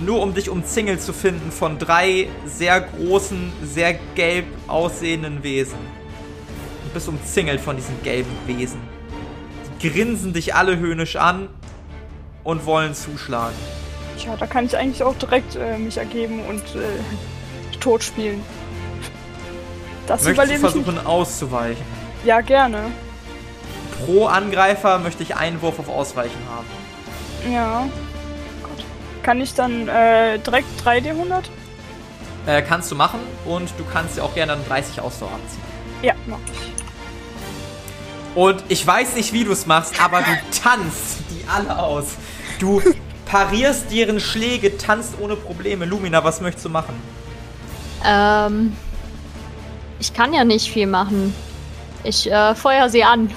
nur 0.00 0.22
um 0.22 0.34
dich 0.34 0.50
umzingelt 0.50 1.00
zu 1.02 1.12
finden 1.12 1.50
von 1.50 1.78
drei 1.78 2.28
sehr 2.44 2.80
großen, 2.80 3.52
sehr 3.62 3.94
gelb 4.14 4.46
aussehenden 4.68 5.42
Wesen. 5.42 5.78
Du 6.84 6.90
bist 6.92 7.08
umzingelt 7.08 7.60
von 7.60 7.76
diesen 7.76 8.02
gelben 8.02 8.30
Wesen. 8.46 8.80
Die 9.80 9.90
grinsen 9.90 10.32
dich 10.32 10.54
alle 10.54 10.78
höhnisch 10.78 11.16
an 11.16 11.48
und 12.44 12.66
wollen 12.66 12.94
zuschlagen. 12.94 13.56
Tja, 14.18 14.34
da 14.38 14.46
kann 14.46 14.64
ich 14.66 14.76
eigentlich 14.76 15.02
auch 15.02 15.14
direkt 15.16 15.56
äh, 15.56 15.76
mich 15.78 15.98
ergeben 15.98 16.40
und 16.48 16.62
äh, 16.74 17.78
tot 17.80 18.02
spielen. 18.02 18.42
Das 20.06 20.22
Möchtest 20.22 20.26
du 20.26 20.30
überlebe 20.32 20.54
ich 20.68 20.74
nicht. 20.74 20.84
versuchen 20.84 21.06
auszuweichen? 21.06 21.84
Ja, 22.24 22.40
gerne. 22.40 22.90
Pro 24.04 24.26
Angreifer 24.26 24.98
möchte 24.98 25.22
ich 25.22 25.34
einen 25.36 25.60
Wurf 25.62 25.78
auf 25.78 25.88
Ausweichen 25.88 26.38
haben. 26.48 27.52
Ja. 27.52 27.88
Kann 29.26 29.40
ich 29.40 29.54
dann 29.54 29.88
äh, 29.88 30.38
direkt 30.38 30.68
3D100? 30.84 31.46
Äh, 32.46 32.62
kannst 32.62 32.92
du 32.92 32.94
machen 32.94 33.18
und 33.44 33.70
du 33.76 33.84
kannst 33.92 34.16
dir 34.16 34.22
auch 34.22 34.32
gerne 34.36 34.52
dann 34.52 34.64
30 34.68 35.00
Ausdauer 35.00 35.32
abziehen. 35.32 35.62
Ja, 36.00 36.14
mach 36.26 36.38
ich. 36.46 38.40
Und 38.40 38.62
ich 38.68 38.86
weiß 38.86 39.16
nicht, 39.16 39.32
wie 39.32 39.42
du 39.42 39.50
es 39.50 39.66
machst, 39.66 40.00
aber 40.00 40.20
du 40.20 40.30
tanzt 40.62 41.18
die 41.30 41.44
alle 41.48 41.76
aus. 41.76 42.14
Du 42.60 42.80
parierst 43.24 43.90
deren 43.90 44.20
Schläge, 44.20 44.78
tanzt 44.78 45.14
ohne 45.20 45.34
Probleme. 45.34 45.86
Lumina, 45.86 46.22
was 46.22 46.40
möchtest 46.40 46.66
du 46.66 46.68
machen? 46.70 46.94
Ähm, 48.04 48.76
ich 49.98 50.14
kann 50.14 50.34
ja 50.34 50.44
nicht 50.44 50.70
viel 50.70 50.86
machen. 50.86 51.34
Ich 52.04 52.30
äh, 52.30 52.54
feuer 52.54 52.88
sie 52.90 53.02
an. 53.02 53.32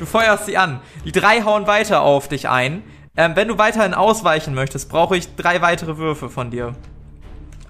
Du 0.00 0.04
feuerst 0.04 0.46
sie 0.46 0.56
an. 0.56 0.80
Die 1.04 1.12
drei 1.12 1.44
hauen 1.44 1.68
weiter 1.68 2.02
auf 2.02 2.26
dich 2.26 2.48
ein. 2.48 2.82
Ähm, 3.16 3.36
wenn 3.36 3.48
du 3.48 3.58
weiterhin 3.58 3.92
ausweichen 3.92 4.54
möchtest, 4.54 4.88
brauche 4.88 5.16
ich 5.16 5.36
drei 5.36 5.60
weitere 5.60 5.98
Würfe 5.98 6.30
von 6.30 6.50
dir. 6.50 6.74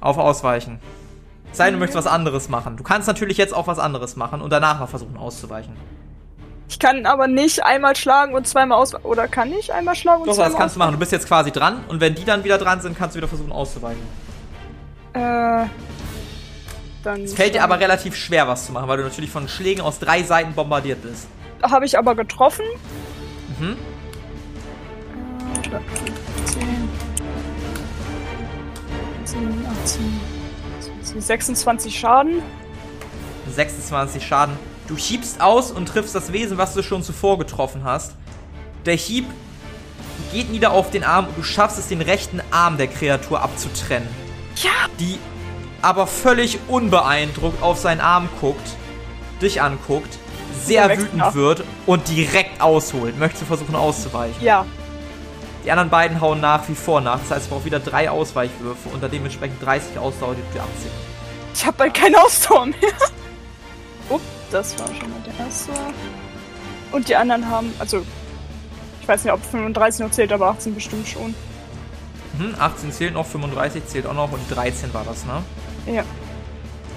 Auf 0.00 0.18
Ausweichen. 0.18 0.78
Sei 1.52 1.64
denn, 1.64 1.74
du 1.74 1.80
möchtest 1.80 2.06
was 2.06 2.12
anderes 2.12 2.48
machen. 2.48 2.76
Du 2.76 2.82
kannst 2.84 3.08
natürlich 3.08 3.36
jetzt 3.38 3.52
auch 3.52 3.66
was 3.66 3.78
anderes 3.78 4.16
machen 4.16 4.40
und 4.40 4.50
danach 4.50 4.80
noch 4.80 4.88
versuchen 4.88 5.16
auszuweichen. 5.16 5.76
Ich 6.68 6.78
kann 6.78 7.06
aber 7.06 7.26
nicht 7.26 7.64
einmal 7.64 7.94
schlagen 7.96 8.34
und 8.34 8.46
zweimal 8.46 8.78
aus. 8.78 8.94
Oder 9.04 9.28
kann 9.28 9.52
ich 9.52 9.72
einmal 9.72 9.94
schlagen 9.94 10.22
und 10.22 10.28
Doch, 10.28 10.34
zweimal 10.34 10.50
das 10.50 10.58
kannst 10.58 10.76
du 10.76 10.78
machen. 10.78 10.92
Du 10.92 10.98
bist 10.98 11.12
jetzt 11.12 11.26
quasi 11.26 11.50
dran 11.50 11.84
und 11.88 12.00
wenn 12.00 12.14
die 12.14 12.24
dann 12.24 12.44
wieder 12.44 12.56
dran 12.56 12.80
sind, 12.80 12.96
kannst 12.96 13.14
du 13.14 13.18
wieder 13.18 13.28
versuchen 13.28 13.52
auszuweichen. 13.52 14.02
Äh. 15.12 15.66
Dann. 17.04 17.24
Es 17.24 17.34
fällt 17.34 17.54
dir 17.54 17.64
aber 17.64 17.80
relativ 17.80 18.14
schwer, 18.14 18.46
was 18.46 18.66
zu 18.66 18.72
machen, 18.72 18.88
weil 18.88 18.98
du 18.98 19.02
natürlich 19.02 19.30
von 19.30 19.48
Schlägen 19.48 19.82
aus 19.82 19.98
drei 19.98 20.22
Seiten 20.22 20.54
bombardiert 20.54 21.02
bist. 21.02 21.26
Habe 21.62 21.84
ich 21.84 21.98
aber 21.98 22.14
getroffen. 22.14 22.64
Mhm. 23.58 23.76
Äh, 25.72 25.78
10. 26.46 26.88
10, 29.24 29.66
18. 29.82 30.20
26 31.20 31.98
Schaden. 31.98 32.42
26 33.50 34.26
Schaden. 34.26 34.56
Du 34.88 34.96
schiebst 34.96 35.40
aus 35.40 35.70
und 35.70 35.86
triffst 35.86 36.14
das 36.14 36.32
Wesen, 36.32 36.58
was 36.58 36.74
du 36.74 36.82
schon 36.82 37.02
zuvor 37.02 37.38
getroffen 37.38 37.84
hast. 37.84 38.14
Der 38.84 38.94
Hieb 38.94 39.26
geht 40.32 40.50
nieder 40.50 40.72
auf 40.72 40.90
den 40.90 41.04
Arm 41.04 41.26
und 41.26 41.38
du 41.38 41.42
schaffst 41.42 41.78
es, 41.78 41.88
den 41.88 42.02
rechten 42.02 42.42
Arm 42.50 42.76
der 42.76 42.88
Kreatur 42.88 43.40
abzutrennen. 43.40 44.08
Ja! 44.56 44.70
Die 44.98 45.18
aber 45.80 46.06
völlig 46.06 46.58
unbeeindruckt 46.68 47.62
auf 47.62 47.78
seinen 47.78 48.00
Arm 48.00 48.28
guckt, 48.40 48.76
dich 49.40 49.60
anguckt, 49.60 50.16
sehr 50.64 50.96
wütend 50.96 51.34
wird 51.34 51.64
und 51.86 52.08
direkt 52.08 52.60
ausholt. 52.60 53.18
Möchtest 53.18 53.42
du 53.42 53.46
versuchen 53.46 53.74
auszuweichen? 53.74 54.42
Ja. 54.42 54.64
Die 55.64 55.70
anderen 55.70 55.90
beiden 55.90 56.20
hauen 56.20 56.40
nach 56.40 56.68
wie 56.68 56.74
vor 56.74 57.00
nach. 57.00 57.20
Das 57.20 57.30
heißt, 57.30 57.42
es 57.42 57.48
braucht 57.48 57.64
wieder 57.64 57.78
drei 57.78 58.10
Ausweichwürfe 58.10 58.88
und 58.88 59.02
dann 59.02 59.10
dementsprechend 59.10 59.62
30 59.64 59.98
Ausdauer, 59.98 60.34
die 60.34 60.42
du 60.42 60.58
dir 60.58 60.62
abziehst. 60.62 60.94
Ich 61.54 61.66
habe 61.66 61.76
bald 61.76 61.94
keine 61.94 62.20
Ausdauer 62.20 62.66
mehr. 62.66 62.78
Upp, 64.08 64.20
das 64.50 64.78
war 64.78 64.88
schon 64.88 65.10
mal 65.10 65.20
der 65.24 65.44
erste. 65.44 65.70
Und 66.90 67.08
die 67.08 67.16
anderen 67.16 67.48
haben, 67.48 67.72
also, 67.78 68.04
ich 69.00 69.08
weiß 69.08 69.24
nicht, 69.24 69.32
ob 69.32 69.42
35 69.44 70.00
noch 70.00 70.10
zählt, 70.10 70.32
aber 70.32 70.48
18 70.48 70.74
bestimmt 70.74 71.06
schon. 71.06 71.34
Mhm, 72.38 72.54
18 72.58 72.92
zählt 72.92 73.14
noch, 73.14 73.26
35 73.26 73.86
zählt 73.86 74.06
auch 74.06 74.14
noch 74.14 74.32
und 74.32 74.40
13 74.50 74.92
war 74.92 75.04
das, 75.04 75.24
ne? 75.24 75.42
Ja. 75.86 76.04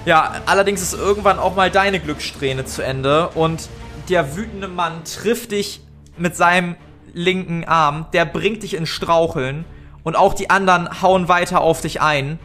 Ja, 0.04 0.34
allerdings 0.46 0.82
ist 0.82 0.94
irgendwann 0.94 1.38
auch 1.38 1.56
mal 1.56 1.70
deine 1.70 1.98
Glückssträhne 1.98 2.64
zu 2.64 2.82
Ende 2.82 3.28
und 3.30 3.68
der 4.08 4.36
wütende 4.36 4.68
Mann 4.68 5.02
trifft 5.04 5.50
dich 5.50 5.80
mit 6.16 6.36
seinem 6.36 6.76
linken 7.16 7.64
Arm, 7.64 8.06
der 8.12 8.26
bringt 8.26 8.62
dich 8.62 8.74
in 8.74 8.84
Straucheln 8.84 9.64
und 10.04 10.16
auch 10.16 10.34
die 10.34 10.50
anderen 10.50 11.00
hauen 11.00 11.28
weiter 11.28 11.62
auf 11.62 11.80
dich 11.80 12.00
ein. 12.02 12.38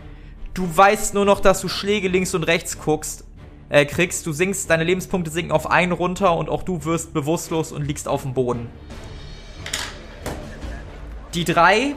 Du 0.53 0.65
weißt 0.75 1.13
nur 1.13 1.25
noch, 1.25 1.41
dass 1.41 1.59
du 1.59 1.67
Schläge 1.67 2.07
links 2.07 2.33
und 2.33 2.43
rechts 2.43 2.79
guckst, 2.79 3.25
äh, 3.67 3.85
kriegst. 3.85 4.25
Du 4.25 4.31
sinkst, 4.31 4.69
deine 4.69 4.85
Lebenspunkte 4.85 5.29
sinken 5.29 5.51
auf 5.51 5.69
einen 5.69 5.91
runter 5.91 6.37
und 6.37 6.49
auch 6.49 6.63
du 6.63 6.85
wirst 6.85 7.13
bewusstlos 7.13 7.73
und 7.73 7.85
liegst 7.85 8.07
auf 8.07 8.21
dem 8.21 8.33
Boden. 8.33 8.69
Die 11.33 11.43
drei 11.43 11.95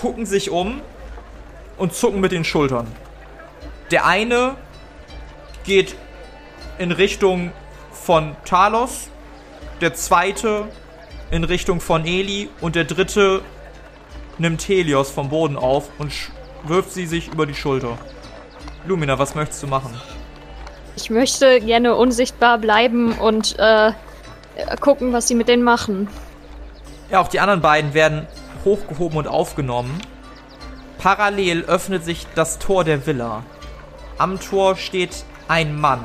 gucken 0.00 0.26
sich 0.26 0.50
um 0.50 0.80
und 1.78 1.94
zucken 1.94 2.20
mit 2.20 2.32
den 2.32 2.44
Schultern. 2.44 2.88
Der 3.92 4.06
eine 4.06 4.56
geht 5.64 5.94
in 6.78 6.90
Richtung 6.90 7.52
von 7.92 8.34
Talos, 8.44 9.08
der 9.80 9.94
zweite 9.94 10.68
in 11.30 11.44
Richtung 11.44 11.80
von 11.80 12.04
Eli 12.04 12.48
und 12.60 12.74
der 12.74 12.84
dritte 12.84 13.42
nimmt 14.38 14.66
Helios 14.66 15.10
vom 15.10 15.28
Boden 15.28 15.56
auf 15.56 15.88
und 15.98 16.12
wirft 16.64 16.92
sie 16.92 17.06
sich 17.06 17.28
über 17.28 17.46
die 17.46 17.54
Schulter. 17.54 17.98
Lumina, 18.86 19.18
was 19.18 19.34
möchtest 19.34 19.62
du 19.62 19.66
machen? 19.66 19.94
Ich 20.96 21.10
möchte 21.10 21.60
gerne 21.60 21.94
unsichtbar 21.94 22.58
bleiben 22.58 23.12
und 23.12 23.58
äh, 23.58 23.92
gucken, 24.80 25.12
was 25.12 25.28
sie 25.28 25.34
mit 25.34 25.48
denen 25.48 25.62
machen. 25.62 26.08
Ja, 27.10 27.20
auch 27.20 27.28
die 27.28 27.40
anderen 27.40 27.60
beiden 27.60 27.94
werden 27.94 28.26
hochgehoben 28.64 29.18
und 29.18 29.28
aufgenommen. 29.28 30.00
Parallel 30.98 31.62
öffnet 31.62 32.04
sich 32.04 32.26
das 32.34 32.58
Tor 32.58 32.84
der 32.84 33.06
Villa. 33.06 33.42
Am 34.18 34.38
Tor 34.38 34.76
steht 34.76 35.24
ein 35.48 35.80
Mann. 35.80 36.04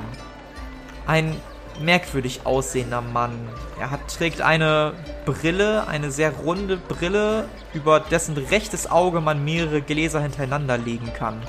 Ein 1.06 1.36
merkwürdig 1.80 2.42
aussehender 2.46 3.02
Mann. 3.02 3.34
Er 3.80 3.92
hat, 3.92 4.08
trägt 4.08 4.42
eine 4.42 4.94
Brille, 5.26 5.88
eine 5.88 6.12
sehr 6.12 6.32
runde 6.32 6.78
Brille, 6.78 7.48
über 7.74 8.00
dessen 8.00 8.38
rechtes 8.38 8.90
Auge 8.90 9.22
man 9.22 9.44
mehrere 9.44 9.82
Gläser 9.82 10.22
hintereinander 10.22 10.78
legen 10.78 11.12
kann. 11.14 11.42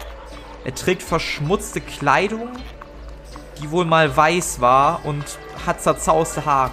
Er 0.65 0.75
trägt 0.75 1.03
verschmutzte 1.03 1.81
Kleidung, 1.81 2.49
die 3.61 3.71
wohl 3.71 3.85
mal 3.85 4.17
weiß 4.17 4.61
war 4.61 5.05
und 5.05 5.25
hat 5.65 5.81
zerzauste 5.81 6.45
Haare. 6.45 6.73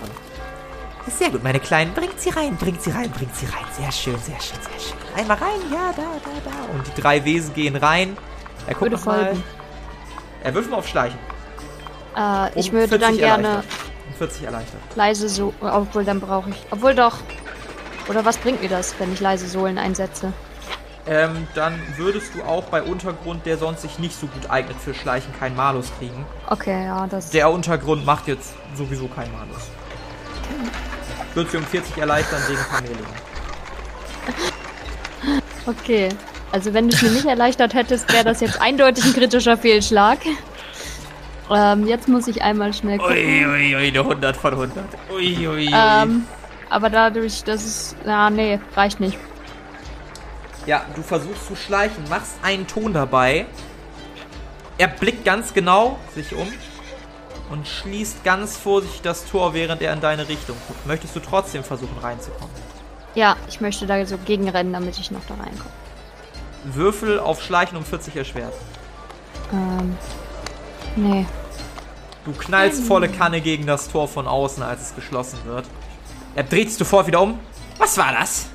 Sehr 1.08 1.30
gut, 1.30 1.44
meine 1.44 1.60
Kleinen. 1.60 1.94
Bringt 1.94 2.20
sie 2.20 2.30
rein, 2.30 2.56
bringt 2.56 2.82
sie 2.82 2.92
rein, 2.92 3.12
bringt 3.12 3.36
sie 3.36 3.46
rein. 3.46 3.66
Sehr 3.78 3.92
schön, 3.92 4.18
sehr 4.20 4.40
schön, 4.40 4.58
sehr 4.62 4.80
schön. 4.80 4.98
Einmal 5.16 5.38
rein, 5.38 5.60
ja, 5.72 5.92
da, 5.96 6.02
da, 6.24 6.32
da. 6.50 6.74
Und 6.74 6.88
die 6.88 7.02
drei 7.02 7.24
Wesen 7.26 7.54
gehen 7.54 7.76
rein. 7.76 8.18
Er 8.68 8.76
guckt 8.76 8.92
mal. 8.92 8.98
folgen. 8.98 9.44
Er 10.44 10.54
wirft 10.54 10.70
mal 10.70 10.78
auf 10.78 10.88
Schleichen. 10.88 11.20
Äh, 12.16 12.60
ich 12.60 12.68
Um 12.68 12.74
würde 12.74 12.90
40 12.90 13.00
dann 13.00 13.18
gerne 13.18 13.48
erleichtert. 13.48 13.74
Um 14.10 14.14
40 14.16 14.44
erleichtert. 14.44 14.82
leise 14.96 15.30
so. 15.30 15.54
Obwohl, 15.62 16.06
dann 16.06 16.20
brauche 16.20 16.50
ich. 16.50 16.66
Obwohl 16.72 16.96
doch. 16.96 17.18
Oder 18.08 18.26
was 18.26 18.38
bringt 18.38 18.62
mir 18.62 18.70
das, 18.70 18.96
wenn 19.00 19.14
ich 19.14 19.20
leise 19.20 19.48
Sohlen 19.48 19.78
einsetze? 19.78 20.34
Ähm, 21.06 21.48
dann 21.54 21.82
würdest 21.98 22.34
du 22.34 22.44
auch 22.44 22.64
bei 22.66 22.82
Untergrund, 22.82 23.46
der 23.46 23.58
sonst 23.58 23.82
sich 23.82 24.00
nicht 24.00 24.18
so 24.18 24.28
gut 24.28 24.50
eignet 24.50 24.78
für 24.78 24.94
Schleichen, 24.94 25.34
keinen 25.38 25.56
Malus 25.56 25.92
kriegen. 26.00 26.26
Okay, 26.48 26.86
ja, 26.86 27.08
das. 27.08 27.30
Der 27.32 27.52
Untergrund 27.52 28.06
macht 28.06 28.28
jetzt 28.28 28.54
sowieso 28.76 29.08
keinen 29.08 29.32
Malus. 29.34 29.70
Wird 31.34 31.52
sie 31.52 31.58
um 31.58 31.66
40 31.66 31.98
erleichtern 31.98 32.42
wegen 32.48 32.60
Kamelion. 32.60 33.08
Okay. 35.66 36.10
Also 36.52 36.74
wenn 36.74 36.88
du 36.90 36.96
es 36.96 37.02
mir 37.02 37.10
nicht 37.10 37.26
erleichtert 37.26 37.74
hättest, 37.74 38.12
wäre 38.14 38.26
das 38.26 38.40
jetzt 38.40 38.62
eindeutig 38.62 39.06
ein 39.06 39.14
kritischer 39.14 39.58
Fehlschlag. 39.58 40.20
Ähm, 41.52 41.88
jetzt 41.88 42.08
muss 42.08 42.28
ich 42.28 42.42
einmal 42.42 42.74
schnell 42.74 42.98
gucken. 42.98 43.16
Uiuiui, 43.16 43.76
ui, 43.76 43.88
eine 43.88 44.00
100 44.00 44.38
von 44.38 44.54
100. 44.54 44.86
Uiuiui. 45.12 45.48
Ui, 45.48 45.48
ui. 45.48 45.70
Ähm, 45.74 46.26
aber 46.70 46.90
dadurch, 46.90 47.44
dass 47.44 47.64
es. 47.64 47.96
Na, 48.06 48.30
nee, 48.30 48.60
reicht 48.76 49.00
nicht. 49.00 49.18
Ja, 50.66 50.86
du 50.96 51.02
versuchst 51.02 51.48
zu 51.48 51.56
schleichen, 51.56 52.04
machst 52.10 52.36
einen 52.42 52.68
Ton 52.68 52.94
dabei. 52.94 53.46
Er 54.78 54.88
blickt 54.88 55.26
ganz 55.26 55.54
genau 55.54 56.00
sich 56.16 56.34
um 56.34 56.48
und 57.52 57.68
schließt 57.68 58.24
ganz 58.24 58.58
vorsichtig 58.58 59.02
das 59.02 59.26
Tor, 59.26 59.54
während 59.54 59.82
er 59.82 59.94
in 59.94 60.02
deine 60.02 60.28
Richtung 60.28 60.56
guckt. 60.68 60.88
Möchtest 60.88 61.16
du 61.16 61.20
trotzdem 61.20 61.64
versuchen 61.64 61.98
reinzukommen? 62.02 62.56
Ja, 63.14 63.36
ich 63.48 63.62
möchte 63.62 63.86
da 63.86 64.04
so 64.06 64.18
gegenrennen, 64.18 64.74
damit 64.74 64.98
ich 64.98 65.12
noch 65.12 65.24
da 65.28 65.36
reinkomme. 65.36 65.70
Würfel 66.64 67.20
auf 67.20 67.44
Schleichen 67.44 67.78
um 67.78 67.84
40 67.84 68.16
erschwert. 68.16 68.54
Ähm. 69.52 69.96
Nee. 70.96 71.26
Du 72.26 72.32
knallst 72.32 72.84
volle 72.86 73.10
Kanne 73.10 73.42
gegen 73.42 73.66
das 73.66 73.90
Tor 73.90 74.08
von 74.08 74.28
außen, 74.28 74.64
als 74.64 74.82
es 74.82 74.96
geschlossen 74.96 75.40
wird. 75.46 75.66
Er 76.36 76.44
dreht 76.44 76.70
sich 76.70 76.78
sofort 76.78 77.08
wieder 77.08 77.22
um. 77.22 77.40
Was 77.78 77.98
war 77.98 78.14
das? 78.14 78.48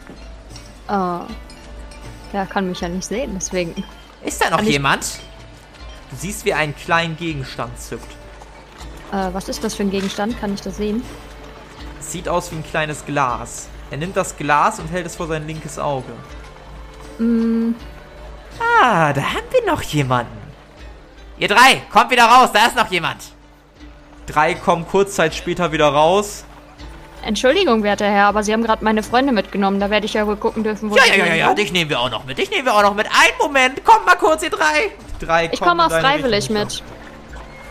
Oh. 0.88 1.20
Der 2.32 2.46
kann 2.46 2.68
mich 2.68 2.80
ja 2.80 2.88
nicht 2.88 3.06
sehen, 3.06 3.32
deswegen. 3.34 3.84
Ist 4.24 4.42
da 4.42 4.50
noch 4.50 4.62
jemand? 4.62 5.18
Du 6.10 6.16
siehst, 6.16 6.44
wie 6.44 6.50
er 6.50 6.58
einen 6.58 6.74
kleinen 6.74 7.16
Gegenstand 7.16 7.78
zückt. 7.78 8.10
Äh, 9.12 9.28
was 9.32 9.48
ist 9.48 9.62
das 9.62 9.74
für 9.74 9.82
ein 9.82 9.90
Gegenstand? 9.90 10.38
Kann 10.40 10.54
ich 10.54 10.60
das 10.60 10.76
sehen? 10.76 11.02
Es 12.00 12.12
sieht 12.12 12.28
aus 12.28 12.50
wie 12.50 12.56
ein 12.56 12.64
kleines 12.64 13.04
Glas. 13.04 13.68
Er 13.90 13.98
nimmt 13.98 14.16
das 14.16 14.36
Glas 14.36 14.80
und 14.80 14.88
hält 14.90 15.06
es 15.06 15.16
vor 15.16 15.26
sein 15.26 15.46
linkes 15.46 15.78
Auge. 15.78 16.12
Mm, 17.18 17.74
Ah, 18.82 19.12
da 19.12 19.22
haben 19.22 19.46
wir 19.50 19.70
noch 19.70 19.82
jemanden. 19.82 20.36
Ihr 21.38 21.48
drei, 21.48 21.82
kommt 21.92 22.10
wieder 22.10 22.24
raus, 22.24 22.50
da 22.52 22.66
ist 22.66 22.76
noch 22.76 22.90
jemand. 22.90 23.18
Drei 24.26 24.54
kommen 24.54 24.86
kurz 24.86 25.14
Zeit 25.14 25.34
später 25.34 25.72
wieder 25.72 25.88
raus. 25.88 26.44
Entschuldigung, 27.22 27.82
werter 27.82 28.06
Herr, 28.06 28.26
aber 28.26 28.42
Sie 28.42 28.52
haben 28.52 28.62
gerade 28.62 28.84
meine 28.84 29.02
Freunde 29.02 29.32
mitgenommen. 29.32 29.80
Da 29.80 29.90
werde 29.90 30.06
ich 30.06 30.14
ja 30.14 30.26
wohl 30.26 30.36
gucken 30.36 30.62
dürfen, 30.64 30.90
wo 30.90 30.96
Ja, 30.96 31.02
sie 31.04 31.18
ja, 31.18 31.26
ja, 31.26 31.34
ja, 31.34 31.54
dich 31.54 31.72
nehmen 31.72 31.90
wir 31.90 32.00
auch 32.00 32.10
noch 32.10 32.24
mit. 32.24 32.38
Dich 32.38 32.50
nehmen 32.50 32.64
wir 32.64 32.74
auch 32.74 32.82
noch 32.82 32.94
mit. 32.94 33.06
Einen 33.06 33.36
Moment, 33.40 33.84
kommt 33.84 34.06
mal 34.06 34.14
kurz, 34.16 34.42
ihr 34.42 34.50
drei. 34.50 34.90
Drei 35.20 35.46
Ich 35.52 35.58
kommen 35.60 35.78
komme 35.78 35.86
auch 35.86 36.00
freiwillig 36.00 36.48
mit. 36.50 36.82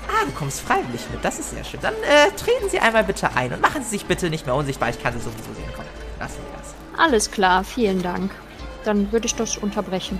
Ah, 0.09 0.25
du 0.25 0.31
kommst 0.31 0.61
freiwillig 0.61 1.01
mit. 1.11 1.23
Das 1.23 1.39
ist 1.39 1.51
sehr 1.51 1.63
schön. 1.63 1.79
Dann 1.81 1.93
äh, 1.95 2.31
treten 2.37 2.69
Sie 2.69 2.79
einmal 2.79 3.03
bitte 3.03 3.29
ein 3.35 3.51
und 3.53 3.61
machen 3.61 3.83
Sie 3.83 3.89
sich 3.89 4.05
bitte 4.05 4.29
nicht 4.29 4.45
mehr 4.45 4.55
unsichtbar. 4.55 4.89
Ich 4.89 5.01
kann 5.01 5.13
Sie 5.13 5.19
sowieso 5.19 5.53
sehen. 5.53 5.69
Komm, 5.75 5.85
lassen 6.19 6.37
wir 6.37 6.59
das. 6.59 6.73
Alles 6.99 7.31
klar, 7.31 7.63
vielen 7.63 8.01
Dank. 8.01 8.31
Dann 8.83 9.11
würde 9.11 9.25
ich 9.25 9.35
das 9.35 9.57
unterbrechen. 9.57 10.19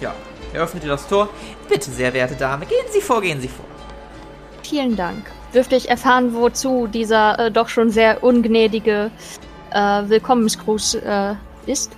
Ja, 0.00 0.14
er 0.52 0.62
öffnet 0.62 0.82
dir 0.82 0.88
das 0.88 1.06
Tor. 1.06 1.28
Bitte, 1.68 1.90
sehr 1.90 2.12
werte 2.12 2.34
Dame, 2.34 2.66
gehen 2.66 2.86
Sie 2.90 3.00
vor, 3.00 3.20
gehen 3.20 3.40
Sie 3.40 3.48
vor. 3.48 3.64
Vielen 4.62 4.96
Dank. 4.96 5.24
Dürfte 5.54 5.76
ich 5.76 5.88
erfahren, 5.88 6.34
wozu 6.34 6.86
dieser 6.86 7.38
äh, 7.38 7.50
doch 7.50 7.68
schon 7.68 7.90
sehr 7.90 8.22
ungnädige 8.22 9.10
äh, 9.70 9.78
Willkommensgruß 10.08 10.94
äh, 10.94 11.34
ist? 11.66 11.92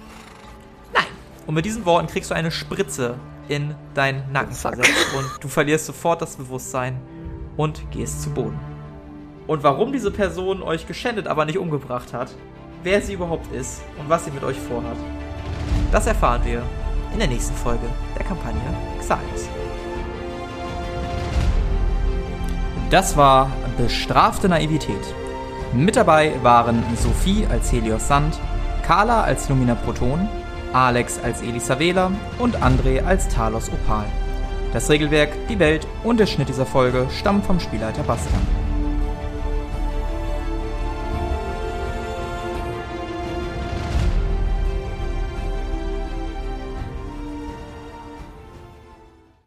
Nein. 0.94 1.05
Und 1.46 1.55
mit 1.55 1.64
diesen 1.64 1.84
Worten 1.84 2.07
kriegst 2.07 2.30
du 2.30 2.34
eine 2.34 2.50
Spritze 2.50 3.16
in 3.48 3.74
deinen 3.94 4.30
Nacken 4.32 4.55
versetzt 4.55 5.14
und 5.16 5.26
du 5.42 5.48
verlierst 5.48 5.86
sofort 5.86 6.22
das 6.22 6.36
Bewusstsein 6.36 6.98
und 7.57 7.90
gehst 7.90 8.22
zu 8.22 8.30
Boden. 8.30 8.59
Und 9.46 9.62
warum 9.62 9.92
diese 9.92 10.11
Person 10.11 10.62
euch 10.62 10.86
geschändet, 10.86 11.26
aber 11.26 11.44
nicht 11.44 11.59
umgebracht 11.59 12.14
hat, 12.14 12.30
wer 12.82 13.03
sie 13.03 13.14
überhaupt 13.14 13.53
ist 13.53 13.82
und 13.98 14.09
was 14.09 14.24
sie 14.24 14.30
mit 14.30 14.44
euch 14.44 14.57
vorhat, 14.57 14.96
das 15.90 16.07
erfahren 16.07 16.42
wir 16.44 16.62
in 17.12 17.18
der 17.18 17.28
nächsten 17.28 17.54
Folge 17.54 17.86
der 18.18 18.24
Kampagne 18.24 18.60
Xalius. 19.00 19.48
Das 22.90 23.16
war 23.16 23.50
Bestrafte 23.78 24.48
Naivität. 24.48 25.14
Mit 25.72 25.96
dabei 25.96 26.32
waren 26.42 26.82
Sophie 26.96 27.46
als 27.50 27.72
Helios 27.72 28.06
Sand, 28.06 28.38
Carla 28.86 29.22
als 29.22 29.48
Lumina 29.48 29.74
Proton, 29.74 30.28
Alex 30.72 31.18
als 31.22 31.40
Elisa 31.40 31.78
Wähler 31.78 32.12
und 32.38 32.58
André 32.62 33.02
als 33.04 33.28
Talos 33.28 33.70
Opal. 33.70 34.04
Das 34.72 34.90
Regelwerk, 34.90 35.30
die 35.48 35.58
Welt 35.58 35.86
und 36.04 36.20
der 36.20 36.26
Schnitt 36.26 36.48
dieser 36.48 36.66
Folge 36.66 37.06
stammen 37.18 37.42
vom 37.42 37.60
Spielleiter 37.60 38.02
Bastian. 38.02 38.61